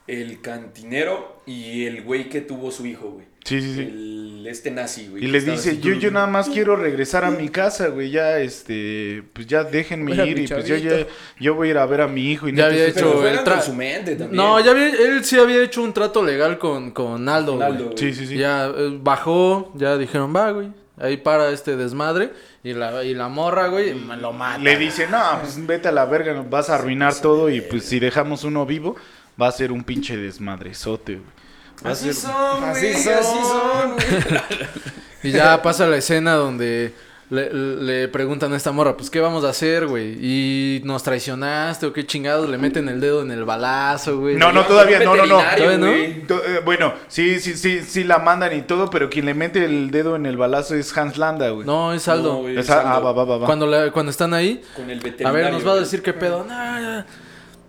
[0.08, 3.26] el cantinero y el güey que tuvo su hijo, güey.
[3.44, 3.82] Sí, sí, sí.
[3.82, 5.24] El, este nazi, güey.
[5.24, 8.40] Y les estaba dice, yo, yo nada más quiero regresar a mi casa, güey, ya,
[8.40, 11.06] este, pues ya déjenme Mira, ir mi y pues yo ya,
[11.40, 13.40] yo voy a ir a ver a mi hijo y Ya había Pero hecho el
[13.40, 14.36] tra- con su mente también.
[14.38, 17.86] No, ya había, él sí había hecho un trato legal con, con Aldo, Con Aldo,
[17.86, 17.98] güey.
[17.98, 18.16] Sí, güey.
[18.16, 18.38] sí, sí.
[18.38, 20.70] Ya eh, bajó, ya dijeron, va, güey.
[20.98, 22.32] Ahí para este desmadre.
[22.64, 24.58] Y la, y la morra, güey, me lo mata.
[24.58, 27.86] Le dice, no, pues vete a la verga, nos vas a arruinar todo y pues
[27.86, 28.96] si dejamos uno vivo,
[29.42, 31.39] va a ser un pinche desmadrezote, güey.
[31.84, 33.14] Así son, Así güey, son.
[33.14, 34.42] así son, güey.
[35.24, 36.94] Y ya pasa la escena donde
[37.30, 40.18] le, le preguntan a esta morra, pues, ¿qué vamos a hacer, güey?
[40.20, 42.50] ¿Y nos traicionaste o qué chingados?
[42.50, 44.36] Le meten el dedo en el balazo, güey.
[44.38, 45.40] No, no, todavía, no, no, no.
[45.40, 45.88] Todavía no.
[45.92, 46.24] eh,
[46.64, 50.16] Bueno, sí, sí, sí, sí la mandan y todo, pero quien le mete el dedo
[50.16, 51.68] en el balazo es Hans Landa, güey.
[51.68, 52.34] No, es Aldo.
[52.36, 52.90] No, güey, Esa- es Aldo.
[52.96, 53.46] ah, va, va, va, va.
[53.46, 56.46] Cuando, la- cuando están ahí, Con el a ver, nos va a decir qué pedo.
[56.46, 57.06] No, ya.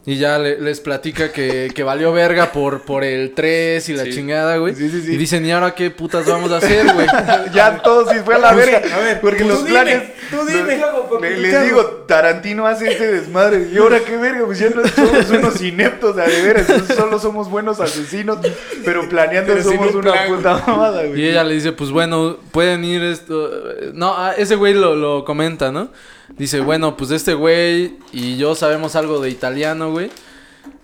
[0.06, 4.04] Y ya le- les platica que, que valió verga por, por el 3 y la
[4.04, 4.12] Sí.
[4.14, 4.74] chingada, güey.
[4.74, 5.12] Sí, sí, sí.
[5.12, 7.06] Y dicen, ¿y ahora qué putas vamos a hacer, güey?
[7.52, 8.80] ya todo sí fue a la verga.
[8.94, 10.02] a ver, porque tú los dime, planes.
[10.30, 10.62] tú los- dime.
[10.78, 13.68] le- ¿Qué les digo, Tarantino hace este desmadre.
[13.72, 16.66] Y ahora qué verga, pues ya no somos unos ineptos, a de veras.
[16.96, 18.38] Solo somos buenos asesinos,
[18.86, 21.20] pero planeando Pero somos un una plan, puta mamada, güey.
[21.20, 23.50] Y ella le dice, pues bueno, pueden ir esto...
[23.92, 25.90] No, ese güey lo, lo comenta, ¿no?
[26.36, 30.10] Dice, bueno, pues este güey y yo sabemos algo de italiano, güey.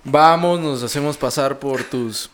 [0.05, 2.31] Vamos, nos hacemos pasar por tus...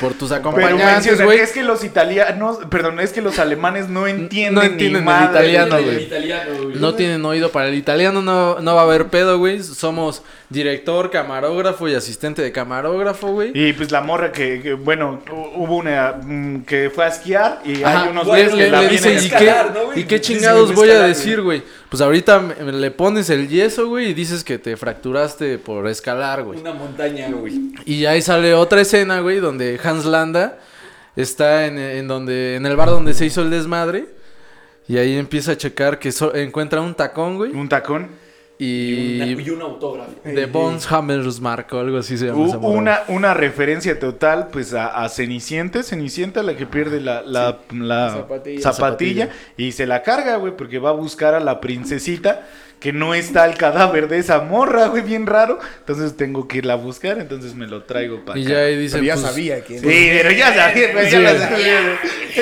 [0.00, 1.40] Por tus acompañantes, güey.
[1.40, 5.04] es que los italianos, perdón, es que los alemanes no entienden, No entienden ni el
[5.04, 5.84] madre, italiano, güey.
[5.84, 5.96] güey.
[5.96, 6.76] El italiano, güey.
[6.76, 9.62] No tienen oído para el italiano, no, no va a haber pedo, güey.
[9.62, 13.52] Somos director, camarógrafo y asistente de camarógrafo, güey.
[13.54, 17.62] Y pues la morra que, que, bueno, hu- hubo una mm, que fue a esquiar
[17.64, 19.78] y Ajá, hay unos le, güeyes que le- la le vienen dice, ¿y escalar, qué,
[19.78, 20.00] ¿no, güey?
[20.00, 21.62] ¿y qué chingados voy a decir, güey?
[21.88, 26.42] Pues ahorita me- le pones el yeso, güey, y dices que te fracturaste por escalar,
[26.42, 26.58] güey.
[26.60, 27.72] Una montaña, güey.
[27.86, 30.58] Y ahí sale otra escena, güey, donde Hans Landa
[31.14, 34.06] está en, en donde en el bar donde se hizo el desmadre.
[34.88, 37.52] Y ahí empieza a checar que so- encuentra un tacón, güey.
[37.52, 38.08] un tacón.
[38.62, 40.10] Y, una- Y un autógrafo.
[40.22, 42.58] de Bones Hammersmark o algo así se llama.
[42.58, 48.10] Una, una referencia total pues a, a Cenicienta, Cenicienta la que pierde la, la, la
[48.10, 48.60] Zapatilla.
[48.72, 52.46] zapatilla, y se la carga, güey, porque va a buscar a la princesita
[52.80, 55.58] que no está el cadáver de esa morra, güey, bien raro.
[55.78, 58.52] Entonces tengo que irla a buscar, entonces me lo traigo para Y acá.
[58.52, 59.80] ya ahí dicen, Pero ya pues, sabía quién.
[59.80, 61.96] Sí, pero ya sabía, güey, ya lo sabía, güey.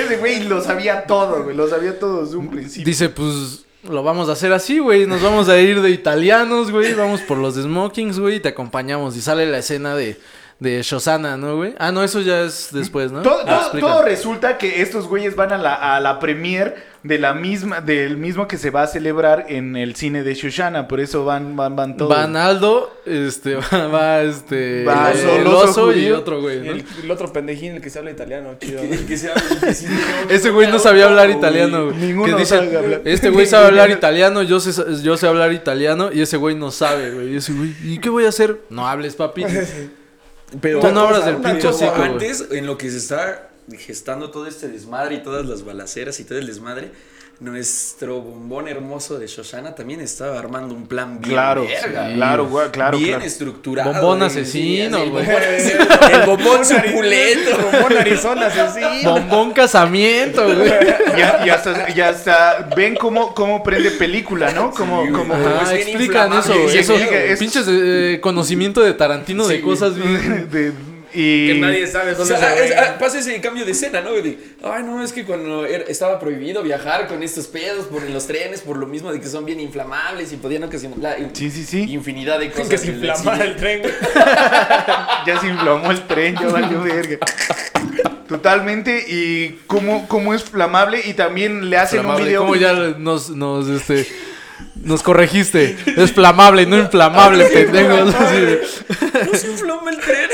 [0.05, 2.85] Ese güey lo sabía todo, güey, lo sabía todo desde un principio.
[2.85, 5.05] Dice, pues lo vamos a hacer así, güey.
[5.05, 6.93] Nos vamos a ir de italianos, güey.
[6.93, 8.37] Vamos por los smokings, güey.
[8.37, 9.15] Y te acompañamos.
[9.15, 10.19] Y sale la escena de,
[10.59, 11.73] de Shosana, ¿no, güey?
[11.79, 13.21] Ah, no, eso ya es después, ¿no?
[13.21, 17.33] Todo, Ah, todo- resulta que estos güeyes van a la, a la premier de la
[17.33, 21.23] misma, del mismo que se va a celebrar en el cine de Shoshana, por eso
[21.23, 22.09] van, van, van todos.
[22.13, 26.71] Van Aldo, este, va, va, este, Va el, el el oso y otro güey, ¿no?
[26.73, 28.81] El, el otro pendejín, el que se habla italiano, chido.
[28.81, 29.87] El que se habla- el que sí-
[30.29, 31.95] Ese güey no sabía hablar italiano, güey.
[31.95, 33.01] Ninguno Que sabe hablar.
[33.05, 36.69] Este güey sabe hablar italiano, yo sé, yo sé hablar italiano y ese güey no
[36.69, 37.31] sabe, güey.
[37.33, 38.59] Y ese güey, ¿y qué voy a hacer?
[38.69, 39.45] No hables, papi.
[40.61, 42.11] Pero Tú no abras del una pinche cosa, hocico, güey.
[42.11, 46.23] Antes, en lo que se está gestando todo este desmadre y todas las balaceras y
[46.23, 46.91] todo el desmadre,
[47.39, 52.47] nuestro bombón hermoso de Shoshana también estaba armando un plan bien Claro, verga, sí, claro,
[52.47, 53.25] güey, claro, bien claro.
[53.25, 53.93] estructurado.
[53.93, 55.25] Bombón asesino, el güey.
[55.25, 55.41] bombón-
[56.13, 57.51] El bombón suculento.
[57.71, 59.11] Bombón Arizona asesino.
[59.13, 60.69] Bombón casamiento, güey.
[61.17, 64.71] Ya, ya, hasta, ya hasta- ven cómo, cómo prende película, ¿no?
[64.71, 65.33] Como, Sí, como.
[65.33, 66.77] Ajá, explican eso, güey.
[66.77, 66.95] Eso,
[67.39, 70.49] pinches eh, conocimiento de Tarantino de cosas bien.
[70.51, 70.73] de-
[71.13, 72.75] y Que nadie sabe O sea, se es- ve.
[72.77, 74.11] ah, pasa ese cambio de escena, ¿no?
[74.13, 78.13] De, ay, no, es que cuando era- estaba prohibido viajar con estos pedos por en
[78.13, 81.49] los trenes, por lo mismo de que son bien inflamables y podían ocasionar la- Sí,
[81.51, 81.83] sí, sí.
[81.91, 82.69] infinidad de cosas.
[82.69, 83.93] Que se inflamara el tren, güey.
[85.25, 87.17] ya se inflamó el tren, ya valió verga.
[88.27, 92.21] Totalmente, y cómo, cómo es flamable, y también le hacen Flamable.
[92.23, 92.41] un video.
[92.41, 94.05] ¿Cómo ya nos, nos, este,
[94.83, 95.75] nos corregiste?
[95.97, 97.95] Es flamable, no inflamable, pendejo.
[98.19, 98.61] Así de-
[99.31, 100.28] No se inflama el tren.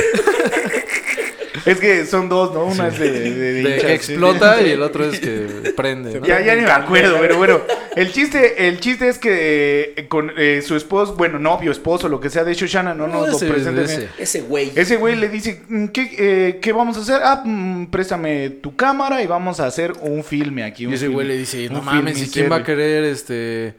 [1.66, 2.66] Es que son dos, ¿no?
[2.66, 5.74] Una es de, de- de De hinchas, que sí, explota y el otro es que
[5.76, 6.20] prende.
[6.20, 6.26] ¿no?
[6.26, 7.62] Ya, ya ni me acuerdo, pero bueno.
[7.96, 12.20] El chiste, el chiste es que eh, con eh, su esposo, bueno, novio, esposo, lo
[12.20, 14.10] que sea, de hecho, Shanna no nos Ese, lo presenta ese.
[14.20, 14.72] Ese güey.
[14.76, 17.22] Ese güey le dice, "Mm, ¿qué, eh, ¿qué vamos a hacer?
[17.24, 20.84] Ah, mm, préstame tu cámara y vamos a hacer un filme aquí.
[20.84, 22.66] Y un ese film- güey le dice, no mames, ¿y quién va a filmiserie".
[22.66, 23.74] querer este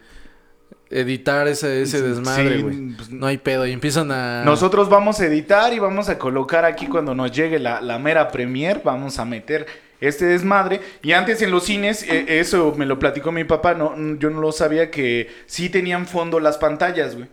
[0.91, 2.95] editar ese, ese desmadre, güey?
[2.97, 3.67] pues, no hay pedo.
[3.67, 4.43] Y empiezan a.
[4.45, 8.29] Nosotros vamos a editar y vamos a colocar aquí cuando nos llegue la, la mera
[8.29, 9.67] premier, vamos a meter
[10.01, 10.81] este desmadre.
[11.03, 14.41] Y antes en los cines, eh, eso me lo platicó mi papá, no, yo no
[14.41, 17.29] lo sabía que sí tenían fondo las pantallas, güey.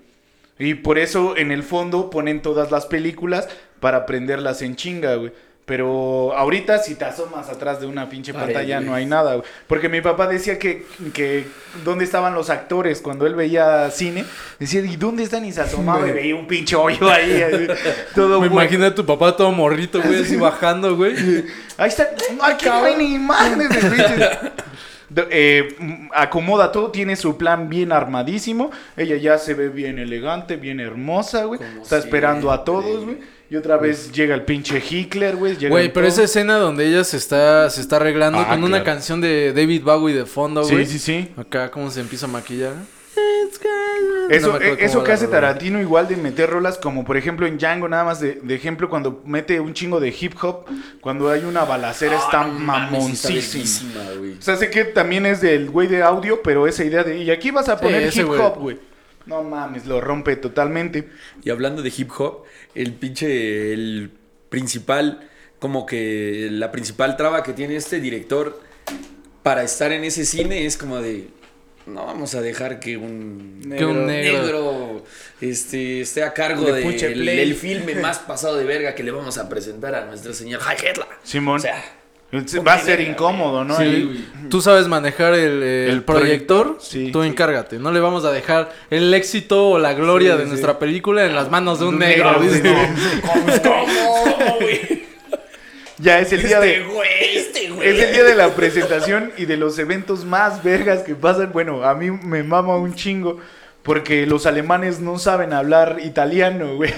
[0.59, 3.49] Y por eso en el fondo ponen todas las películas
[3.79, 5.31] para prenderlas en chinga, güey.
[5.65, 9.47] Pero ahorita si te asomas atrás de una pinche pantalla no hay nada, güey.
[9.67, 11.47] Porque mi papá decía que, que
[11.85, 14.25] dónde estaban los actores cuando él veía cine.
[14.59, 15.45] Decía, ¿y dónde están?
[15.45, 17.41] Y se asomaba y veía un pinche hoyo ahí.
[17.41, 17.67] así,
[18.15, 18.61] todo Me güey.
[18.63, 21.15] imagino a tu papá todo morrito, güey, así bajando, güey.
[21.77, 22.09] Ahí está.
[22.41, 24.29] Aquí no hay ni imágenes de pinches.
[25.29, 25.75] Eh,
[26.13, 28.71] acomoda todo, tiene su plan bien armadísimo.
[28.97, 31.59] Ella ya se ve bien elegante, bien hermosa, güey.
[31.59, 33.17] Como Está esperando a todos, güey.
[33.49, 35.55] Y otra vez llega el pinche Hitler, güey.
[35.67, 39.21] Güey, pero esa escena donde ella se está, se está arreglando Ah, con una canción
[39.21, 40.85] de David Bowie de fondo, Sí, güey.
[40.87, 41.29] sí, sí.
[41.37, 42.73] Acá cómo se empieza a maquillar.
[44.29, 45.41] Eso, No eh, eso que hace rola.
[45.41, 48.89] Tarantino igual de meter rolas como por ejemplo en Django nada más de, de ejemplo
[48.89, 50.65] cuando mete un chingo de hip hop
[51.01, 54.01] cuando hay una balacera está Ay, no está mamoncísima.
[54.39, 57.31] O sea, sé que también es del güey de audio, pero esa idea de y
[57.31, 58.79] aquí vas a poner hip hop, güey.
[59.25, 61.09] No mames, lo rompe totalmente.
[61.43, 62.43] Y hablando de hip hop,
[62.75, 64.11] el pinche, el
[64.49, 65.29] principal,
[65.59, 68.59] como que la principal traba que tiene este director
[69.43, 71.29] para estar en ese cine es como de,
[71.85, 74.41] no vamos a dejar que un Que un negro.
[74.41, 75.03] negro
[75.41, 79.11] este, esté a cargo Le de el, del filme más pasado de verga que le
[79.11, 81.07] vamos a presentar a nuestro señor High Hitler.
[81.23, 81.57] Simón.
[81.57, 81.83] O sea,
[82.67, 83.77] Va a ser incómodo, ¿no?
[83.77, 87.11] Sí, Tú sabes manejar el, el El proyector, sí.
[87.11, 87.77] tú encárgate.
[87.77, 90.49] No le vamos a dejar el éxito o la gloria Sí, de sí.
[90.49, 92.39] nuestra película en las manos de un Un negro.
[92.41, 92.73] negro,
[93.63, 95.02] ¿cómo, güey?
[95.99, 97.89] Ya es el día Este de güey, este güey.
[97.89, 101.51] es el día de la presentación y de los eventos más vergas que pasan.
[101.51, 103.39] Bueno, a mí me mama un chingo
[103.83, 106.93] porque los alemanes no saben hablar italiano, güey.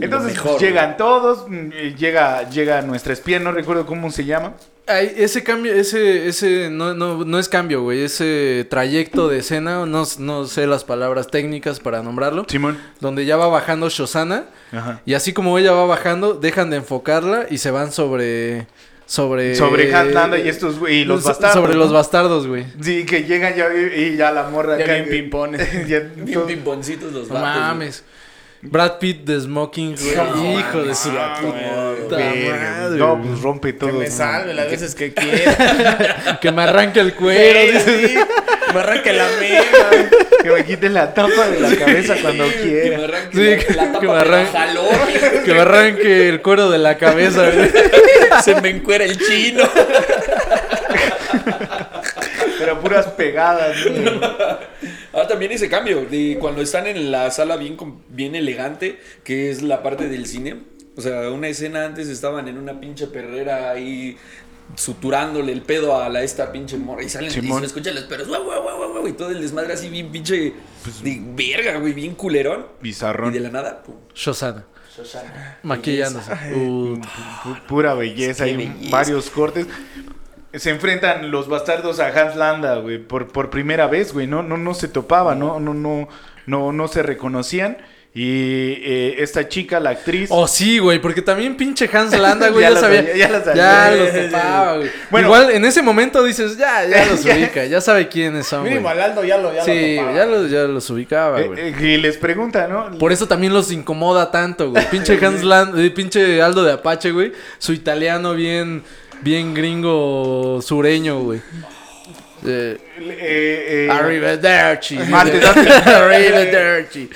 [0.00, 4.54] Entonces mejor, llegan todos, mm, eh, llega llega nuestra espía, no recuerdo cómo se llama.
[4.86, 8.02] Ay, ese cambio, ese, ese, no, no, no es cambio, güey.
[8.02, 12.44] Ese trayecto de escena, no, no sé las palabras técnicas para nombrarlo.
[12.48, 12.78] Simón.
[13.00, 14.44] Donde ya va bajando Shosana.
[14.72, 15.00] Ajá.
[15.06, 18.66] Y así como ella va bajando, dejan de enfocarla y se van sobre.
[19.06, 19.54] Sobre.
[19.54, 21.54] Sobre Hans Landa y estos güey, y los so- bastardos.
[21.54, 21.78] Sobre ¿no?
[21.78, 22.64] los bastardos, güey.
[22.82, 25.66] Sí, que llegan ya y y ya la morra Ya acá- bien pimpones.
[25.88, 27.90] ya Bien pimponcitos los No vatos, güey.
[28.64, 30.16] Brad Pitt de Smoking, güey.
[30.16, 31.46] No Hijo de su sí, a tu
[32.02, 33.28] puta Verga, madre, No, güey.
[33.28, 33.90] pues rompe todo.
[33.90, 36.38] Que me salve las veces que quiera.
[36.40, 37.78] Que me arranque el cuero.
[37.84, 38.14] Sí,
[38.72, 40.08] Me arranque la mega.
[40.42, 42.98] Que me quite la tapa de la cabeza cuando Que quiera.
[42.98, 45.42] me arranque Sí, la, que- la tapa que me la arranque-.
[45.44, 47.70] Que me arranque el cuero de la cabeza, güey.
[48.42, 49.64] Se me encuera el chino.
[52.58, 53.76] Pero puras pegadas.
[53.86, 54.73] ¿no?
[55.14, 57.76] Ahora también ese cambio de cuando están en la sala bien,
[58.08, 60.62] bien elegante, que es la parte del cine.
[60.96, 64.16] O sea, una escena antes estaban en una pinche perrera ahí
[64.76, 67.60] suturándole el pedo a la esta pinche morra y salen y Simón.
[67.60, 70.52] se escuchan los perros, guau, guau, guau, guau, y todo el desmadre así bien pinche
[71.02, 72.66] de verga, güey, bien culerón.
[72.80, 73.32] Y Bizarrón.
[73.32, 73.94] de la nada, pum.
[74.14, 74.64] Shosana.
[74.96, 75.58] Shoshana.
[75.64, 76.30] Maquillándose.
[76.54, 76.96] Uh,
[77.44, 78.44] Pu- Pura belleza.
[78.44, 78.90] Hay belleza.
[78.90, 79.66] varios cortes.
[80.56, 84.26] Se enfrentan los bastardos a Hans Landa, güey, por, por primera vez, güey.
[84.26, 85.58] No, no, no se topaban, ¿no?
[85.60, 86.08] No, no,
[86.46, 87.76] no, no se reconocían.
[88.16, 90.28] Y eh, esta chica, la actriz.
[90.30, 93.00] Oh, sí, güey, porque también pinche Hans Landa, güey, Ya ya, sabía.
[93.00, 93.54] sabía, ya lo sabía.
[93.56, 94.90] Ya los topaba, güey.
[95.10, 95.26] Bueno.
[95.26, 98.62] Igual en ese momento dices, ya, ya los ubica, ya sabe quiénes son.
[98.62, 101.60] Mínimo al Aldo ya lo ya Sí, lo ya los, ya los ubicaba, eh, güey.
[101.60, 102.96] eh, y les pregunta, ¿no?
[102.98, 104.88] Por eso también los incomoda tanto, güey.
[104.90, 107.32] Pinche Hans Land, eh, pinche Aldo de Apache, güey.
[107.58, 108.84] Su italiano bien,
[109.24, 111.40] bien gringo sureño, güey.
[112.46, 114.98] Eh, Eh, eh, Arrivederci.
[115.12, 117.10] Arrivederci.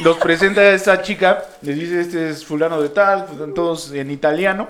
[0.00, 4.10] Los presenta a esta chica, les dice, este es fulano de tal, pues, todos en
[4.10, 4.68] italiano,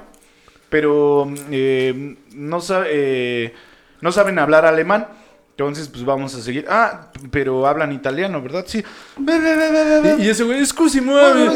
[0.68, 3.54] pero eh, no, eh,
[4.00, 5.06] no saben hablar alemán.
[5.56, 6.64] Entonces, pues vamos a seguir.
[6.68, 8.64] Ah, pero hablan italiano, ¿verdad?
[8.66, 8.84] Sí.
[10.18, 11.48] Y, y ese güey, scusi, mueve.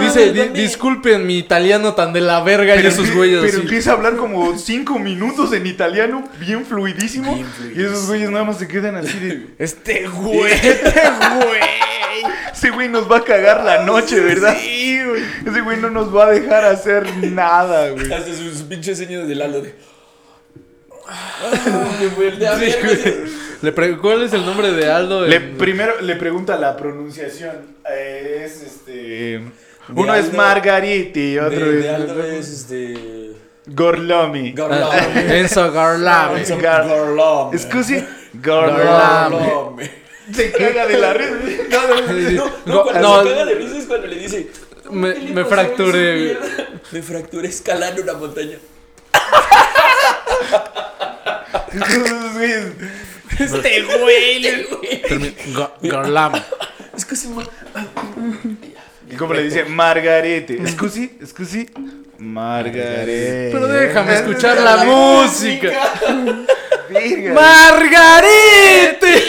[0.00, 3.52] Dice, di- disculpen mi italiano tan de la verga y Pero, esos empie- güeyes pero
[3.52, 3.60] así.
[3.60, 7.34] empieza a hablar como cinco minutos en italiano, bien fluidísimo.
[7.34, 7.46] Bien
[7.76, 9.48] Y esos güeyes nada más se quedan así de...
[9.58, 11.02] Este güey, este
[11.36, 11.60] güey.
[12.54, 14.56] Ese güey nos va a cagar la noche, ¿verdad?
[14.58, 15.22] Sí, güey.
[15.46, 18.10] Ese güey no nos va a dejar hacer nada, güey.
[18.10, 19.74] Hace sus pinches señas de Lalo de.
[19.74, 20.94] Me vuelve a ver, güey.
[23.62, 25.24] Le pre- ¿Cuál es el nombre de Aldo?
[25.26, 27.76] Le, en- primero le pregunta la pronunciación.
[27.90, 29.40] Eh, es este.
[29.94, 31.82] Uno Aldo- es Margariti y otro De, es.
[31.84, 33.32] de Aldo es este.
[33.66, 34.50] Gorlomi.
[34.50, 35.38] Ah, Garlame.
[35.38, 35.72] Enzo.
[37.58, 38.04] Scusi.
[38.34, 38.84] Gorlomi.
[38.84, 39.90] Garlame.
[40.32, 41.30] Se caga de la risa.
[41.70, 43.22] No, no, no, no, cuando No.
[43.22, 44.48] se caga de risa es cuando le dice.
[44.90, 46.14] Me- "¿Qué le me fracturé".
[46.16, 46.46] mierda?"
[46.92, 48.56] Me fracturé escalando una montaña.
[53.38, 54.42] Este güey.
[55.02, 56.42] Termi- Ga- Garlame.
[56.96, 57.44] Es que se ma-
[59.10, 59.64] ¿Y cómo le dice?
[59.64, 60.58] Margarete.
[60.68, 61.18] Scusi.
[61.26, 61.68] Scusi.
[62.18, 63.50] Margarete.
[63.52, 65.70] Pero déjame escuchar la música.
[67.34, 69.24] ¡Margarete!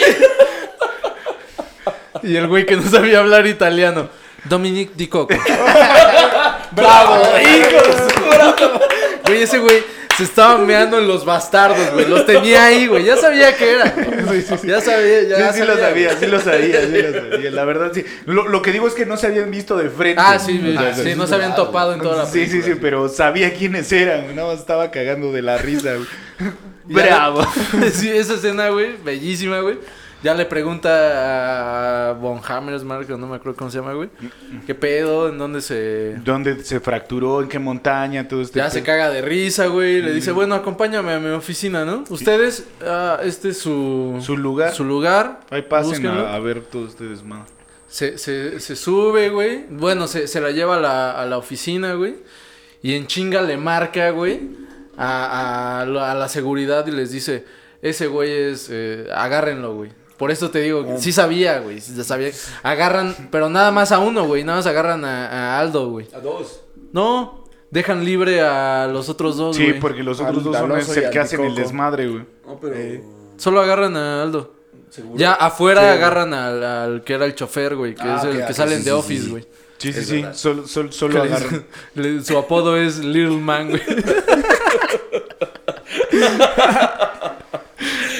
[2.22, 4.08] Y el güey que no sabía hablar italiano.
[4.44, 5.34] Dominic Di Coco.
[6.70, 7.22] ¡Bravo!
[7.38, 7.96] ¡Hijos!
[9.26, 9.82] Güey, ese güey
[10.18, 12.06] se estaba meando en los bastardos, güey.
[12.08, 13.04] Los tenía ahí, güey.
[13.04, 13.94] Ya sabía que era.
[14.64, 17.50] Ya sabía, ya Sí, sí lo sabía, sí lo sabía, sí lo sabía.
[17.52, 18.04] La verdad, sí.
[18.26, 20.20] Lo, lo que digo es que no se habían visto de frente.
[20.24, 20.74] Ah, sí.
[20.76, 22.74] Ah, sí, no se habían topado en toda la Sí, sí, película.
[22.74, 24.34] sí, pero sabía quiénes eran.
[24.34, 26.52] Nada más estaba cagando de la risa, güey.
[26.84, 27.46] Bravo.
[27.92, 29.78] sí, esa escena, güey, bellísima, güey.
[30.22, 34.08] Ya le pregunta a Von Hammersmark, no me acuerdo cómo se llama, güey.
[34.66, 35.28] ¿Qué pedo?
[35.28, 36.16] ¿En dónde se...?
[36.24, 37.40] ¿Dónde se fracturó?
[37.40, 38.26] ¿En qué montaña?
[38.26, 40.02] Todo este Ya se caga de risa, güey.
[40.02, 42.02] Le dice, bueno, acompáñame a mi oficina, ¿no?
[42.10, 44.18] Ustedes, ah, este es su...
[44.20, 44.72] Su lugar.
[44.74, 45.40] Su lugar.
[45.50, 47.44] Ahí pasen a, a ver todo este desmadre.
[47.86, 49.66] Se, se, se sube, güey.
[49.70, 52.16] Bueno, se, se la lleva a la, a la oficina, güey.
[52.82, 54.40] Y en chinga le marca, güey,
[54.96, 57.44] a, a, la- a la seguridad y les dice,
[57.82, 58.68] ese güey es...
[58.70, 59.90] eh, agárrenlo, güey.
[60.18, 61.80] Por eso te digo, sí sabía, güey.
[61.80, 62.30] Sí sabía.
[62.62, 64.42] Agarran, pero nada más a uno, güey.
[64.44, 66.08] Nada más agarran a, a Aldo, güey.
[66.14, 66.62] A dos.
[66.92, 69.78] No, dejan libre a los otros dos, Sí, güey.
[69.80, 72.24] porque los otros Al dos son el que hacen el desmadre, güey.
[72.46, 72.74] No, pero.
[73.36, 74.54] Solo agarran a Aldo.
[74.90, 75.18] ¿Seguro?
[75.18, 78.42] Ya afuera agarran al, al que era el chofer, güey, que Ah, es el que
[78.44, 79.30] ok, sale sí, en sí, The sí, Office, sí.
[79.30, 79.46] güey.
[79.76, 80.24] Sí, sí, sí.
[80.90, 81.66] Solo, agarran.
[81.94, 83.82] le- Su apodo es Little Man, güey.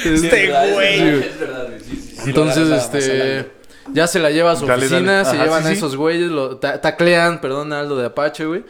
[0.05, 0.99] Es Este güey.
[1.19, 1.67] Es verdad,
[2.25, 3.51] Entonces, este.
[3.91, 5.25] Ya se la lleva a su Dale, oficina, dale.
[5.25, 8.45] se Ajá, llevan sí, a esos güeyes, lo ta- taclean, perdón, a Aldo de Apache,
[8.45, 8.63] güey.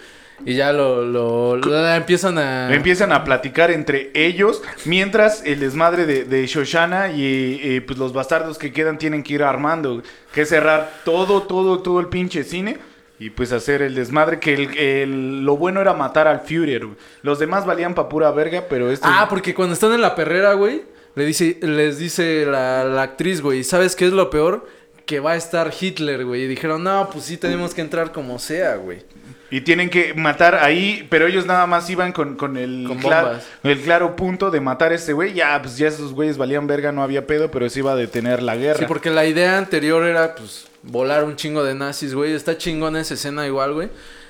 [0.45, 1.57] Y ya lo,
[1.93, 2.73] empiezan a.
[2.73, 8.13] Empiezan a platicar entre ellos, mientras el desmadre de, de Shoshana y, y, pues los
[8.13, 10.01] bastardos que quedan tienen que ir armando,
[10.33, 12.77] que cerrar todo, todo, todo el pinche cine
[13.19, 16.97] y pues hacer el desmadre, que el, el- lo bueno era matar al Führer, güey.
[17.21, 19.05] Los demás valían pa' pura verga, pero este...
[19.11, 20.83] Ah, porque cuando están en la perrera, güey,
[21.15, 24.67] le dice, les dice la, la actriz, güey, ¿sabes qué es lo peor?
[25.05, 26.43] Que va a estar Hitler, güey.
[26.43, 29.03] Y dijeron, no, pues sí tenemos que entrar como sea, güey.
[29.51, 33.47] Y tienen que matar ahí, pero ellos nada más iban con, con el, Con bombas.
[33.63, 35.33] el claro punto de matar a este güey.
[35.33, 38.43] Ya, pues ya esos güeyes valían verga, no había pedo, pero se iba a detener
[38.43, 38.79] la guerra.
[38.79, 42.33] Sí, porque la idea anterior era, pues, volar un chingo de nazis, güey.
[42.33, 43.89] Está chingona esa escena igual, güey.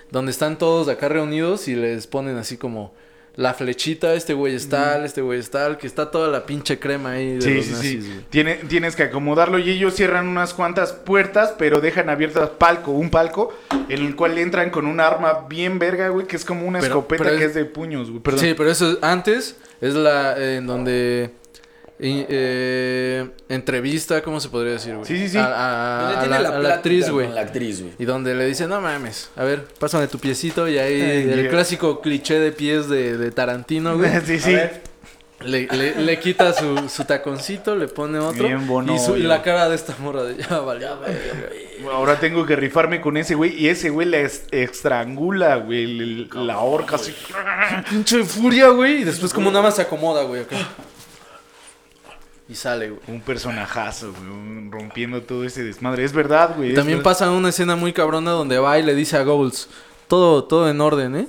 [0.09, 2.93] Donde están todos acá reunidos y les ponen así como
[3.35, 6.77] la flechita, este güey es tal, este güey es tal, que está toda la pinche
[6.79, 8.21] crema ahí de Sí, los sí, nazis, sí.
[8.29, 13.09] Tiene- tienes que acomodarlo y ellos cierran unas cuantas puertas, pero dejan abiertas palco, un
[13.09, 13.53] palco,
[13.87, 16.95] en el cual entran con un arma bien verga, güey, que es como una Pero-
[16.95, 18.21] escopeta pero que es- es de puños, güey.
[18.21, 18.39] Perdón.
[18.41, 21.31] Sí, pero eso es- antes es la eh, en donde
[21.99, 25.05] y, eh, entrevista, ¿cómo se podría decir, güey?
[25.05, 25.37] Sí, sí, sí.
[25.37, 27.25] A, la, la a la plática actriz, güey.
[27.27, 27.93] con La actriz, güey.
[27.99, 31.41] Y donde le dice, no mames, a ver, pásame tu piecito y ahí Ay, el
[31.41, 31.49] yeah.
[31.51, 34.11] clásico cliché de pies de, de Tarantino, güey.
[34.25, 34.55] sí, sí.
[35.41, 38.45] Le, le, le quita su, su taconcito, le pone otro.
[38.45, 41.89] Bien bono, y, su- y la cara de esta morra de ya valió, güey".
[41.93, 46.29] Ahora tengo que rifarme con ese güey y ese güey la es- estrangula, güey, el-
[46.33, 47.13] el- la horca así.
[47.89, 49.01] Pinche furia, güey.
[49.01, 50.57] Y después como nada más se acomoda, güey, acá.
[52.49, 53.01] Y sale, güey.
[53.07, 56.03] Un personajazo, güey, rompiendo todo ese desmadre.
[56.03, 56.73] Es verdad, güey.
[56.73, 57.11] También verdad.
[57.11, 59.69] pasa una escena muy cabrona donde va y le dice a Goals,
[60.07, 61.27] todo, todo en orden, ¿eh?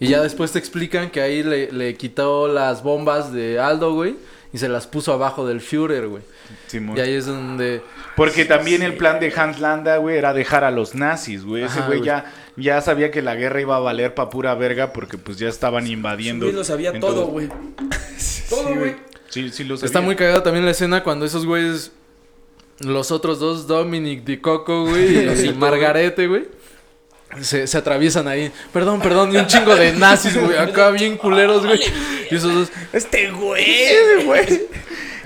[0.00, 4.14] Y ya después te explican que ahí le, le quitó las bombas de Aldo, güey,
[4.52, 6.22] y se las puso abajo del Führer, güey.
[6.68, 6.96] Simón.
[6.96, 7.82] Y ahí es donde...
[8.14, 11.64] Porque también el plan de Hans Landa, güey, era dejar a los nazis, güey.
[11.64, 15.18] Ese güey ya, ya sabía que la guerra iba a valer pa' pura verga porque
[15.18, 16.46] pues ya estaban invadiendo.
[16.46, 17.48] Güey, lo sabía todo, güey.
[18.48, 19.07] Todo, güey.
[19.28, 19.86] Sí, sí lo sabía.
[19.86, 21.92] Está muy cagada también la escena cuando esos güeyes...
[22.80, 26.46] Los otros dos, Dominic Di Coco, güey, y, y Margarete, güey.
[27.40, 28.52] Se, se atraviesan ahí.
[28.72, 30.56] Perdón, perdón, y un chingo de nazis, güey.
[30.56, 31.80] Acá bien culeros, güey.
[32.30, 32.68] Y esos dos.
[32.92, 33.66] Este güey,
[34.24, 34.46] güey.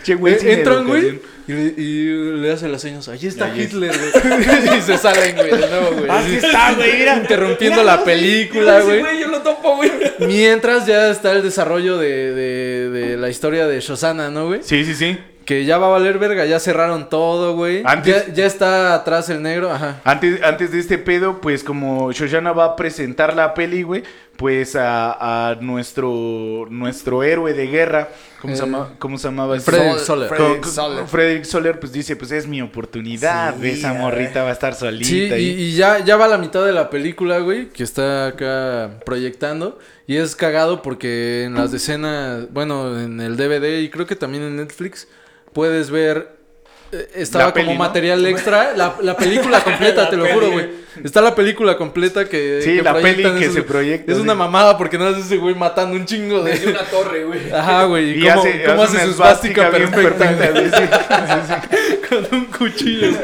[0.03, 1.21] Che, güey, Eh, entran, güey.
[1.49, 4.79] Y le, y le hace las señas, ahí está Hitler, güey.
[4.79, 6.11] y se salen, güey, de nuevo, güey.
[6.11, 7.17] Así está, güey, mira.
[7.17, 9.01] Interrumpiendo la película, Ese güey.
[9.01, 9.91] güey, yo lo topo, güey.
[10.21, 14.61] Mientras ya está el desarrollo de, de, de la historia de Shosana, ¿no, güey?
[14.63, 15.19] Sí, sí, sí.
[15.45, 17.83] Que ya va a valer verga, ya cerraron todo, güey.
[17.85, 20.01] Antes- Ya, ya está atrás el negro, ajá.
[20.05, 24.03] Antes, antes de este pedo, pues como Shoshana va a presentar la peli, güey,
[24.37, 28.09] pues a, a nuestro nuestro héroe de guerra,
[28.41, 29.59] ¿cómo, se, Eh, llama, ¿cómo se llamaba?
[29.61, 30.29] Frederick Sol- Soler.
[30.29, 31.07] Frederick Soler.
[31.07, 34.75] Frederick Soler, pues dice, pues es mi oportunidad, Sí, esa a morrita va a estar
[34.75, 35.07] solita.
[35.09, 39.79] Sí, y, ya, ya va la mitad de la película, güey, que está acá proyectando.
[40.07, 44.43] Y es cagado porque en las escenas, bueno, en el DVD y creo que también
[44.45, 45.09] en Netflix,
[45.53, 46.42] puedes ver.
[47.15, 47.85] Estaba La peli, como ¿no?
[47.85, 50.35] material extra, la, la película completa, La te lo peli.
[50.35, 50.83] juro, güey.
[51.03, 52.61] Está la película completa que.
[52.63, 54.23] Sí, la peli que es- se proyecta, Es sí.
[54.23, 56.73] una mamada porque no es ese güey matando un chingo Desde de.
[56.73, 57.51] una torre, güey.
[57.51, 58.19] Ajá, güey.
[58.19, 60.19] y ¿Cómo, hace, cómo hace hace su esvástica perfecta?
[60.19, 61.97] perfecta, sí, sí, sí.
[62.31, 63.09] Con un cuchillo.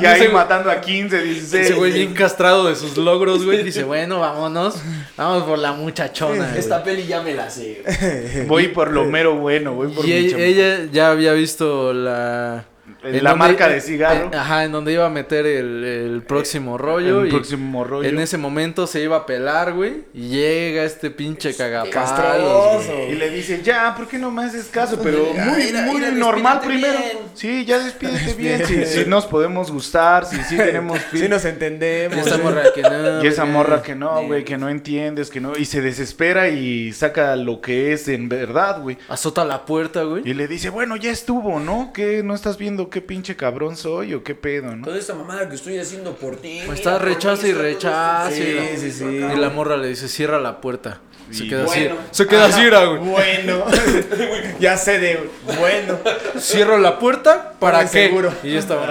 [0.00, 1.64] Y ahí Ese matando a 15, 16.
[1.66, 3.64] Ese güey bien castrado de sus logros, güey.
[3.64, 4.76] Dice, bueno, vámonos.
[5.16, 6.46] Vamos por la muchachona.
[6.46, 6.58] güey".
[6.60, 8.44] Esta peli ya me la sé.
[8.46, 12.77] Voy por lo mero bueno, voy por Y mi ella, ella ya había visto fall
[13.16, 14.30] en la donde- marca de cigarro.
[14.32, 17.22] eh, Ajá, en donde iba a meter el, el próximo rollo.
[17.22, 18.08] el y próximo rollo.
[18.08, 20.04] En ese momento se iba a pelar, güey.
[20.14, 21.94] Y llega este pinche cagapalos.
[21.94, 22.92] castroso.
[22.94, 23.12] güey.
[23.12, 24.98] Y le dice, ya, ¿por qué no me haces caso?
[25.02, 26.98] Pero Ya, muy, mira, muy mira, normal primero.
[26.98, 27.18] bien.
[27.34, 28.66] Sí, ya despídete bien.
[28.66, 31.30] Sí, sí nos podemos gustar, sí, sí tenemos Sí fin.
[31.30, 32.18] nos Y entendemos.
[32.26, 33.24] esa morra que no.
[33.24, 35.56] Y esa morra que no, güey, que no entiendes, que no.
[35.56, 38.98] Y se desespera y saca lo que es en verdad, güey.
[39.08, 40.22] Azota la puerta, güey.
[40.28, 41.90] Y le dice, bueno, ya estuvo, ¿no?
[41.94, 42.22] ¿Qué?
[42.22, 44.84] ¿No estás viendo qué pinche cabrón soy o qué pedo, no?
[44.84, 46.60] Toda esta mamada que estoy haciendo por ti.
[46.66, 48.30] Pues está rechaza y rechaza.
[48.30, 49.04] Sí, sí, sí.
[49.04, 51.00] Y la morra le dice, cierra la puerta.
[51.30, 51.80] Se queda así.
[51.80, 51.96] bueno.
[52.10, 52.98] Se queda así, era, güey.
[53.00, 53.64] Bueno.
[54.60, 55.28] ya sé de.
[55.58, 55.98] Bueno.
[56.40, 58.06] Cierro la puerta, ¿para Para qué?
[58.08, 58.32] seguro.
[58.42, 58.86] Y yo estaba,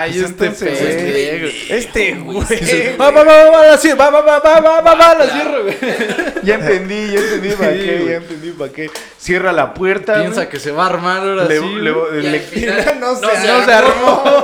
[0.00, 1.66] Ay, pues este güey.
[1.70, 2.96] Este güey.
[2.96, 5.26] Va, va, va, va, va, la cierro, va, va, va, va, va, va, va, la
[5.28, 5.76] cierro, güey.
[6.42, 8.08] Ya entendí, ya entendí para qué, güey.
[8.10, 8.90] ya entendí para qué.
[9.18, 10.14] Cierra la puerta.
[10.20, 11.52] Piensa que se va a armar ahora sí.
[11.54, 12.14] le- güey.
[12.22, 14.42] Y al le- final No se No se armó.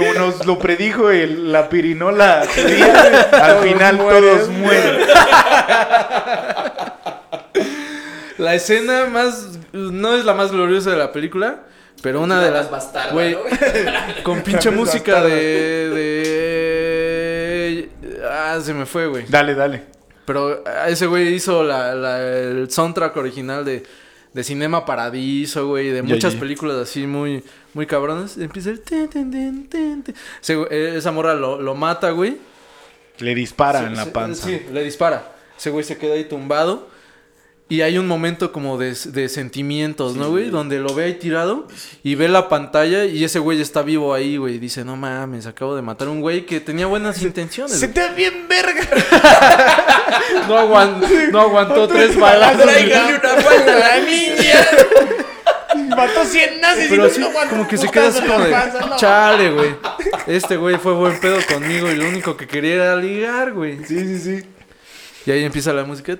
[0.00, 4.22] Como nos lo predijo el- la pirinola al Todos final mueren.
[4.24, 5.00] todos mueren.
[8.38, 11.60] La escena más, no es la más gloriosa de la película,
[12.02, 13.40] pero una La de las, bastarda, güey, ¿no?
[14.22, 15.34] con pinche música bastarda.
[15.34, 15.90] de,
[17.90, 17.90] de,
[18.30, 19.26] ah, se me fue, güey.
[19.28, 19.82] Dale, dale.
[20.24, 23.82] Pero ah, ese güey hizo la, la- el soundtrack original de,
[24.32, 27.42] de Cinema Paradiso, güey, de muchas películas así muy,
[27.74, 28.36] muy cabronas.
[28.38, 28.80] Empieza el...
[28.80, 29.30] ten, ten,
[29.68, 30.04] ten,
[30.56, 32.36] güey- eh, esa morra lo, lo mata, güey.
[33.18, 34.46] Le dispara Se- en la se- panza.
[34.46, 35.32] Sí, le dispara.
[35.58, 36.88] Ese güey se queda ahí tumbado.
[37.70, 40.50] Y hay un momento como de, de sentimientos, ¿no, güey?
[40.50, 41.68] Donde lo ve ahí tirado
[42.02, 44.56] y ve la pantalla y ese güey está vivo ahí, güey.
[44.56, 47.78] Y dice, no mames, acabo de matar a un güey que tenía buenas intenciones.
[47.78, 47.94] Se güey".
[47.94, 48.82] te bien verga.
[50.48, 52.62] No, aguantó, no aguantó tres balazos.
[52.62, 54.66] Tráigale una falda a la niña.
[55.96, 58.50] Mató 100 nazis Pero y así, no aguantó como que se queda así como de,
[58.50, 58.96] no.
[58.96, 59.74] chale, güey.
[60.26, 63.78] Este güey fue buen pedo conmigo y lo único que quería era ligar, güey.
[63.84, 64.46] Sí, sí, sí.
[65.26, 66.16] Y ahí empieza la música.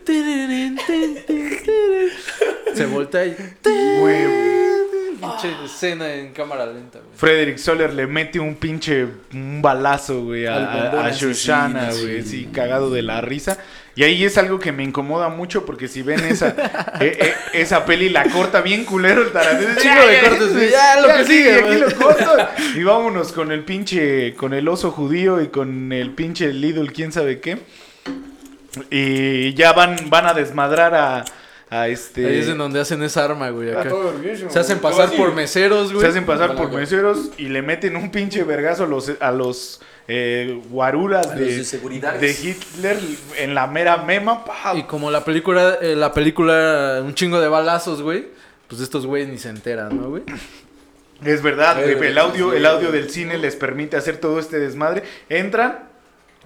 [2.74, 3.36] Se voltea y...
[5.20, 7.10] Pinche escena en cámara lenta, güey.
[7.14, 12.90] Frederick Soler le mete un pinche un balazo, güey, a, a, Shoshana, güey, sí, cagado
[12.90, 13.58] de la risa.
[13.94, 16.54] Y ahí es algo que me incomoda mucho porque si ven esa
[17.00, 19.74] eh, eh, esa peli la corta bien culero el Tarantino.
[19.76, 20.70] Chingo de cortes, güey.
[20.70, 21.80] Ya, lo que sigue, aquí güey.
[21.80, 22.36] lo corto.
[22.76, 27.12] Y vámonos con el pinche con el oso judío y con el pinche Lidl, quién
[27.12, 27.58] sabe qué.
[28.90, 31.24] Y ya van van a desmadrar a
[31.72, 33.68] a este Ahí es en donde hacen esa arma, güey.
[33.68, 33.94] Está acá.
[34.48, 36.02] Se hacen pasar por meseros, güey.
[36.04, 39.80] Se hacen pasar por meseros y le meten un pinche vergazo a los, a los
[40.08, 42.14] eh, guaruras A de, los de seguridad.
[42.14, 42.98] de Hitler
[43.36, 44.44] en la mera mema.
[44.44, 44.74] pa.
[44.74, 48.26] Y como la película, eh, la película, un chingo de balazos, güey.
[48.66, 50.22] Pues estos güeyes ni se enteran, ¿no, güey?
[51.24, 54.58] Es verdad, Eh, güey, el audio, el audio del cine les permite hacer todo este
[54.58, 55.04] desmadre.
[55.28, 55.89] Entran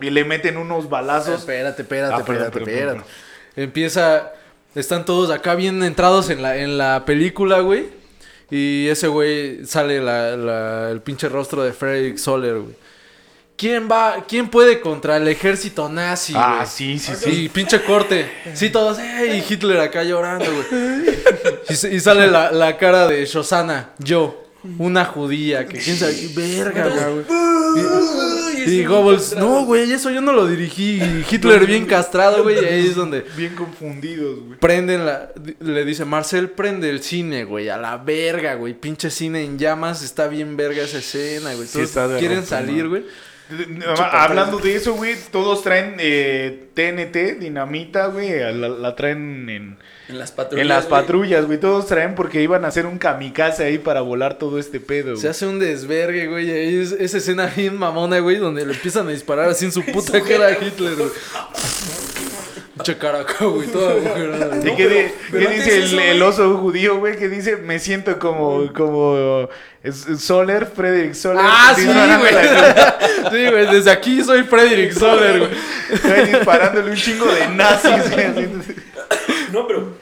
[0.01, 1.41] y le meten unos balazos.
[1.41, 2.93] Espérate, espérate, Ah, espérate, perdón, espérate.
[3.01, 3.05] perdón.
[3.57, 4.33] Empieza.
[4.75, 7.87] Están todos acá bien entrados en la, en la película, güey.
[8.51, 12.75] Y ese güey sale la, la- el pinche rostro de Frederick Soler, güey.
[13.57, 14.25] ¿Quién va?
[14.27, 16.33] ¿Quién puede contra el ejército nazi?
[16.37, 16.67] Ah, güey?
[16.67, 17.31] sí, sí, sí.
[17.31, 18.29] Sí, pinche corte.
[18.53, 19.39] Sí, todos, ¡ey!
[19.49, 20.67] Y Hitler acá llorando, güey.
[21.69, 24.45] Y, y sale la, la cara de Shosana, yo,
[24.79, 27.25] una judía, que quién sabe, verga, güey.
[28.67, 31.01] Y Goebbels, no, güey, eso yo no lo dirigí.
[31.03, 34.59] Y Hitler bien castrado, güey, y ahí es donde Bien confundidos, güey.
[34.59, 35.31] prenden la...
[35.61, 38.75] Le dice, Marcel, prende el cine, güey, a la verga, güey.
[38.75, 41.67] Pinche cine en llamas, está bien verga esa escena, güey.
[41.67, 43.05] Sí, Todos quieren salir, güey.
[44.11, 49.77] Hablando de eso, güey, todos traen eh, TNT, dinamita, güey, la, la traen en,
[50.09, 50.63] En las patrullas.
[50.63, 50.91] en las güey.
[51.01, 54.81] patrullas, güey, todos traen porque iban a hacer un kamikaze ahí para volar todo este
[54.81, 56.51] pedo, Se hace un desvergue, güey.
[56.51, 59.85] ahí es esa escena bien mamona, güey, donde le empiezan a disparar así en su
[59.93, 61.11] puta cara a Hitler, güey.
[62.75, 64.77] Pinche caraca, güey, toda agujerada, ¿Y güey.
[64.77, 64.89] qué,
[65.33, 66.21] di- dice el, güey.
[66.23, 67.17] oso judío, güey?
[67.17, 69.49] Que dice, me siento como, como
[70.19, 71.45] Soler, Frederick Soler.
[71.47, 72.35] Ah, sí, disparando güey.
[72.35, 72.99] la-
[73.31, 76.27] Sí, güey, desde aquí soy Frederick Soler, güey.
[76.27, 78.27] Disparándole un chingo de nazis, güey.
[78.27, 78.49] así.
[79.53, 79.97] No, pero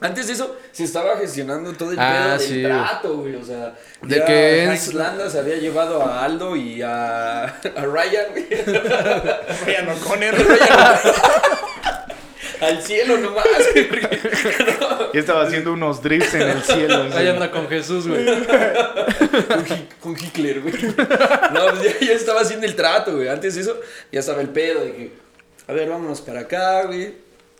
[0.00, 3.36] antes de eso se estaba gestionando todo el Ah, pedo del sí, trato, güey.
[3.36, 7.44] O sea, De ya que Heinz es- Landa se había llevado a Aldo y a,
[7.76, 8.46] a Ryan, güey.
[9.66, 10.34] Ryan O'Connor.
[12.60, 13.46] Al cielo nomás,
[15.14, 17.06] Ya estaba haciendo unos drifts en el cielo.
[17.14, 18.24] Ahí anda con Jesús, güey.
[18.24, 20.74] con, Hi- con Hitler, güey.
[21.52, 23.28] No, pues ya, ya estaba haciendo el trato, güey.
[23.28, 23.80] Antes de eso,
[24.12, 25.12] ya estaba el pedo de que,
[25.66, 27.14] a ver, vámonos para acá, güey.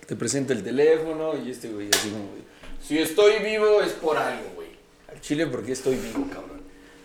[0.07, 2.43] Te presento el teléfono y este, güey, así como, güey,
[2.87, 4.69] si estoy vivo es por algo, güey.
[5.13, 6.63] Al chile porque estoy vivo, cabrón.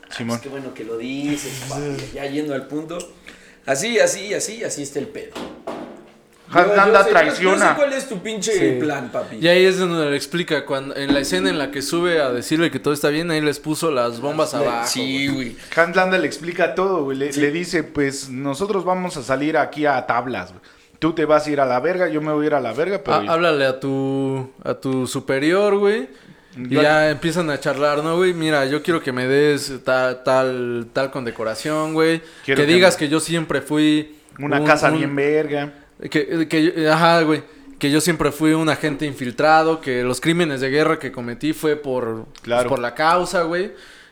[0.09, 0.37] Ah, Simón.
[0.37, 1.83] pues qué bueno que lo dices, papi.
[2.13, 2.97] Ya yendo al punto.
[3.65, 5.33] Así, así, así, así está el pedo.
[6.53, 7.57] Hans Yo- yo Landa sé- yo- traiciona.
[7.57, 8.79] Yo sé cuál es tu pinche Sí.
[8.79, 9.37] plan, papi.
[9.41, 12.31] Y ahí es donde le explica, cuando, en la escena en la que sube a
[12.31, 14.87] decirle que todo está bien, ahí les puso las bombas abajo.
[14.87, 15.55] Sí, güey.
[15.75, 17.17] Hans Landa le explica todo, güey.
[17.17, 20.61] Le, le dice, pues nosotros vamos a salir aquí a tablas, güey.
[20.99, 22.71] Tú te vas a ir a la verga, yo me voy a ir a la
[22.71, 23.17] verga, pero...
[23.17, 26.07] Ah, háblale a tu, a tu superior, güey.
[26.55, 28.33] Y ya empiezan a charlar, ¿no, güey?
[28.33, 32.21] Mira, yo quiero que me des tal, tal, tal condecoración, güey.
[32.45, 34.15] Quiero Que que digas me- que yo siempre fui...
[34.39, 35.73] una un- casa un- bien verga.
[36.09, 37.43] Que, que yo- ajá, güey.
[37.79, 41.75] Que yo siempre fui un agente infiltrado, que los crímenes de guerra que cometí fue
[41.75, 42.63] por, Claro.
[42.63, 43.71] pues, por la causa, güey.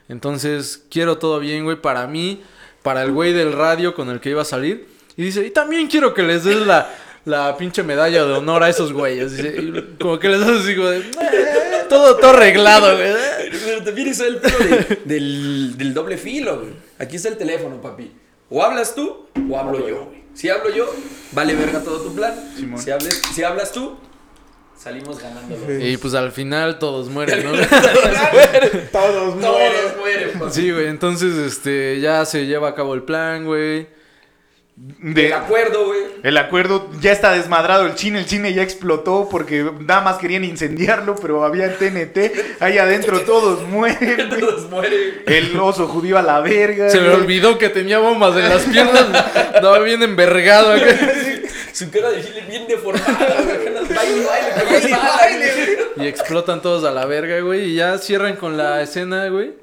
[0.10, 2.42] Entonces, quiero todo bien, güey, para mí,
[2.84, 4.88] para el güey del radio con el que iba a salir.
[5.16, 6.90] Y dice, y también quiero que les des la,
[7.24, 9.38] la pinche medalla de honor a esos güeyes.
[9.38, 13.14] Dice, y como que les das así, como de, "Eh, todo, todo arreglado, güey.
[13.66, 16.72] Pero también está el pedo de- del, del doble filo, güey.
[17.00, 18.12] Aquí está el teléfono, papi.
[18.50, 20.21] O hablas tú o hablo yo, güey.
[20.34, 20.90] Si hablo yo,
[21.32, 22.34] vale verga todo tu plan.
[22.56, 22.82] Simón.
[22.82, 23.98] Si, hables, si hablas tú,
[24.78, 25.56] salimos ganando.
[25.80, 27.52] Y pues al final todos mueren, ¿no?
[28.92, 30.52] Todos Todos mueren, papi.
[30.52, 33.88] Sí, güey, entonces, este, ya se lleva a cabo el plan, güey.
[34.84, 36.00] De, De acuerdo, güey.
[36.24, 40.44] el acuerdo ya está desmadrado el cine, el cine ya explotó porque nada más querían
[40.44, 42.18] incendiarlo, pero había TNT,
[42.60, 44.30] ahí adentro todos mueren.
[44.40, 45.22] Todos mueren.
[45.28, 46.90] El oso judío a la verga.
[46.90, 47.22] Se le güey.
[47.22, 49.06] olvidó que tenía bombas en las piernas.
[49.54, 50.88] Estaba bien envergado acá.
[51.74, 53.58] Su cara de chile bien deformada, güey.
[53.96, 54.26] Baile, baile,
[54.66, 55.78] baile, baile.
[55.98, 57.70] Y explotan todos a la verga, güey.
[57.72, 59.54] Y ya cierran con la escena, güey.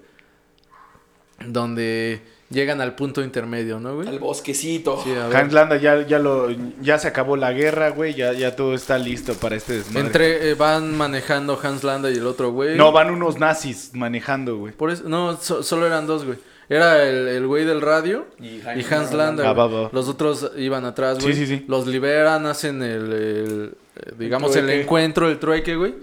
[1.44, 2.20] Donde
[2.50, 4.08] llegan al punto intermedio, ¿no, güey?
[4.08, 5.00] Al bosquecito.
[5.04, 5.12] Sí.
[5.34, 6.48] Hans Landa ya, ya, lo,
[6.80, 10.06] ya se acabó la guerra, güey, ya, ya todo está listo para este desmadre.
[10.06, 12.76] Entre, eh, van manejando Hans Landa y el otro, güey.
[12.76, 14.72] No, van unos nazis manejando, güey.
[14.72, 16.38] Por eso, no, so- solo eran dos, güey.
[16.70, 19.48] Era el, el güey del radio Y y Hans Landa.
[19.48, 19.68] Ah, güey.
[19.72, 19.90] va, va.
[19.92, 21.34] Los otros iban atrás, Sí, güey.
[21.34, 21.64] sí, sí.
[21.66, 24.82] Los liberan, hacen el, el, eh, digamos, el, trueque.
[24.82, 25.94] encuentro, el trueque, güey.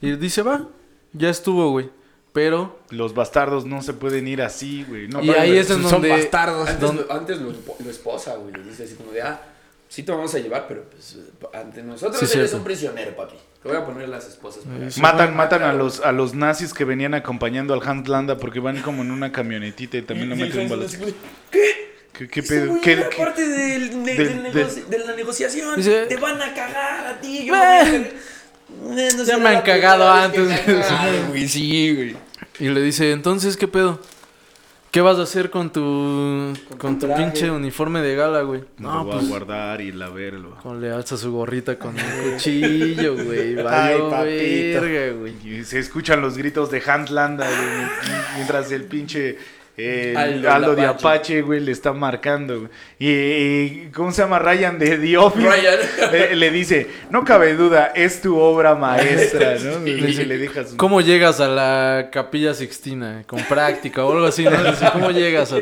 [0.00, 0.66] Y dice, va,
[1.12, 1.90] ya estuvo, güey.
[2.32, 5.08] Pero, Los bastardos no se pueden ir así, güey.
[5.08, 6.68] No, y ahí es en son bastardos.
[6.68, 8.52] Antes, antes lo, espo- lo esposa, güey.
[8.54, 9.40] Le dice así como de, ah,
[9.88, 11.16] sí te vamos a llevar, pero pues
[11.54, 13.34] ante nosotros Sí, eres un prisionero, papi.
[13.62, 14.62] Te voy a poner las esposas.
[15.00, 18.82] Matan, matan a los, a los nazis que venían acompañando al Hans Landa porque van
[18.82, 20.98] como en una camionetita y también lo meten un balazo.
[21.50, 21.88] ¿Qué?
[22.12, 22.80] ¿Qué, qué pedo?
[22.80, 25.80] ¿Qué- qué- parte del, de, la negociación.
[25.82, 27.46] Te van a cagar a ti.
[27.46, 27.54] Yo
[28.70, 29.08] Eh.
[29.16, 30.48] no Ya me han cagado antes.
[31.28, 31.48] güey.
[31.48, 32.16] Sí, güey.
[32.60, 34.00] Y le dice, entonces, ¿qué pedo?
[34.90, 37.22] ¿Qué vas a hacer con tu, con tu tu traje.
[37.22, 38.64] pinche uniforme de gala, güey?
[38.78, 40.56] No, lo voy pues, a guardar y la verlo.
[40.62, 43.48] con le alza su gorrita con un cuchillo, güey.
[43.58, 44.80] Ay, Valió papito.
[44.80, 45.34] verga, güey.
[45.46, 47.86] Y se escuchan los gritos de Hans Landa, güey,
[48.36, 49.36] mientras el pinche
[49.78, 51.40] eh, Aldo, de Apache.
[51.42, 52.58] Güey, le está marcando.
[52.58, 52.70] güey.
[52.98, 54.38] Y, y- ¿cómo se llama?
[54.38, 55.48] Ryan de The Office.
[55.48, 55.78] Ryan.
[56.12, 59.78] Le, le dice, no cabe duda, es tu obra maestra, ¿no?
[59.84, 60.74] Le, dice, le dejas...
[60.76, 63.22] ¿Cómo llegas a la capilla Sixtina?
[63.26, 64.50] Con práctica o algo así, ¿no?
[64.92, 65.58] ¿Cómo llegas a...?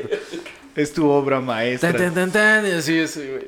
[0.74, 1.92] Es tu obra maestra.
[1.92, 3.46] tan, tan, tan, y así es, güey.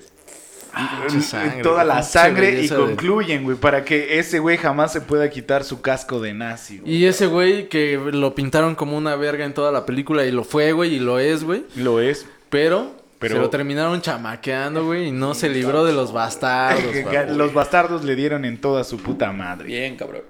[1.23, 5.65] Sangre, Toda la sangre y concluyen, güey, para que ese güey jamás se pueda quitar
[5.65, 6.81] su casco de nazi.
[6.85, 10.45] Y ese güey que lo pintaron como una verga en toda la película y lo
[10.45, 11.65] fue, güey, y lo es, güey.
[11.77, 12.27] Lo es.
[12.51, 16.95] Pero Pero Se lo terminaron chamaqueando, güey, y no se libró de los bastardos.
[17.37, 19.67] los bastardos le dieron en toda su puta madre.
[19.67, 20.23] Bien, cabrón.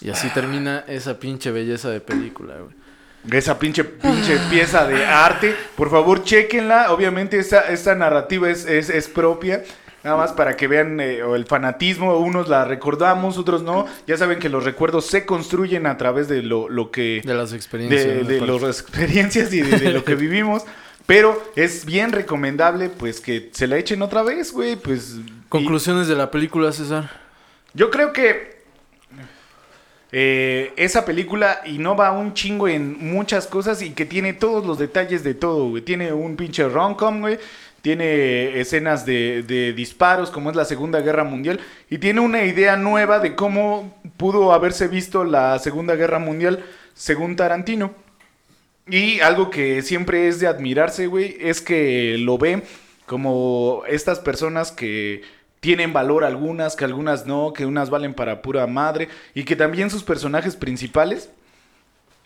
[0.00, 2.83] Y así termina esa pinche belleza de película, güey.
[3.30, 5.54] Esa pinche, pinche pieza de arte.
[5.76, 6.92] Por favor, chequenla.
[6.92, 9.62] Obviamente esta, esta narrativa es, es, es propia.
[10.02, 12.18] Nada más para que vean eh, el fanatismo.
[12.18, 13.86] Unos la recordamos, otros no.
[14.06, 17.22] Ya saben que los recuerdos se construyen a través de lo, lo que...
[17.24, 18.04] De las experiencias.
[18.04, 20.62] de, de las experiencias y de, de lo que vivimos.
[21.06, 24.76] Pero es bien recomendable, pues, que se la echen otra vez, güey.
[24.76, 25.16] Pues.
[25.16, 27.10] y- Conclusiones de la película, César.
[27.74, 28.53] yo creo que.
[30.16, 35.24] Eh, esa película innova un chingo en muchas cosas y que tiene todos los detalles
[35.24, 35.82] de todo, güey.
[35.82, 37.40] Tiene un pinche rom-com, güey.
[37.82, 41.58] Tiene escenas de, de disparos, como es la Segunda Guerra Mundial.
[41.90, 46.64] Y tiene una idea nueva de cómo pudo haberse visto la Segunda Guerra Mundial
[46.94, 47.92] según Tarantino.
[48.86, 52.62] Y algo que siempre es de admirarse, güey, es que lo ve
[53.06, 55.22] como estas personas que
[55.64, 59.88] tienen valor algunas, que algunas no, que unas valen para pura madre, y que también
[59.88, 61.30] sus personajes principales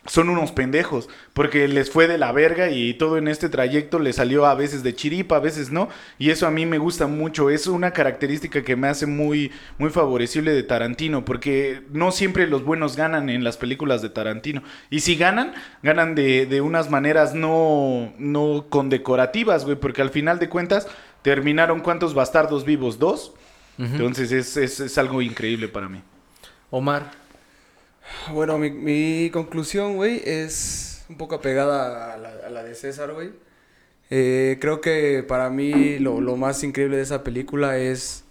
[0.07, 4.17] son unos pendejos, porque les fue de la verga y todo en este trayecto les
[4.17, 5.89] salió a veces de chiripa, a veces no,
[6.19, 9.91] y eso a mí me gusta mucho, es una característica que me hace muy, muy
[9.91, 14.99] favorecible de Tarantino, porque no siempre los buenos ganan en las películas de Tarantino, y
[15.01, 15.53] si ganan,
[15.85, 20.89] ganan de, de unas maneras no, no condecorativas, güey, porque al final de cuentas
[21.23, 23.33] terminaron cuántos bastardos vivos, dos,
[23.79, 26.03] entonces es, es, es algo increíble para mí.
[26.71, 27.13] Omar.
[28.33, 33.13] Bueno, mi, mi conclusión, güey, es un poco apegada a la, a la de César,
[33.13, 33.31] güey.
[34.11, 38.25] Eh, creo que para mí lo, lo más increíble de esa película es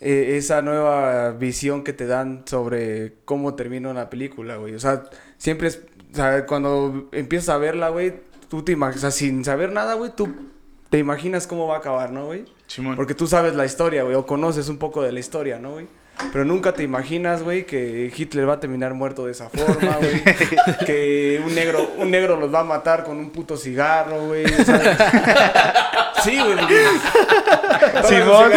[0.00, 4.74] eh, esa nueva visión que te dan sobre cómo termina una película, güey.
[4.74, 5.04] O sea,
[5.38, 8.14] siempre es, o sea, cuando empiezas a verla, güey,
[8.48, 10.34] tú te imaginas, o sea, sin saber nada, güey, tú
[10.90, 12.44] te imaginas cómo va a acabar, ¿no, güey?
[12.66, 12.96] Simón.
[12.96, 15.86] Porque tú sabes la historia, güey, o conoces un poco de la historia, ¿no, güey?
[16.32, 20.22] Pero nunca te imaginas, güey, que Hitler va a terminar muerto de esa forma, güey.
[20.86, 24.46] que un negro, un negro los va a matar con un puto cigarro, güey.
[26.24, 26.56] sí, güey.
[28.08, 28.50] Simón.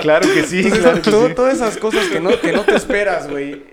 [0.00, 1.34] Claro que sí, Entonces, claro que todo- sí.
[1.34, 3.64] todas esas cosas que no, que no te esperas, güey.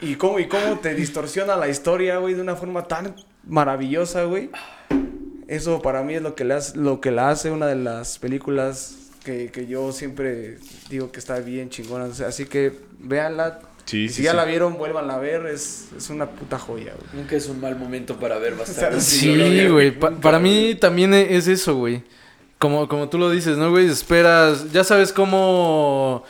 [0.00, 3.14] Y cómo, y cómo te distorsiona la historia, güey, de una forma tan
[3.46, 4.50] maravillosa, güey.
[5.54, 8.18] Eso para mí es lo que, le hace, lo que la hace una de las
[8.18, 10.58] películas que, que yo siempre
[10.90, 12.04] digo que está bien chingona.
[12.04, 13.60] O sea, Así que véanla.
[13.86, 14.36] Sí, Y sí, si ya sí.
[14.38, 15.46] la vieron, vuélvanla a ver.
[15.46, 17.08] Es, es una puta joya, güey.
[17.22, 19.00] Nunca es un mal momento para ver bastante.
[19.00, 19.90] Sí, güey.
[19.90, 22.02] pa- para mí también e- es eso, güey.
[22.58, 23.86] Como, como tú lo dices, ¿no, güey?
[23.86, 24.72] Esperas.
[24.72, 26.24] Ya sabes cómo.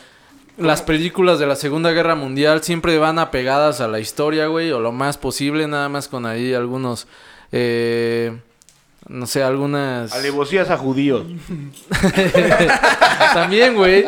[0.56, 4.78] Las películas de la Segunda Guerra Mundial siempre van apegadas a la historia, güey, o
[4.80, 7.08] lo más posible, nada más con ahí algunos,
[7.50, 8.36] eh,
[9.08, 10.12] no sé, algunas...
[10.12, 11.26] Alevosías a judíos.
[13.34, 14.06] También, güey.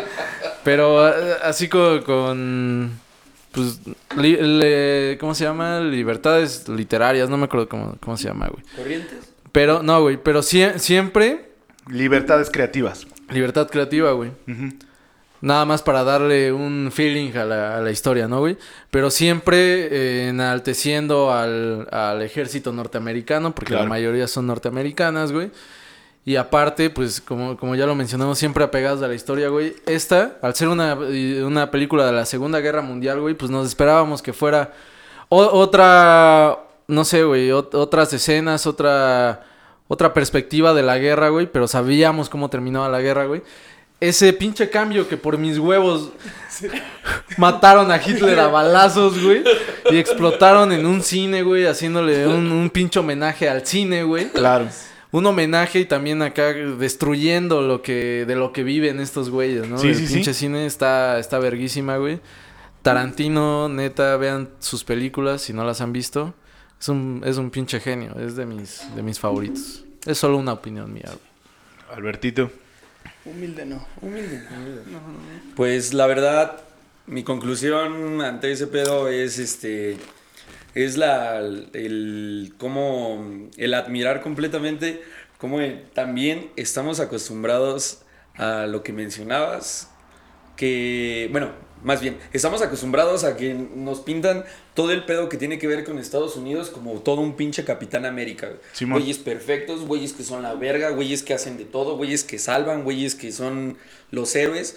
[0.65, 2.93] Pero eh, así con, con
[3.53, 3.81] pues,
[4.17, 5.81] li- le- ¿cómo se llama?
[5.81, 8.63] Libertades literarias, no me acuerdo cómo, cómo se llama, güey.
[8.77, 9.33] ¿Corrientes?
[9.53, 11.51] Pero, no, güey, pero sie- siempre
[11.89, 13.07] Libertades creativas.
[13.31, 14.33] libertad creativa, güey.
[15.47, 18.57] Nada más para darle un feeling a la, a la historia, ¿no, güey?
[18.91, 25.53] Pero siempre eh, enalteciendo al, al ejército norteamericano, porque la mayoría son norteamericanas, güey.
[26.25, 29.77] Y aparte, pues, como, como ya lo mencionamos, siempre apegados a la historia, güey.
[29.87, 34.23] Esta, al ser una, una película de la Segunda Guerra Mundial, güey, pues nos esperábamos
[34.23, 34.73] que fuera
[35.29, 36.59] o- otra,
[36.89, 39.45] no sé, güey, ot- otras escenas, otra,
[39.87, 43.43] otra perspectiva de la guerra, güey, pero sabíamos cómo terminaba la guerra, güey.
[43.99, 46.13] Ese pinche cambio que por mis huevos
[47.39, 49.43] mataron a Hitler a balazos, güey,
[49.91, 54.29] y explotaron en un cine, güey, haciéndole un, un pinche homenaje al cine, güey.
[54.29, 54.69] Claro.
[55.13, 59.79] Un homenaje y también acá destruyendo lo que de lo que viven estos güeyes, ¿no?
[59.79, 60.15] Sí, El sí, sí.
[60.15, 62.21] pinche cine está está verguísima, güey.
[62.83, 66.35] Tarantino, neta, vean sus películas si no las han visto.
[66.79, 69.85] Es un es un pinche genio, es de mis de mis favoritos.
[70.05, 71.97] Es solo una opinión mía, güey.
[71.99, 72.51] Albertito.
[73.27, 73.87] Humilde no.
[74.01, 74.43] Humilde.
[75.57, 76.61] Pues la verdad,
[77.07, 79.97] mi conclusión ante ese pedo es este.
[80.75, 81.39] Es la.
[81.41, 82.55] El.
[82.59, 83.49] Como.
[83.57, 85.03] El admirar completamente.
[85.39, 88.03] Como el- también estamos acostumbrados
[88.37, 89.91] a lo que mencionabas.
[90.57, 91.29] Que.
[91.33, 91.51] Bueno,
[91.83, 94.45] más bien, estamos acostumbrados a que nos pintan
[94.75, 98.05] todo el pedo que tiene que ver con Estados Unidos como todo un pinche Capitán
[98.05, 98.51] América.
[98.73, 98.99] Simón.
[98.99, 102.85] Güeyes perfectos, güeyes que son la verga, güeyes que hacen de todo, güeyes que salvan,
[102.85, 103.77] güeyes que son
[104.11, 104.77] los héroes.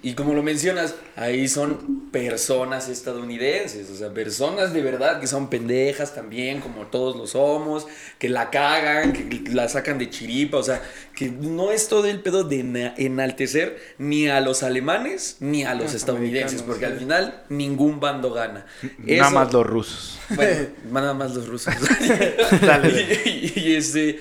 [0.00, 5.50] Y como lo mencionas, ahí son personas estadounidenses, o sea, personas de verdad que son
[5.50, 7.86] pendejas también, como todos lo somos,
[8.18, 10.80] que la cagan, que la sacan de chiripa, o sea,
[11.16, 15.74] que no es todo el pedo de ena- enaltecer ni a los alemanes ni a
[15.74, 18.66] los Los estadounidenses, porque al final ningún bando gana.
[18.98, 20.18] Nada más los rusos.
[20.30, 21.74] bueno, nada más los rusos.
[22.60, 23.20] Dale.
[23.24, 24.20] y, y este.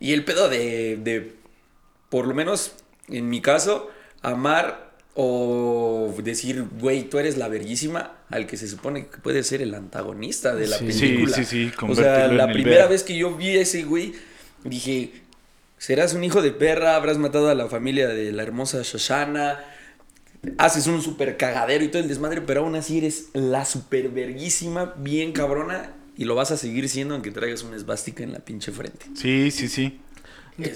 [0.00, 1.32] Y el pedo de, de.
[2.10, 2.72] Por lo menos
[3.08, 3.90] en mi caso,
[4.22, 4.87] amar
[5.20, 9.74] o decir, güey, tú eres la verguísima, al que se supone que puede ser el
[9.74, 10.84] antagonista de la Sí.
[10.84, 11.36] película.
[11.36, 14.12] Sí, sí, sí, O sea, la primera vez que yo vi a ese güey,
[14.62, 15.10] dije,
[15.76, 19.58] serás un hijo de perra, habrás matado a la familia de la hermosa Shoshana
[20.56, 24.94] haces un super cagadero y todo el desmadre, pero aún así eres la super verguísima,
[24.96, 28.70] bien cabrona, y lo vas a seguir siendo aunque traigas una esvástica en la pinche
[28.70, 29.04] frente.
[29.16, 29.98] Sí, sí, sí.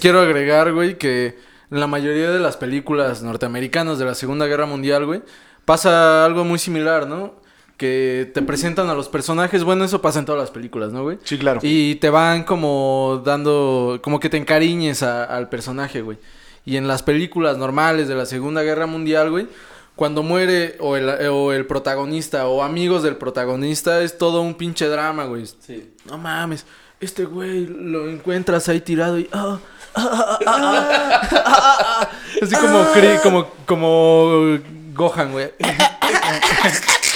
[0.01, 1.35] Quiero agregar, güey, que
[1.69, 5.21] la mayoría de las películas norteamericanas de la Segunda Guerra Mundial, güey,
[5.65, 7.35] pasa algo muy similar, ¿no?
[7.77, 11.17] Que te presentan a los personajes, bueno, eso pasa en todas las películas, ¿no, güey?
[11.23, 11.59] Sí, claro.
[11.63, 16.17] Y te van como dando, como que te encariñes a- al personaje, güey.
[16.65, 19.47] Y en las películas normales de la Segunda Guerra Mundial, güey,
[19.95, 24.87] cuando muere o el, o el protagonista o amigos del protagonista, es todo un pinche
[24.87, 25.45] drama, güey.
[25.59, 25.93] Sí.
[26.09, 26.65] No mames,
[27.03, 29.29] este güey lo encuentras ahí tirado y...
[29.33, 29.59] ah,
[29.95, 32.09] ah, ah, ah.
[32.41, 32.85] Así como,
[33.21, 34.59] como, como
[34.93, 35.51] Gohan, güey.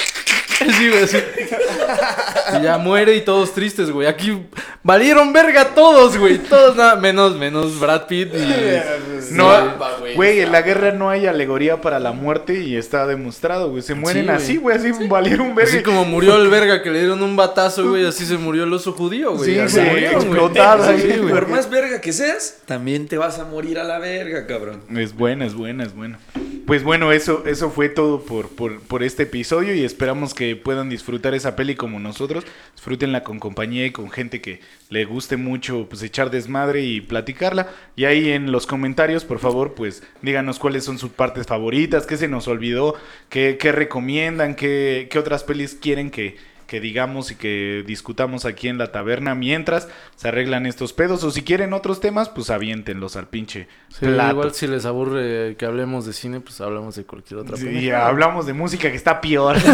[0.78, 1.18] Sí, güey, así.
[2.60, 4.08] Y ya muere y todos tristes, güey.
[4.08, 4.46] Aquí
[4.84, 6.38] valieron verga todos, güey.
[6.38, 8.38] Todos nada, menos, menos Brad Pitt y...
[9.32, 13.06] No, Zapa, güey, güey, en la guerra no hay alegoría para la muerte y está
[13.08, 13.82] demostrado, güey.
[13.82, 15.70] Se mueren así, güey, así valieron verga.
[15.70, 18.74] Así como murió el verga que le dieron un batazo, güey, así se murió el
[18.74, 19.68] oso judío, güey.
[19.68, 20.06] Sí, murieron, güey.
[20.06, 21.34] explotado Sí, güey.
[21.34, 24.82] Por más verga que seas, también te vas a morir a la verga, cabrón.
[24.96, 26.20] Es buena, es buena, es buena.
[26.66, 30.90] Pues bueno, eso, eso fue todo por, por, por este episodio y esperamos que puedan
[30.90, 32.46] disfrutar esa peli como nosotros.
[32.76, 37.68] Disfrútenla con compañía y con gente que le guste mucho pues echar desmadre y platicarla.
[37.96, 42.18] Y ahí en los comentarios, por favor, pues díganos cuáles son sus partes favoritas, qué
[42.18, 42.96] se nos olvidó,
[43.30, 46.38] qué, recomiendan, qué otras pelis quieren que,
[46.68, 51.24] que digamos y que discutamos aquí en la taberna mientras se arreglan estos pedos.
[51.24, 54.32] O si quieren otros temas, pues aviéntenlos al pinche Sí, plato.
[54.32, 58.06] igual si les aburre que hablemos de cine, pues hablamos de cualquier otra Sí, película.
[58.08, 59.56] hablamos de música que está peor.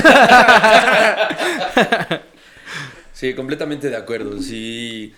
[3.11, 4.41] Sí, completamente de acuerdo.
[4.41, 5.13] Sí,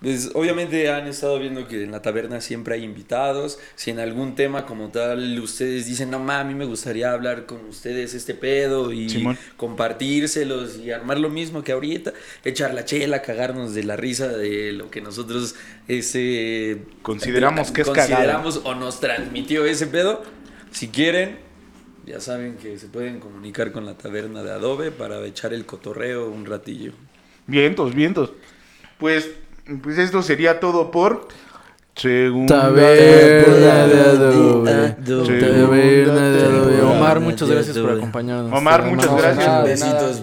[0.00, 3.58] pues obviamente han estado viendo que en la taberna siempre hay invitados.
[3.74, 7.46] Si en algún tema como tal ustedes dicen, no mames, a mí me gustaría hablar
[7.46, 9.36] con ustedes este pedo y Simón.
[9.56, 12.12] compartírselos y armar lo mismo que ahorita,
[12.44, 15.56] echar la chela, cagarnos de la risa de lo que nosotros
[15.88, 20.22] ese Consideramos que es consideramos o nos transmitió ese pedo.
[20.70, 21.38] Si quieren,
[22.06, 26.30] ya saben que se pueden comunicar con la taberna de Adobe para echar el cotorreo
[26.30, 26.92] un ratillo.
[27.46, 28.32] vientos, vientos.
[28.98, 29.30] Pues,
[29.82, 31.28] pues esto sería todo por
[31.94, 34.70] segunda Taberna de Adobe.
[34.70, 35.40] Adobe.
[35.40, 36.72] Taberna de Adobe.
[36.76, 38.56] Taberna Omar, muchas gracias por acompañarnos.
[38.56, 39.64] Omar, muchas gracias.
[39.64, 40.22] Besitos.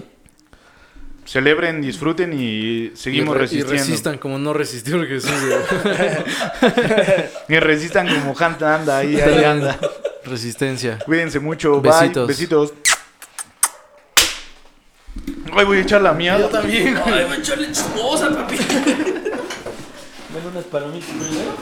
[1.26, 3.72] Celebren, disfruten y seguimos y, re- y resistiendo.
[3.74, 5.32] resistan como no resistió el Jesús.
[7.50, 9.78] Y resistan como Hanta anda ahí, ahí anda.
[10.24, 11.00] Resistencia.
[11.06, 11.82] Cuídense mucho.
[11.82, 12.28] Besitos.
[12.28, 12.36] Bye.
[12.36, 12.74] Besitos.
[15.58, 16.38] Ay, voy a echar la mía.
[16.52, 18.58] también, Ay, va a echarle chismosa, papi.
[20.36, 21.56] Bueno, unas palomitas primero.